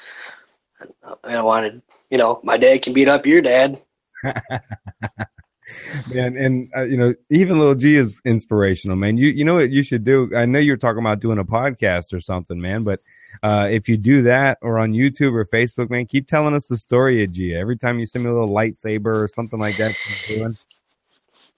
[1.23, 3.81] I wanted you know my dad can beat up your dad.
[4.23, 9.17] man, and uh, you know even little G is inspirational, man.
[9.17, 10.31] You you know what you should do.
[10.35, 12.99] I know you're talking about doing a podcast or something, man, but
[13.43, 16.77] uh, if you do that or on YouTube or Facebook, man, keep telling us the
[16.77, 17.55] story of G.
[17.55, 19.95] Every time you send me a little lightsaber or something like that.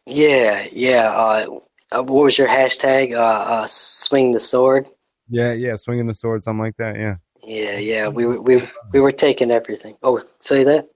[0.06, 1.12] Yeah, yeah.
[1.12, 1.60] Uh,
[1.92, 3.14] uh, what was your hashtag?
[3.14, 4.88] Uh, uh, swing the sword.
[5.30, 6.96] Yeah, yeah, swinging the sword, something like that.
[6.96, 7.16] Yeah.
[7.44, 8.08] Yeah, yeah.
[8.08, 8.62] We we
[8.94, 9.98] we were taking everything.
[10.04, 10.88] Oh, say that.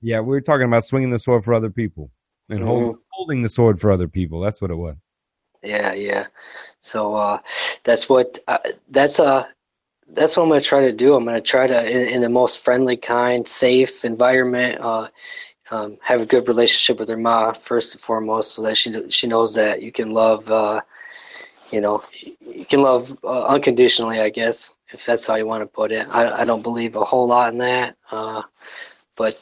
[0.00, 2.10] Yeah, we were talking about swinging the sword for other people
[2.48, 2.68] and mm-hmm.
[2.68, 4.40] hold, holding the sword for other people.
[4.40, 4.96] That's what it was.
[5.62, 6.26] Yeah, yeah.
[6.80, 7.38] So uh,
[7.84, 8.58] that's what uh,
[8.88, 9.46] that's uh
[10.08, 11.14] that's what I'm gonna try to do.
[11.14, 14.80] I'm gonna try to in, in the most friendly, kind, safe environment.
[14.80, 15.08] Uh,
[15.72, 19.26] um, have a good relationship with her ma first and foremost, so that she she
[19.26, 20.80] knows that you can love, uh,
[21.72, 22.02] you know,
[22.40, 24.20] you can love uh, unconditionally.
[24.20, 26.06] I guess if that's how you want to put it.
[26.10, 28.42] I I don't believe a whole lot in that, uh,
[29.16, 29.34] but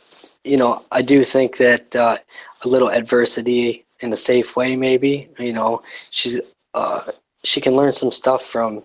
[0.44, 2.18] you know, I do think that uh,
[2.64, 5.28] a little adversity in a safe way, maybe.
[5.38, 7.00] You know, she's uh,
[7.44, 8.82] she can learn some stuff from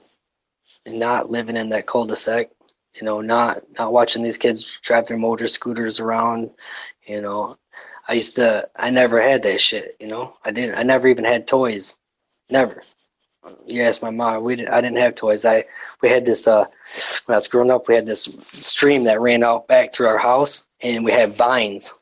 [0.88, 2.50] not living in that cul-de-sac
[2.96, 6.50] you know, not not watching these kids drive their motor scooters around,
[7.08, 7.58] you know,
[8.08, 8.68] I used to.
[8.76, 9.96] I never had that shit.
[10.00, 10.78] You know, I didn't.
[10.78, 11.98] I never even had toys.
[12.50, 12.82] Never.
[13.66, 14.44] You ask my mom.
[14.44, 14.74] We didn't.
[14.74, 15.46] I didn't have toys.
[15.46, 15.66] I
[16.02, 16.48] we had this.
[16.48, 16.66] Uh,
[17.26, 20.18] when I was growing up, we had this stream that ran out back through our
[20.18, 21.94] house, and we had vines.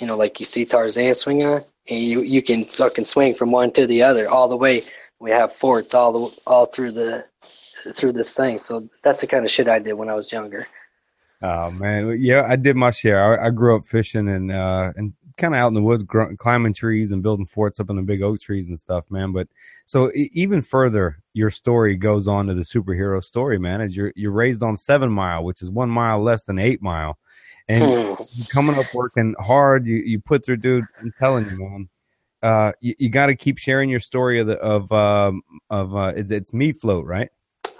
[0.00, 3.52] You know, like you see Tarzan swing on, and you you can fucking swing from
[3.52, 4.82] one to the other all the way.
[5.20, 7.24] We have forts all the all through the
[7.94, 8.58] through this thing.
[8.58, 10.66] So that's the kind of shit I did when I was younger.
[11.42, 13.40] Oh man, yeah, I did my share.
[13.40, 16.34] I, I grew up fishing and uh, and kind of out in the woods, gr-
[16.34, 19.32] climbing trees and building forts up in the big oak trees and stuff, man.
[19.32, 19.48] But
[19.84, 23.80] so even further, your story goes on to the superhero story, man.
[23.80, 27.18] As you're you're raised on Seven Mile, which is one mile less than Eight Mile,
[27.68, 27.90] and hmm.
[27.90, 28.16] you're
[28.52, 29.86] coming up working hard.
[29.86, 30.84] You you put through, dude.
[31.00, 31.88] I'm telling you, man.
[32.42, 36.12] Uh, you, you got to keep sharing your story of the of um of uh,
[36.14, 37.30] is it's me float right?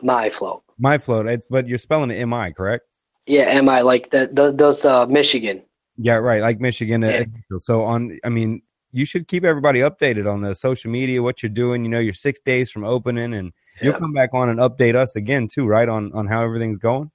[0.03, 0.63] My float.
[0.79, 1.27] My float.
[1.27, 2.87] It's, but you're spelling it M I, correct?
[3.27, 4.35] Yeah, am I like that?
[4.35, 5.63] Those uh, Michigan.
[5.97, 6.43] Yeah, right.
[6.43, 7.05] Like Michigan.
[7.05, 7.25] Uh, yeah.
[7.59, 11.51] So on, I mean, you should keep everybody updated on the social media, what you're
[11.51, 11.85] doing.
[11.85, 13.85] You know, you're six days from opening, and yeah.
[13.85, 15.89] you'll come back on and update us again too, right?
[15.89, 17.11] On on how everything's going.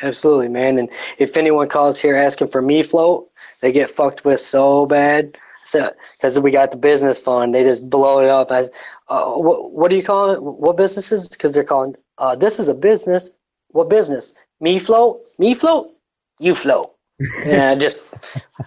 [0.00, 0.78] Absolutely, man.
[0.78, 0.88] And
[1.18, 3.28] if anyone calls here asking for me float,
[3.60, 5.38] they get fucked with so bad.
[5.64, 8.68] So because we got the business fund, they just blow it up as,
[9.08, 10.42] uh, what, what do you call it?
[10.42, 11.28] What businesses?
[11.28, 13.36] Because they're calling uh, this is a business.
[13.68, 14.34] What business?
[14.62, 15.90] Me float, me float,
[16.38, 16.94] you float.
[17.44, 18.00] yeah, just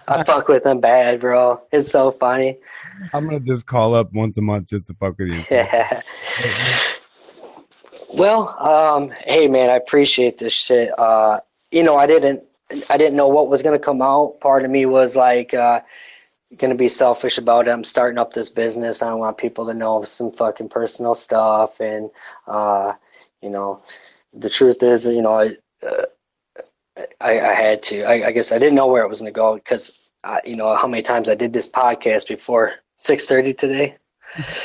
[0.08, 1.58] I fuck with them bad, bro.
[1.72, 2.58] It's so funny.
[3.14, 5.42] I'm gonna just call up once a month just to fuck with you.
[5.50, 6.02] Yeah.
[8.18, 10.90] well, um, hey man, I appreciate this shit.
[10.98, 11.40] Uh,
[11.70, 12.42] you know, I didn't
[12.90, 14.38] I didn't know what was gonna come out.
[14.40, 15.80] Part of me was like uh,
[16.58, 17.70] gonna be selfish about it.
[17.70, 19.00] I'm starting up this business.
[19.00, 22.10] I don't want people to know some fucking personal stuff and
[22.46, 22.92] uh,
[23.40, 23.80] you know,
[24.34, 28.02] the truth is, you know, I I, I, had to.
[28.02, 30.10] I, I, guess I didn't know where it was going to go because,
[30.44, 33.96] you know, how many times I did this podcast before six thirty today.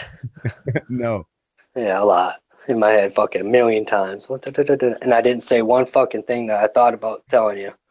[0.89, 1.27] no.
[1.75, 5.85] Yeah, a lot in my head, fucking a million times, and I didn't say one
[5.85, 7.73] fucking thing that I thought about telling you.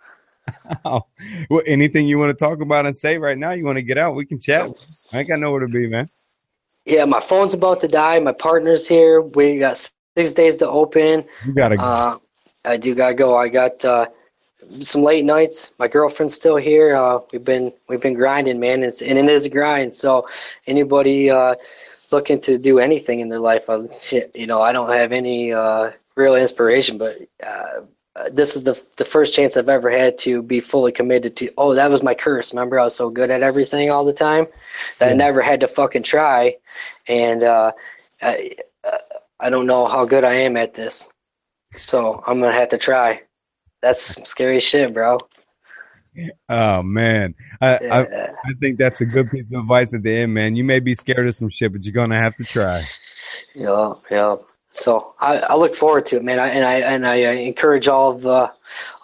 [0.85, 1.03] Oh,
[1.51, 3.51] well, anything you want to talk about and say right now?
[3.51, 4.17] You want to get out?
[4.17, 4.69] We can chat.
[5.13, 6.09] I ain't got nowhere to be, man.
[6.87, 8.19] Yeah, my phone's about to die.
[8.19, 9.21] My partner's here.
[9.21, 9.77] We got
[10.17, 11.25] six days to open.
[11.47, 11.83] You gotta go.
[11.83, 12.15] Uh,
[12.65, 13.37] I do gotta go.
[13.37, 14.07] I got uh,
[14.69, 15.75] some late nights.
[15.79, 16.95] My girlfriend's still here.
[16.95, 18.83] Uh, we've been we've been grinding, man.
[18.83, 19.95] It's and it is a grind.
[19.95, 20.27] So
[20.67, 21.55] anybody uh,
[22.13, 25.53] looking to do anything in their life, uh, shit, you know, I don't have any
[25.53, 27.81] uh, real inspiration, but uh,
[28.31, 31.51] this is the the first chance I've ever had to be fully committed to.
[31.57, 32.53] Oh, that was my curse.
[32.53, 34.47] Remember, I was so good at everything all the time
[34.99, 36.57] that I never had to fucking try,
[37.09, 37.73] and uh,
[38.23, 38.99] I uh,
[39.39, 41.11] I don't know how good I am at this,
[41.77, 43.23] so I'm gonna have to try.
[43.83, 45.19] That's some scary shit, bro.
[46.49, 48.33] Oh man, I, I Yeah.
[48.45, 50.57] I think that's a good piece of advice at the end, man.
[50.57, 52.85] You may be scared of some shit, but you're gonna have to try.
[53.55, 54.37] Yeah, yeah.
[54.71, 56.39] So I, I look forward to it, man.
[56.39, 58.51] I, and I and I uh, encourage all of uh,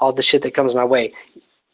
[0.01, 1.12] all the shit that comes my way.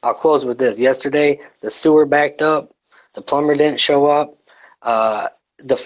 [0.02, 0.78] I'll close with this.
[0.78, 2.70] Yesterday, the sewer backed up.
[3.14, 4.34] The plumber didn't show up.
[4.82, 5.28] Uh,
[5.58, 5.78] the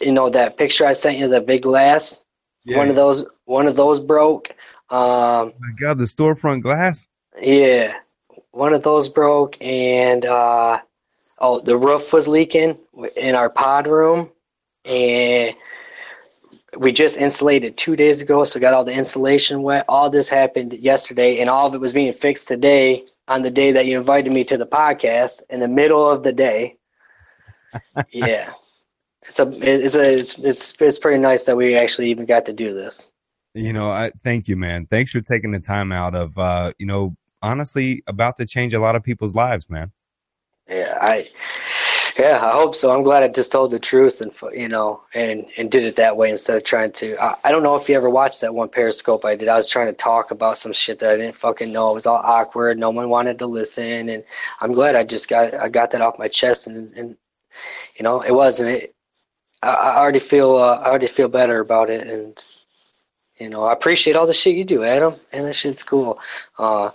[0.00, 2.24] you know that picture I sent you, the big glass.
[2.66, 4.50] One of those one of those broke.
[4.90, 7.08] Um, Oh my God, the storefront glass.
[7.40, 7.96] yeah,
[8.52, 10.78] one of those broke, and uh,
[11.38, 12.78] oh, the roof was leaking
[13.16, 14.30] in our pod room,
[14.84, 15.54] and
[16.76, 19.84] we just insulated two days ago, so got all the insulation wet.
[19.88, 23.72] All this happened yesterday, and all of it was being fixed today on the day
[23.72, 26.76] that you invited me to the podcast in the middle of the day.
[28.10, 28.50] yeah,
[29.22, 32.52] it's a it's a it's it's it's pretty nice that we actually even got to
[32.52, 33.10] do this.
[33.54, 34.86] You know, I thank you, man.
[34.86, 38.80] Thanks for taking the time out of, uh, you know, honestly, about to change a
[38.80, 39.92] lot of people's lives, man.
[40.68, 41.26] Yeah, I
[42.18, 42.94] yeah, I hope so.
[42.94, 46.16] I'm glad I just told the truth and you know and and did it that
[46.16, 47.16] way instead of trying to.
[47.22, 49.48] I, I don't know if you ever watched that one Periscope I did.
[49.48, 51.90] I was trying to talk about some shit that I didn't fucking know.
[51.90, 52.78] It was all awkward.
[52.78, 54.24] No one wanted to listen, and
[54.60, 57.16] I'm glad I just got I got that off my chest and and
[57.96, 58.94] you know it wasn't it.
[59.62, 62.36] I, I already feel uh, I already feel better about it and.
[63.38, 66.18] You know, I appreciate all the shit you do, Adam, and that shit's cool.
[66.58, 66.90] Uh,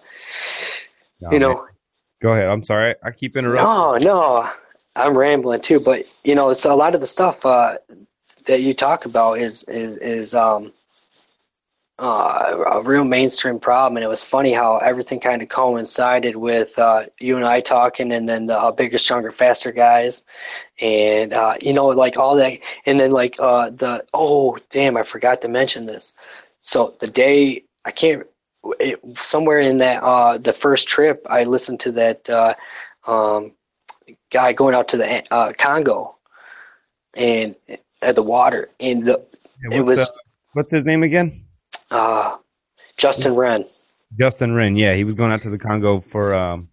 [1.22, 1.41] No, you man.
[1.41, 1.68] know,
[2.22, 2.48] go ahead.
[2.48, 2.95] I'm sorry.
[3.03, 4.06] I keep interrupting.
[4.06, 4.49] no, no,
[4.95, 5.80] I'm rambling too.
[5.84, 7.78] But you know, it's a lot of the stuff uh,
[8.45, 10.72] that you talk about is is is um
[12.00, 16.80] uh, a real mainstream problem, and it was funny how everything kind of coincided with
[16.80, 20.24] uh, you and I talking, and then the uh, bigger, stronger, faster guys,
[20.80, 25.04] and uh, you know, like all that, and then like uh, the oh damn, I
[25.04, 26.14] forgot to mention this.
[26.62, 28.26] So the day I can't
[28.80, 32.54] it, somewhere in that uh, the first trip, I listened to that uh,
[33.08, 33.52] um,
[34.32, 36.16] guy going out to the uh, Congo
[37.14, 37.56] and
[38.02, 39.22] at the water, and the
[39.70, 40.10] Yeah, it was
[40.54, 41.44] what's his name again?
[41.91, 42.36] Uh,
[42.98, 43.64] Justin Wren.
[44.18, 44.76] Justin Wren.
[44.76, 46.34] Yeah, he was going out to the Congo for.
[46.34, 46.68] Um,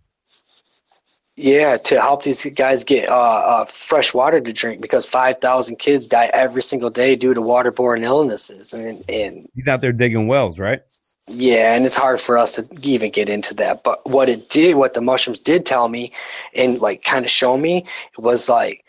[1.36, 6.08] Yeah, to help these guys get uh, uh, fresh water to drink because 5,000 kids
[6.08, 8.72] die every single day due to waterborne illnesses.
[8.72, 10.80] And, and he's out there digging wells, right?
[11.28, 13.82] yeah, and it's hard for us to even get into that.
[13.82, 16.12] But what it did, what the mushrooms did tell me
[16.54, 17.84] and like kind of show me,
[18.16, 18.84] was like,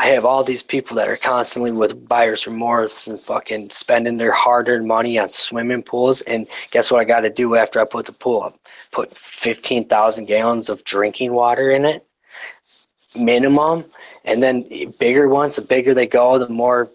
[0.00, 4.30] I have all these people that are constantly with buyer's remorse and fucking spending their
[4.32, 6.20] hard earned money on swimming pools.
[6.22, 8.54] And guess what I got to do after I put the pool up?
[8.92, 12.06] Put 15,000 gallons of drinking water in it,
[13.18, 13.84] minimum.
[14.24, 14.64] And then
[15.00, 16.88] bigger ones, the bigger they go, the more.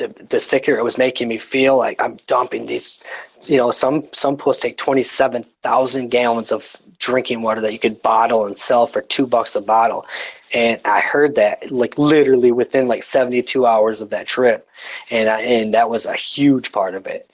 [0.00, 2.98] The, the sicker it was making me feel like I'm dumping these,
[3.44, 7.78] you know, some some pools take twenty seven thousand gallons of drinking water that you
[7.78, 10.06] could bottle and sell for two bucks a bottle,
[10.54, 14.66] and I heard that like literally within like 72 hours of that trip,
[15.10, 17.30] and I, and that was a huge part of it.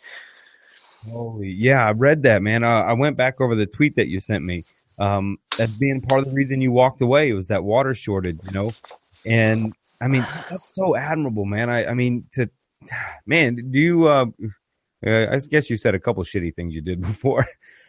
[1.09, 2.65] Holy, yeah, I read that, man.
[2.65, 4.63] Uh, I went back over the tweet that you sent me.
[4.99, 5.39] Um,
[5.79, 8.71] being part of the reason you walked away It was that water shortage, you know.
[9.27, 11.69] And I mean, that's so admirable, man.
[11.71, 12.49] I, I mean, to
[13.27, 14.09] man, do you?
[14.09, 14.27] Uh,
[15.07, 17.47] uh, I guess you said a couple shitty things you did before,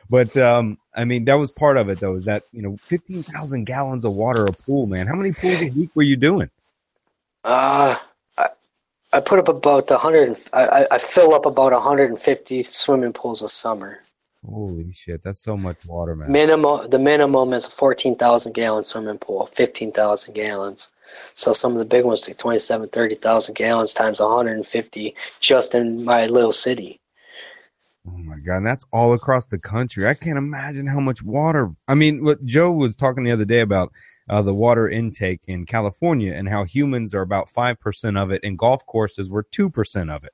[0.10, 2.14] but um, I mean, that was part of it, though.
[2.16, 5.08] Is that you know, fifteen thousand gallons of water a pool, man?
[5.08, 6.50] How many pools a week were you doing?
[7.44, 7.98] Uh,
[8.38, 8.50] I,
[9.14, 10.38] I put up about 100.
[10.54, 14.02] I, I- I fill up about 150 swimming pools a summer.
[14.48, 16.32] Holy shit, that's so much water, man.
[16.32, 20.94] Minimum, the minimum is a 14,000 gallon swimming pool, 15,000 gallons.
[21.34, 26.28] So some of the big ones take 27, 30,000 gallons times 150 just in my
[26.28, 27.02] little city.
[28.08, 30.08] Oh my god, and that's all across the country.
[30.08, 31.72] I can't imagine how much water.
[31.90, 33.92] I mean, what Joe was talking the other day about
[34.30, 38.42] uh, the water intake in California and how humans are about five percent of it,
[38.44, 40.32] and golf courses were two percent of it.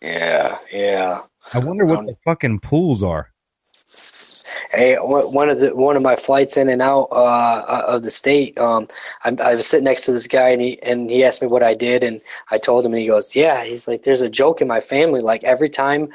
[0.00, 1.20] Yeah, yeah.
[1.54, 3.31] I wonder what Um, the fucking pools are.
[4.72, 8.58] Hey, one of the one of my flights in and out uh, of the state,
[8.58, 8.88] um,
[9.24, 11.62] I, I was sitting next to this guy, and he and he asked me what
[11.62, 12.20] I did, and
[12.50, 15.20] I told him, and he goes, "Yeah." He's like, "There's a joke in my family.
[15.20, 16.08] Like every time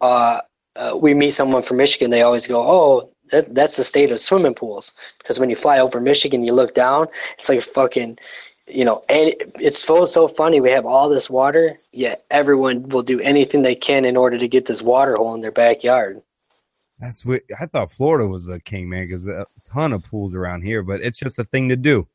[0.00, 0.40] uh,
[0.76, 4.20] uh, we meet someone from Michigan, they always go, "Oh, that that's the state of
[4.20, 8.18] swimming pools." Because when you fly over Michigan, you look down, it's like fucking,
[8.68, 10.60] you know, and it's so so funny.
[10.60, 14.48] We have all this water, yet everyone will do anything they can in order to
[14.48, 16.22] get this water hole in their backyard.
[16.98, 17.92] That's what I thought.
[17.92, 21.38] Florida was the king, man, because a ton of pools around here, but it's just
[21.38, 22.08] a thing to do.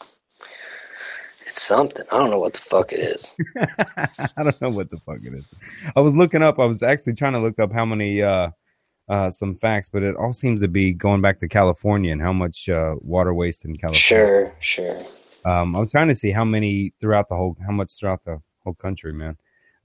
[0.00, 2.04] It's something.
[2.12, 3.36] I don't know what the fuck it is.
[3.56, 5.90] I don't know what the fuck it is.
[5.96, 6.58] I was looking up.
[6.58, 8.50] I was actually trying to look up how many uh,
[9.08, 12.32] uh, some facts, but it all seems to be going back to California and how
[12.32, 14.52] much uh, water waste in California.
[14.60, 15.50] Sure, sure.
[15.50, 18.42] Um, I was trying to see how many throughout the whole, how much throughout the
[18.64, 19.38] whole country, man,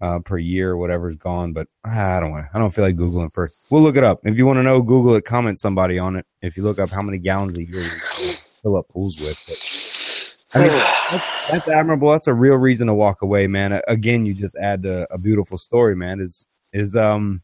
[0.03, 1.53] uh, per year, whatever's gone.
[1.53, 3.67] But I don't want, I don't feel like googling first.
[3.71, 4.19] We'll look it up.
[4.23, 5.23] If you want to know, Google it.
[5.23, 6.27] Comment somebody on it.
[6.41, 9.39] If you look up how many gallons a year you fill up pools with.
[9.47, 12.11] But, I mean, that's, that's, admirable.
[12.11, 13.81] That's a real reason to walk away, man.
[13.87, 16.19] Again, you just add a, a beautiful story, man.
[16.19, 17.41] Is is um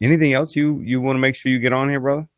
[0.00, 2.28] anything else you you want to make sure you get on here, brother?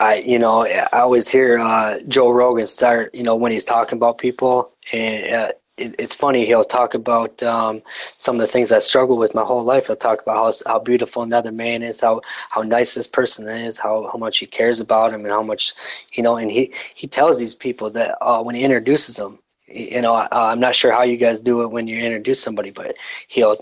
[0.00, 3.98] I, you know, I always hear uh, Joe Rogan start, you know, when he's talking
[3.98, 6.44] about people, and uh, it, it's funny.
[6.46, 7.82] He'll talk about um,
[8.16, 9.86] some of the things I struggle with my whole life.
[9.86, 13.78] He'll talk about how how beautiful another man is, how how nice this person is,
[13.78, 15.72] how how much he cares about him, and how much,
[16.12, 16.36] you know.
[16.36, 19.38] And he he tells these people that uh, when he introduces them,
[19.68, 22.70] you know, uh, I'm not sure how you guys do it when you introduce somebody,
[22.70, 22.96] but
[23.28, 23.56] he'll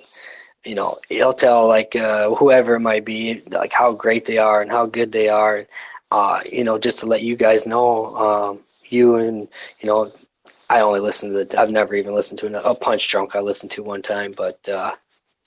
[0.65, 4.61] you know, he'll tell like uh, whoever it might be, like how great they are
[4.63, 5.67] and how good they are
[6.11, 9.49] uh, you know, just to let you guys know, um, you and
[9.81, 10.07] you know,
[10.69, 11.61] I only listened to the.
[11.61, 13.37] I've never even listened to a, Punch Drunk.
[13.37, 14.93] I listened to one time, but uh,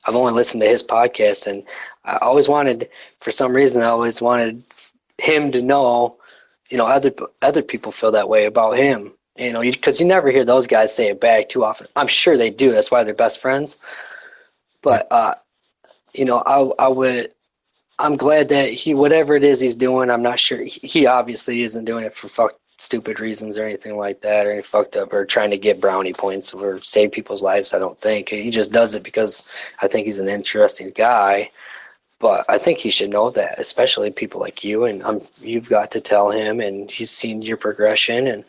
[0.07, 1.63] I've only listened to his podcast, and
[2.05, 2.89] I always wanted,
[3.19, 4.63] for some reason, I always wanted
[5.17, 6.17] him to know,
[6.69, 9.13] you know, other other people feel that way about him.
[9.37, 11.87] You know, because you, you never hear those guys say it back too often.
[11.95, 12.71] I'm sure they do.
[12.71, 13.89] That's why they're best friends.
[14.83, 15.35] But uh,
[16.13, 17.31] you know, I I would
[17.99, 20.63] I'm glad that he, whatever it is he's doing, I'm not sure.
[20.63, 24.63] He obviously isn't doing it for fuck stupid reasons or anything like that, or any
[24.63, 27.73] fucked up, or trying to get brownie points or save people's lives.
[27.73, 31.49] I don't think he just does it because I think he's an interesting guy.
[32.19, 35.89] But I think he should know that, especially people like you, and um, you've got
[35.91, 38.43] to tell him, and he's seen your progression, and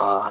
[0.00, 0.30] uh,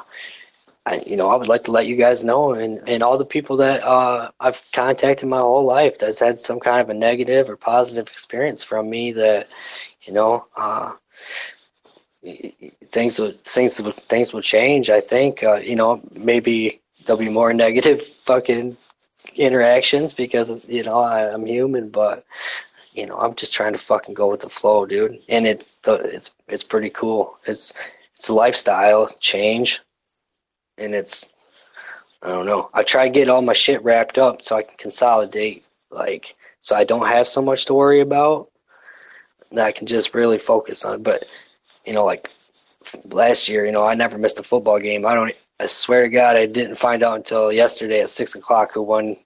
[0.86, 3.26] I, you know, I would like to let you guys know, and, and all the
[3.26, 7.50] people that uh, I've contacted my whole life that's had some kind of a negative
[7.50, 9.12] or positive experience from me.
[9.12, 9.52] That
[10.04, 10.94] you know, uh,
[12.86, 14.90] things will things will things will change.
[14.90, 18.76] I think uh, you know maybe there'll be more negative fucking
[19.36, 22.24] interactions because you know I, I'm human, but
[22.92, 25.18] you know I'm just trying to fucking go with the flow, dude.
[25.28, 27.36] And it's the, it's it's pretty cool.
[27.46, 27.72] It's
[28.14, 29.80] it's a lifestyle change
[30.78, 31.32] and it's
[32.22, 32.68] I don't know.
[32.74, 36.74] I try to get all my shit wrapped up so I can consolidate, like, so
[36.74, 38.50] I don't have so much to worry about
[39.52, 41.02] that I can just really focus on.
[41.02, 41.22] But
[41.88, 42.28] you know, like
[43.06, 45.06] last year, you know, I never missed a football game.
[45.06, 45.32] I don't.
[45.58, 49.16] I swear to God, I didn't find out until yesterday at six o'clock who won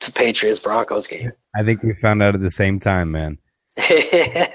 [0.00, 1.32] the Patriots Broncos game.
[1.56, 3.38] I think we found out at the same time, man.
[3.90, 4.50] yeah,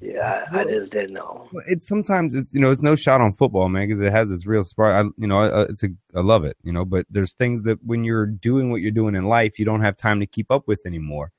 [0.00, 1.48] I just didn't know.
[1.66, 4.46] It's sometimes it's you know it's no shot on football, man, because it has its
[4.46, 4.94] real spark.
[4.94, 6.86] I, you know, I, it's a I love it, you know.
[6.86, 9.98] But there's things that when you're doing what you're doing in life, you don't have
[9.98, 11.32] time to keep up with anymore.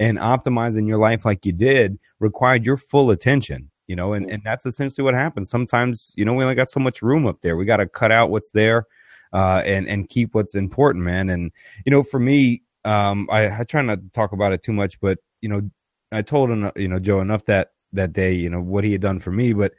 [0.00, 4.12] And optimizing your life like you did required your full attention, you know.
[4.12, 5.50] And and that's essentially what happens.
[5.50, 7.56] Sometimes you know we only got so much room up there.
[7.56, 8.86] We got to cut out what's there,
[9.32, 11.28] uh, and and keep what's important, man.
[11.30, 11.50] And
[11.84, 15.00] you know, for me, um, I, I try not to talk about it too much,
[15.00, 15.68] but you know,
[16.12, 19.00] I told him, you know, Joe enough that that day, you know, what he had
[19.00, 19.72] done for me, but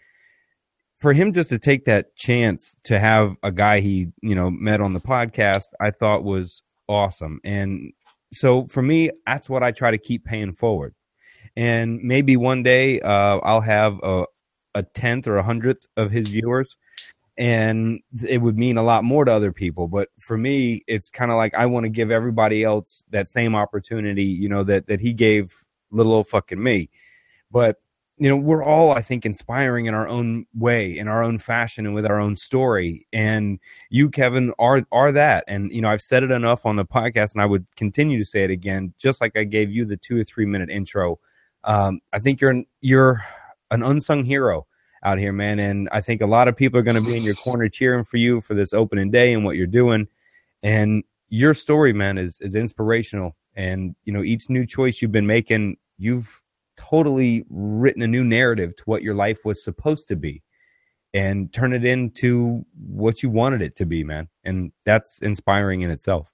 [1.00, 4.82] for him just to take that chance to have a guy he, you know, met
[4.82, 7.40] on the podcast, I thought was awesome.
[7.44, 7.94] And
[8.34, 10.94] so for me, that's what I try to keep paying forward.
[11.60, 14.24] And maybe one day uh, I'll have a,
[14.76, 16.78] a tenth or a hundredth of his viewers,
[17.38, 19.90] and it would mean a lot more to other people.
[19.90, 23.56] But for me, it's kind of like I want to give everybody else that same
[23.56, 25.54] opportunity, you know, that that he gave
[25.92, 26.90] little old fucking me.
[27.52, 27.76] But
[28.18, 31.86] you know, we're all, I think, inspiring in our own way, in our own fashion,
[31.86, 33.06] and with our own story.
[33.12, 33.60] And
[33.90, 35.44] you, Kevin, are are that.
[35.50, 38.26] And you know, I've said it enough on the podcast, and I would continue to
[38.26, 41.20] say it again, just like I gave you the two or three minute intro.
[41.64, 43.24] Um, I think you're you're
[43.72, 44.66] an unsung hero
[45.04, 45.60] out here, man.
[45.60, 48.04] And I think a lot of people are going to be in your corner cheering
[48.04, 50.08] for you for this opening day and what you're doing.
[50.62, 53.36] And your story, man, is is inspirational.
[53.56, 56.42] And you know, each new choice you've been making, you've
[56.78, 60.42] totally written a new narrative to what your life was supposed to be
[61.14, 64.30] and turn it into what you wanted it to be, man.
[64.44, 66.30] And that's inspiring in itself.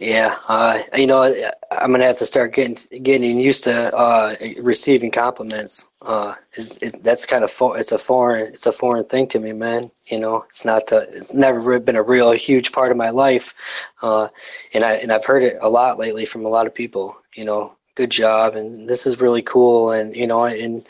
[0.00, 1.22] Yeah, uh, you know,
[1.70, 5.88] I'm gonna have to start getting getting used to uh, receiving compliments.
[6.00, 9.90] Uh, it, that's kind of it's a foreign it's a foreign thing to me, man.
[10.06, 13.54] You know, it's not the, it's never been a real huge part of my life,
[14.02, 14.28] uh,
[14.74, 17.16] and I and I've heard it a lot lately from a lot of people.
[17.34, 20.86] You know, good job, and this is really cool, and you know, and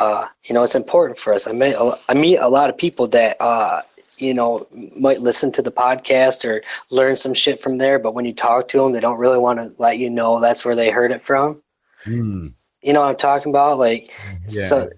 [0.00, 1.46] uh, you know, it's important for us.
[1.46, 1.74] I meet
[2.08, 3.80] I meet a lot of people that uh,
[4.18, 4.66] you know
[4.98, 8.68] might listen to the podcast or learn some shit from there, but when you talk
[8.68, 11.22] to them, they don't really want to let you know that's where they heard it
[11.22, 11.62] from.
[12.04, 12.48] Mm.
[12.82, 13.78] You know what I'm talking about?
[13.78, 14.10] Like,
[14.48, 14.68] Yeah.
[14.68, 14.90] so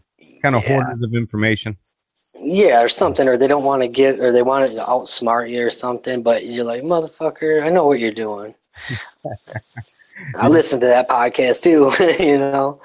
[0.43, 0.69] Kind of Yeah.
[0.83, 1.77] hoarders of information.
[2.41, 5.67] yeah, or something, or they don't want to get, or they want to outsmart you
[5.67, 6.23] or something.
[6.23, 8.55] But you're like, motherfucker, I know what you're doing.
[10.37, 11.91] I listen to that podcast too.
[12.23, 12.81] you know.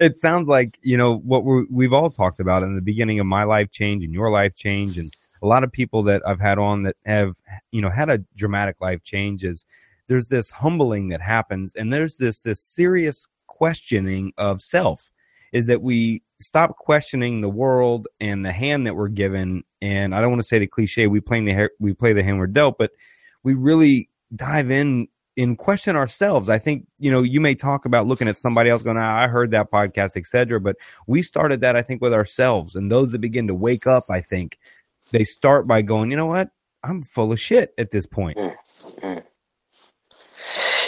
[0.00, 3.26] it sounds like you know what we're, we've all talked about in the beginning of
[3.26, 5.08] my life change and your life change and
[5.46, 7.36] a lot of people that i've had on that have
[7.70, 9.64] you know had a dramatic life change is
[10.08, 15.10] there's this humbling that happens and there's this this serious questioning of self
[15.52, 20.20] is that we stop questioning the world and the hand that we're given and i
[20.20, 22.76] don't want to say the cliche we play the we play the hand we're dealt
[22.76, 22.90] but
[23.44, 25.06] we really dive in
[25.36, 26.48] and question ourselves.
[26.48, 29.28] I think, you know, you may talk about looking at somebody else going, ah, I
[29.28, 30.60] heard that podcast, etc.
[30.60, 32.74] But we started that, I think, with ourselves.
[32.74, 34.58] And those that begin to wake up, I think,
[35.12, 36.48] they start by going, you know what?
[36.82, 38.38] I'm full of shit at this point.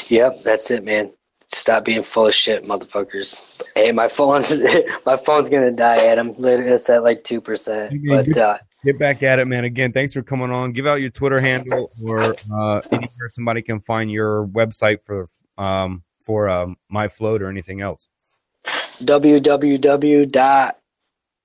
[0.09, 1.13] Yep, that's it, man.
[1.47, 3.63] Stop being full of shit, motherfuckers.
[3.75, 4.63] Hey, my phone's
[5.07, 6.35] my phone's gonna die, Adam.
[6.39, 7.95] It's at like two percent.
[8.07, 8.39] But good.
[8.39, 9.65] uh, Get back at it, man.
[9.65, 10.73] Again, thanks for coming on.
[10.73, 15.27] Give out your Twitter handle or uh, anywhere somebody can find your website for
[15.57, 18.07] um, for um, MI Float or anything else.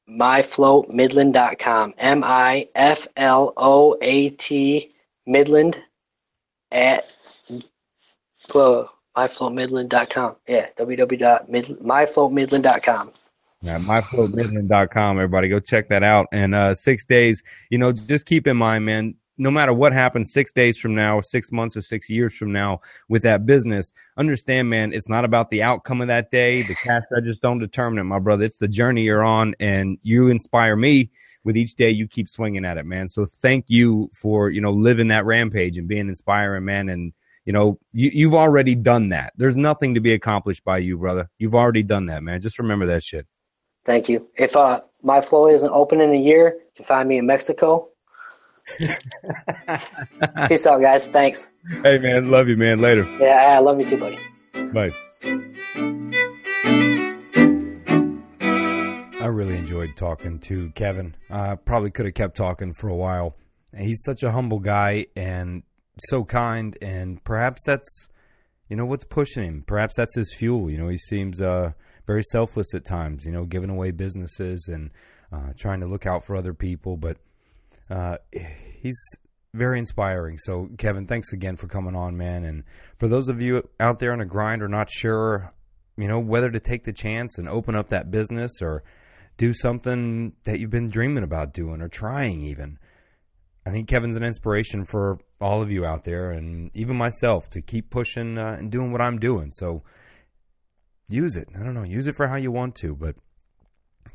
[0.10, 1.94] www.myfloatmidland.com.
[1.98, 4.92] M I F L O A T
[5.26, 5.80] Midland
[6.72, 7.12] at
[8.52, 10.36] whoa, myfloatmidland.com.
[10.48, 13.12] Yeah, www.myfloatmidland.com.
[13.62, 15.48] Yeah, myfloatmidland.com, everybody.
[15.48, 16.28] Go check that out.
[16.34, 20.31] And uh, six days, you know, just keep in mind, man, no matter what happens
[20.31, 24.69] six days from now, six months or six years from now with that business, understand,
[24.69, 26.61] man, it's not about the outcome of that day.
[26.61, 28.45] The cash registers don't determine it, my brother.
[28.45, 31.10] It's the journey you're on, and you inspire me
[31.43, 33.07] with each day you keep swinging at it, man.
[33.07, 36.89] So thank you for, you know, living that rampage and being inspiring, man.
[36.89, 37.14] And,
[37.45, 39.34] you know, you, you've already done that.
[39.35, 41.30] There's nothing to be accomplished by you, brother.
[41.38, 42.39] You've already done that, man.
[42.39, 43.27] Just remember that shit.
[43.85, 44.30] Thank you.
[44.38, 47.89] If uh, MI Float isn't open in a year, you can find me in Mexico.
[50.48, 51.08] Peace out, guys.
[51.08, 51.48] Thanks.
[51.84, 52.30] Hey, man.
[52.30, 52.80] Love you, man.
[52.80, 53.06] Later.
[53.20, 54.20] Yeah, I love you too, buddy.
[54.72, 54.91] Bye.
[59.22, 61.16] I really enjoyed talking to Kevin.
[61.30, 63.38] I probably could have kept talking for a while.
[63.78, 65.64] He's such a humble guy and
[66.10, 68.08] so kind, and perhaps that's
[68.70, 69.64] you know what's pushing him.
[69.66, 70.70] Perhaps that's his fuel.
[70.70, 71.72] You know, he seems uh,
[72.06, 73.26] very selfless at times.
[73.26, 74.91] You know, giving away businesses and
[75.32, 77.18] uh, trying to look out for other people, but
[77.89, 78.18] uh,
[78.81, 78.99] he's
[79.53, 80.38] very inspiring.
[80.38, 82.43] So, Kevin, thanks again for coming on, man.
[82.43, 82.64] And
[82.97, 85.53] for those of you out there on a grind or not sure,
[85.97, 88.84] you know, whether to take the chance and open up that business or
[89.38, 92.80] do something that you've been dreaming about doing or trying, even.
[93.65, 97.61] I think Kevin's an inspiration for all of you out there and even myself to
[97.61, 99.51] keep pushing uh, and doing what I'm doing.
[99.51, 99.84] So
[101.07, 101.47] use it.
[101.55, 103.15] I don't know, use it for how you want to, but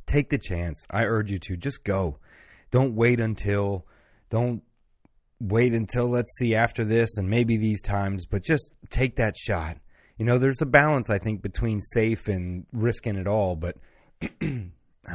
[0.06, 0.86] take the chance.
[0.90, 2.18] I urge you to just go.
[2.70, 3.86] Don't wait until
[4.30, 4.62] don't
[5.40, 9.78] wait until let's see after this and maybe these times, but just take that shot.
[10.16, 13.76] You know, there's a balance I think between safe and risking it all, but
[14.22, 14.72] I don't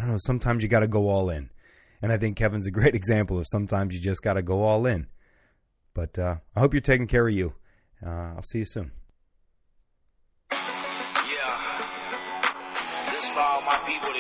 [0.08, 1.50] know, sometimes you got to go all in.
[2.02, 4.86] And I think Kevin's a great example of sometimes you just got to go all
[4.86, 5.08] in.
[5.94, 7.54] But uh, I hope you're taking care of you.
[8.06, 8.92] Uh, I'll see you soon.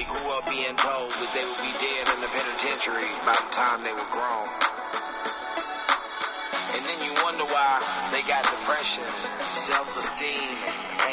[0.03, 3.49] That grew up being told that they would be dead in the penitentiaries by the
[3.51, 4.47] time they were grown.
[6.75, 7.79] And then you wonder why
[8.11, 9.03] they got depression,
[9.53, 10.57] self-esteem,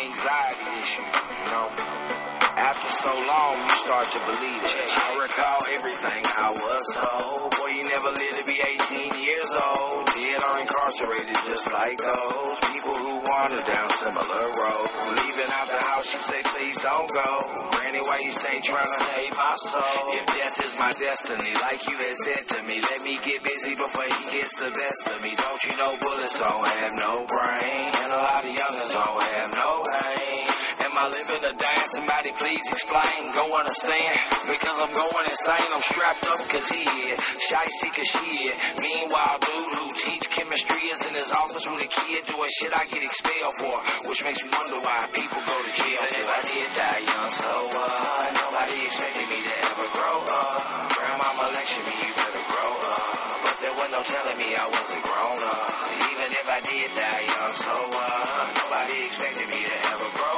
[0.06, 1.06] anxiety issues,
[1.38, 2.39] you know.
[2.56, 4.90] After so long, you start to believe it.
[4.90, 7.54] I recall everything I was told.
[7.54, 10.10] Boy, you never lived to be 18 years old.
[10.10, 14.92] Dead or incarcerated just like those people who wander down similar roads.
[15.22, 17.30] Leaving out the house, you say, please don't go.
[17.70, 20.02] Granny, why you stay trying to save my soul?
[20.18, 23.78] If death is my destiny, like you had said to me, let me get busy
[23.78, 25.38] before he gets the best of me.
[25.38, 27.88] Don't you know bullets don't have no brain?
[27.94, 30.59] And a lot of youngins don't have no pain.
[31.00, 31.88] I living or dying?
[31.96, 33.32] Somebody please explain.
[33.32, 34.12] Go understand.
[34.52, 35.70] Because I'm going insane.
[35.72, 37.16] I'm strapped up cause he is.
[37.40, 38.56] Cause she is.
[38.84, 42.84] Meanwhile, dude who teach chemistry is in his office with a kid doing shit I
[42.92, 43.76] get expelled for.
[44.12, 46.04] Which makes me wonder why people go to jail.
[46.04, 48.28] But if I did die young, so what?
[48.36, 50.60] Nobody expected me to ever grow up.
[51.00, 53.08] Grandmama lectured me, you better grow up.
[53.48, 55.64] But there was no telling me I wasn't grown up.
[56.12, 58.44] Even if I did die young, so what?
[58.52, 60.29] Nobody expected me to ever grow up.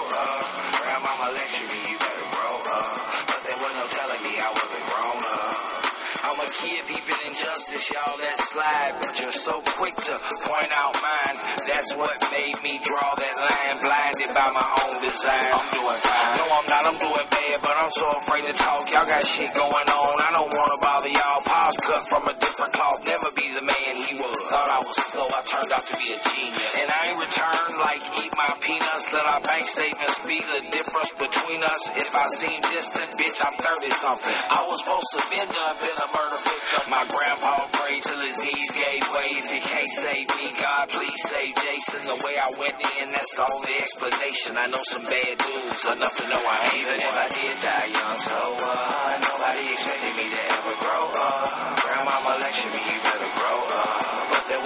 [6.63, 8.93] Here peeping injustice, y'all let slide.
[9.03, 10.15] But you're so quick to
[10.47, 11.37] point out mine.
[11.67, 15.51] That's what made me draw that line, blinded by my own design.
[15.53, 16.33] I'm doing fine.
[16.39, 18.83] No, I'm not, I'm doing bad, but I'm so afraid to talk.
[18.95, 20.15] Y'all got shit going on.
[20.23, 21.41] I don't wanna bother y'all.
[21.45, 23.01] Paws cut from a different cloth.
[23.07, 24.37] Never be the man he was.
[24.49, 26.73] Thought was slow, I turned out to be a genius.
[26.85, 29.09] And I ain't returned like eat my peanuts.
[29.17, 31.83] Let our bank statements be the difference between us.
[31.97, 34.37] If I seem distant, bitch, I'm 30 something.
[34.53, 36.83] I was supposed to been done, been a murder victim.
[36.93, 39.29] My grandpa prayed till his knees gave way.
[39.41, 42.01] If you can't save me, God, please save Jason.
[42.05, 44.61] The way I went in, that's the only explanation.
[44.61, 47.89] I know some bad dudes, enough to know I ain't even if I did die
[47.97, 48.19] young.
[48.21, 51.49] So, uh, nobody expected me to ever grow up.
[51.81, 53.82] Grandmama lectured me, you better grow up.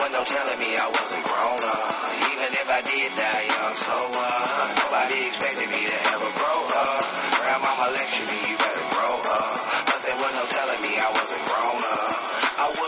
[0.07, 1.91] Was no telling me I wasn't grown up.
[2.31, 3.75] Even if I did die young.
[3.75, 7.03] So, uh, nobody expected me to ever grow up.
[7.43, 9.51] Grandmama lectured me, you better grow up.
[9.83, 11.96] But there was no telling me I wasn't grown up.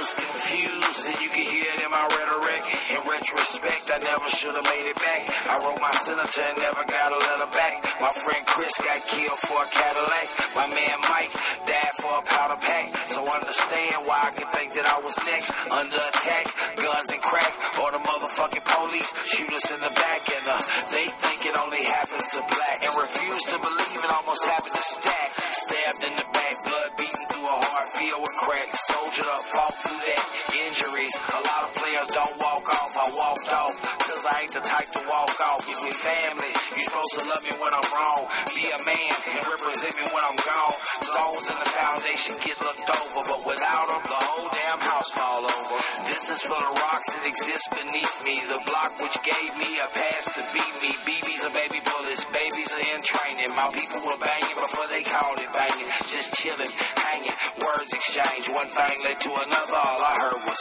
[0.08, 2.64] Was confused, and you can hear it in my rhetoric.
[2.96, 5.20] In retrospect, I never should have made it back.
[5.52, 7.84] I wrote my senator and never got a letter back.
[8.00, 10.28] My friend Chris got killed for a Cadillac.
[10.56, 11.28] My man Mike
[11.68, 12.88] died for a powder pack.
[13.12, 15.52] So understand why I could think that I was next.
[15.76, 16.44] Under attack,
[16.80, 20.22] guns and crack, or the motherfucking police shoot us in the back.
[20.24, 20.56] And uh,
[20.96, 22.76] they think it only happens to black.
[22.80, 25.28] And refuse to believe it almost happened to stack.
[25.36, 28.68] Stabbed in the back, blood beating a heart filled with crack.
[28.76, 30.22] Soldier up, fought through that.
[30.68, 32.92] Injuries, a lot of players don't walk off.
[32.96, 33.97] I walked off,
[34.28, 35.64] I ain't the type to walk off.
[35.64, 38.22] If we family, you supposed to love me when I'm wrong.
[38.52, 40.76] Be a man and represent me when I'm gone.
[41.00, 45.42] Stones in the foundation get looked over, but without them, the whole damn house fall
[45.48, 45.76] over.
[46.12, 48.36] This is for the rocks that exist beneath me.
[48.52, 50.92] The block which gave me a pass to beat me.
[51.08, 53.50] BBs are baby bullets, babies are in training.
[53.56, 55.88] My people were banging before they called it banging.
[56.12, 58.52] Just chilling, hanging, words exchange.
[58.52, 60.60] One thing led to another, all I heard was.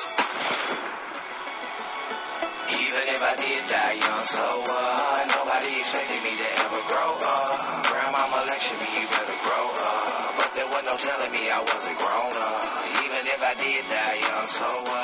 [2.67, 7.87] Even if I did die young, so uh, nobody expected me to ever grow up.
[7.87, 10.35] Grandmama lectured me, you better grow up.
[10.35, 12.67] But there was no telling me I wasn't grown up.
[13.07, 14.99] Even if I did die young, so uh,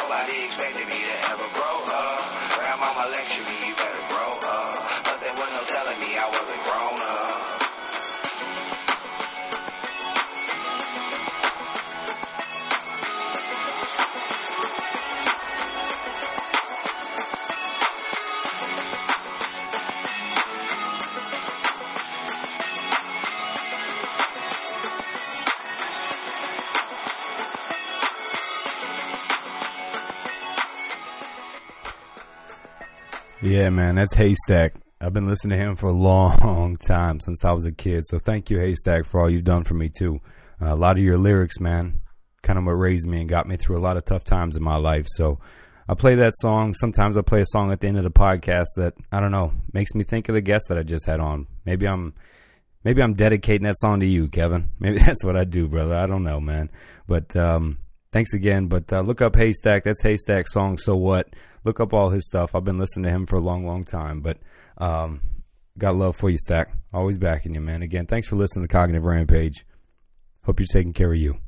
[0.00, 2.20] nobody expected me to ever grow up.
[2.56, 4.72] Grandmama lectured me, you better grow up.
[5.04, 7.11] But there was no telling me I wasn't grown up.
[33.42, 34.74] Yeah, man, that's Haystak.
[35.00, 38.04] I've been listening to him for a long time since I was a kid.
[38.06, 40.20] So thank you, Haystak, for all you've done for me too.
[40.60, 42.02] Uh, a lot of your lyrics, man,
[42.42, 44.62] kind of what raised me and got me through a lot of tough times in
[44.62, 45.06] my life.
[45.08, 45.40] So
[45.88, 46.72] I play that song.
[46.72, 49.50] Sometimes I play a song at the end of the podcast that I don't know
[49.72, 51.48] makes me think of the guest that I just had on.
[51.64, 52.14] Maybe I'm
[52.84, 54.70] maybe I'm dedicating that song to you, Kevin.
[54.78, 55.96] Maybe that's what I do, brother.
[55.96, 56.70] I don't know, man.
[57.08, 57.78] But um,
[58.12, 58.66] thanks again.
[58.66, 59.82] But uh, look up Haystak.
[59.82, 60.78] That's Haystak song.
[60.78, 61.28] So what?
[61.64, 62.54] Look up all his stuff.
[62.54, 64.20] I've been listening to him for a long, long time.
[64.20, 64.38] But
[64.78, 65.22] um,
[65.78, 66.70] got love for you, Stack.
[66.92, 67.82] Always backing you, man.
[67.82, 69.64] Again, thanks for listening to Cognitive Rampage.
[70.44, 71.38] Hope you're taking care of you.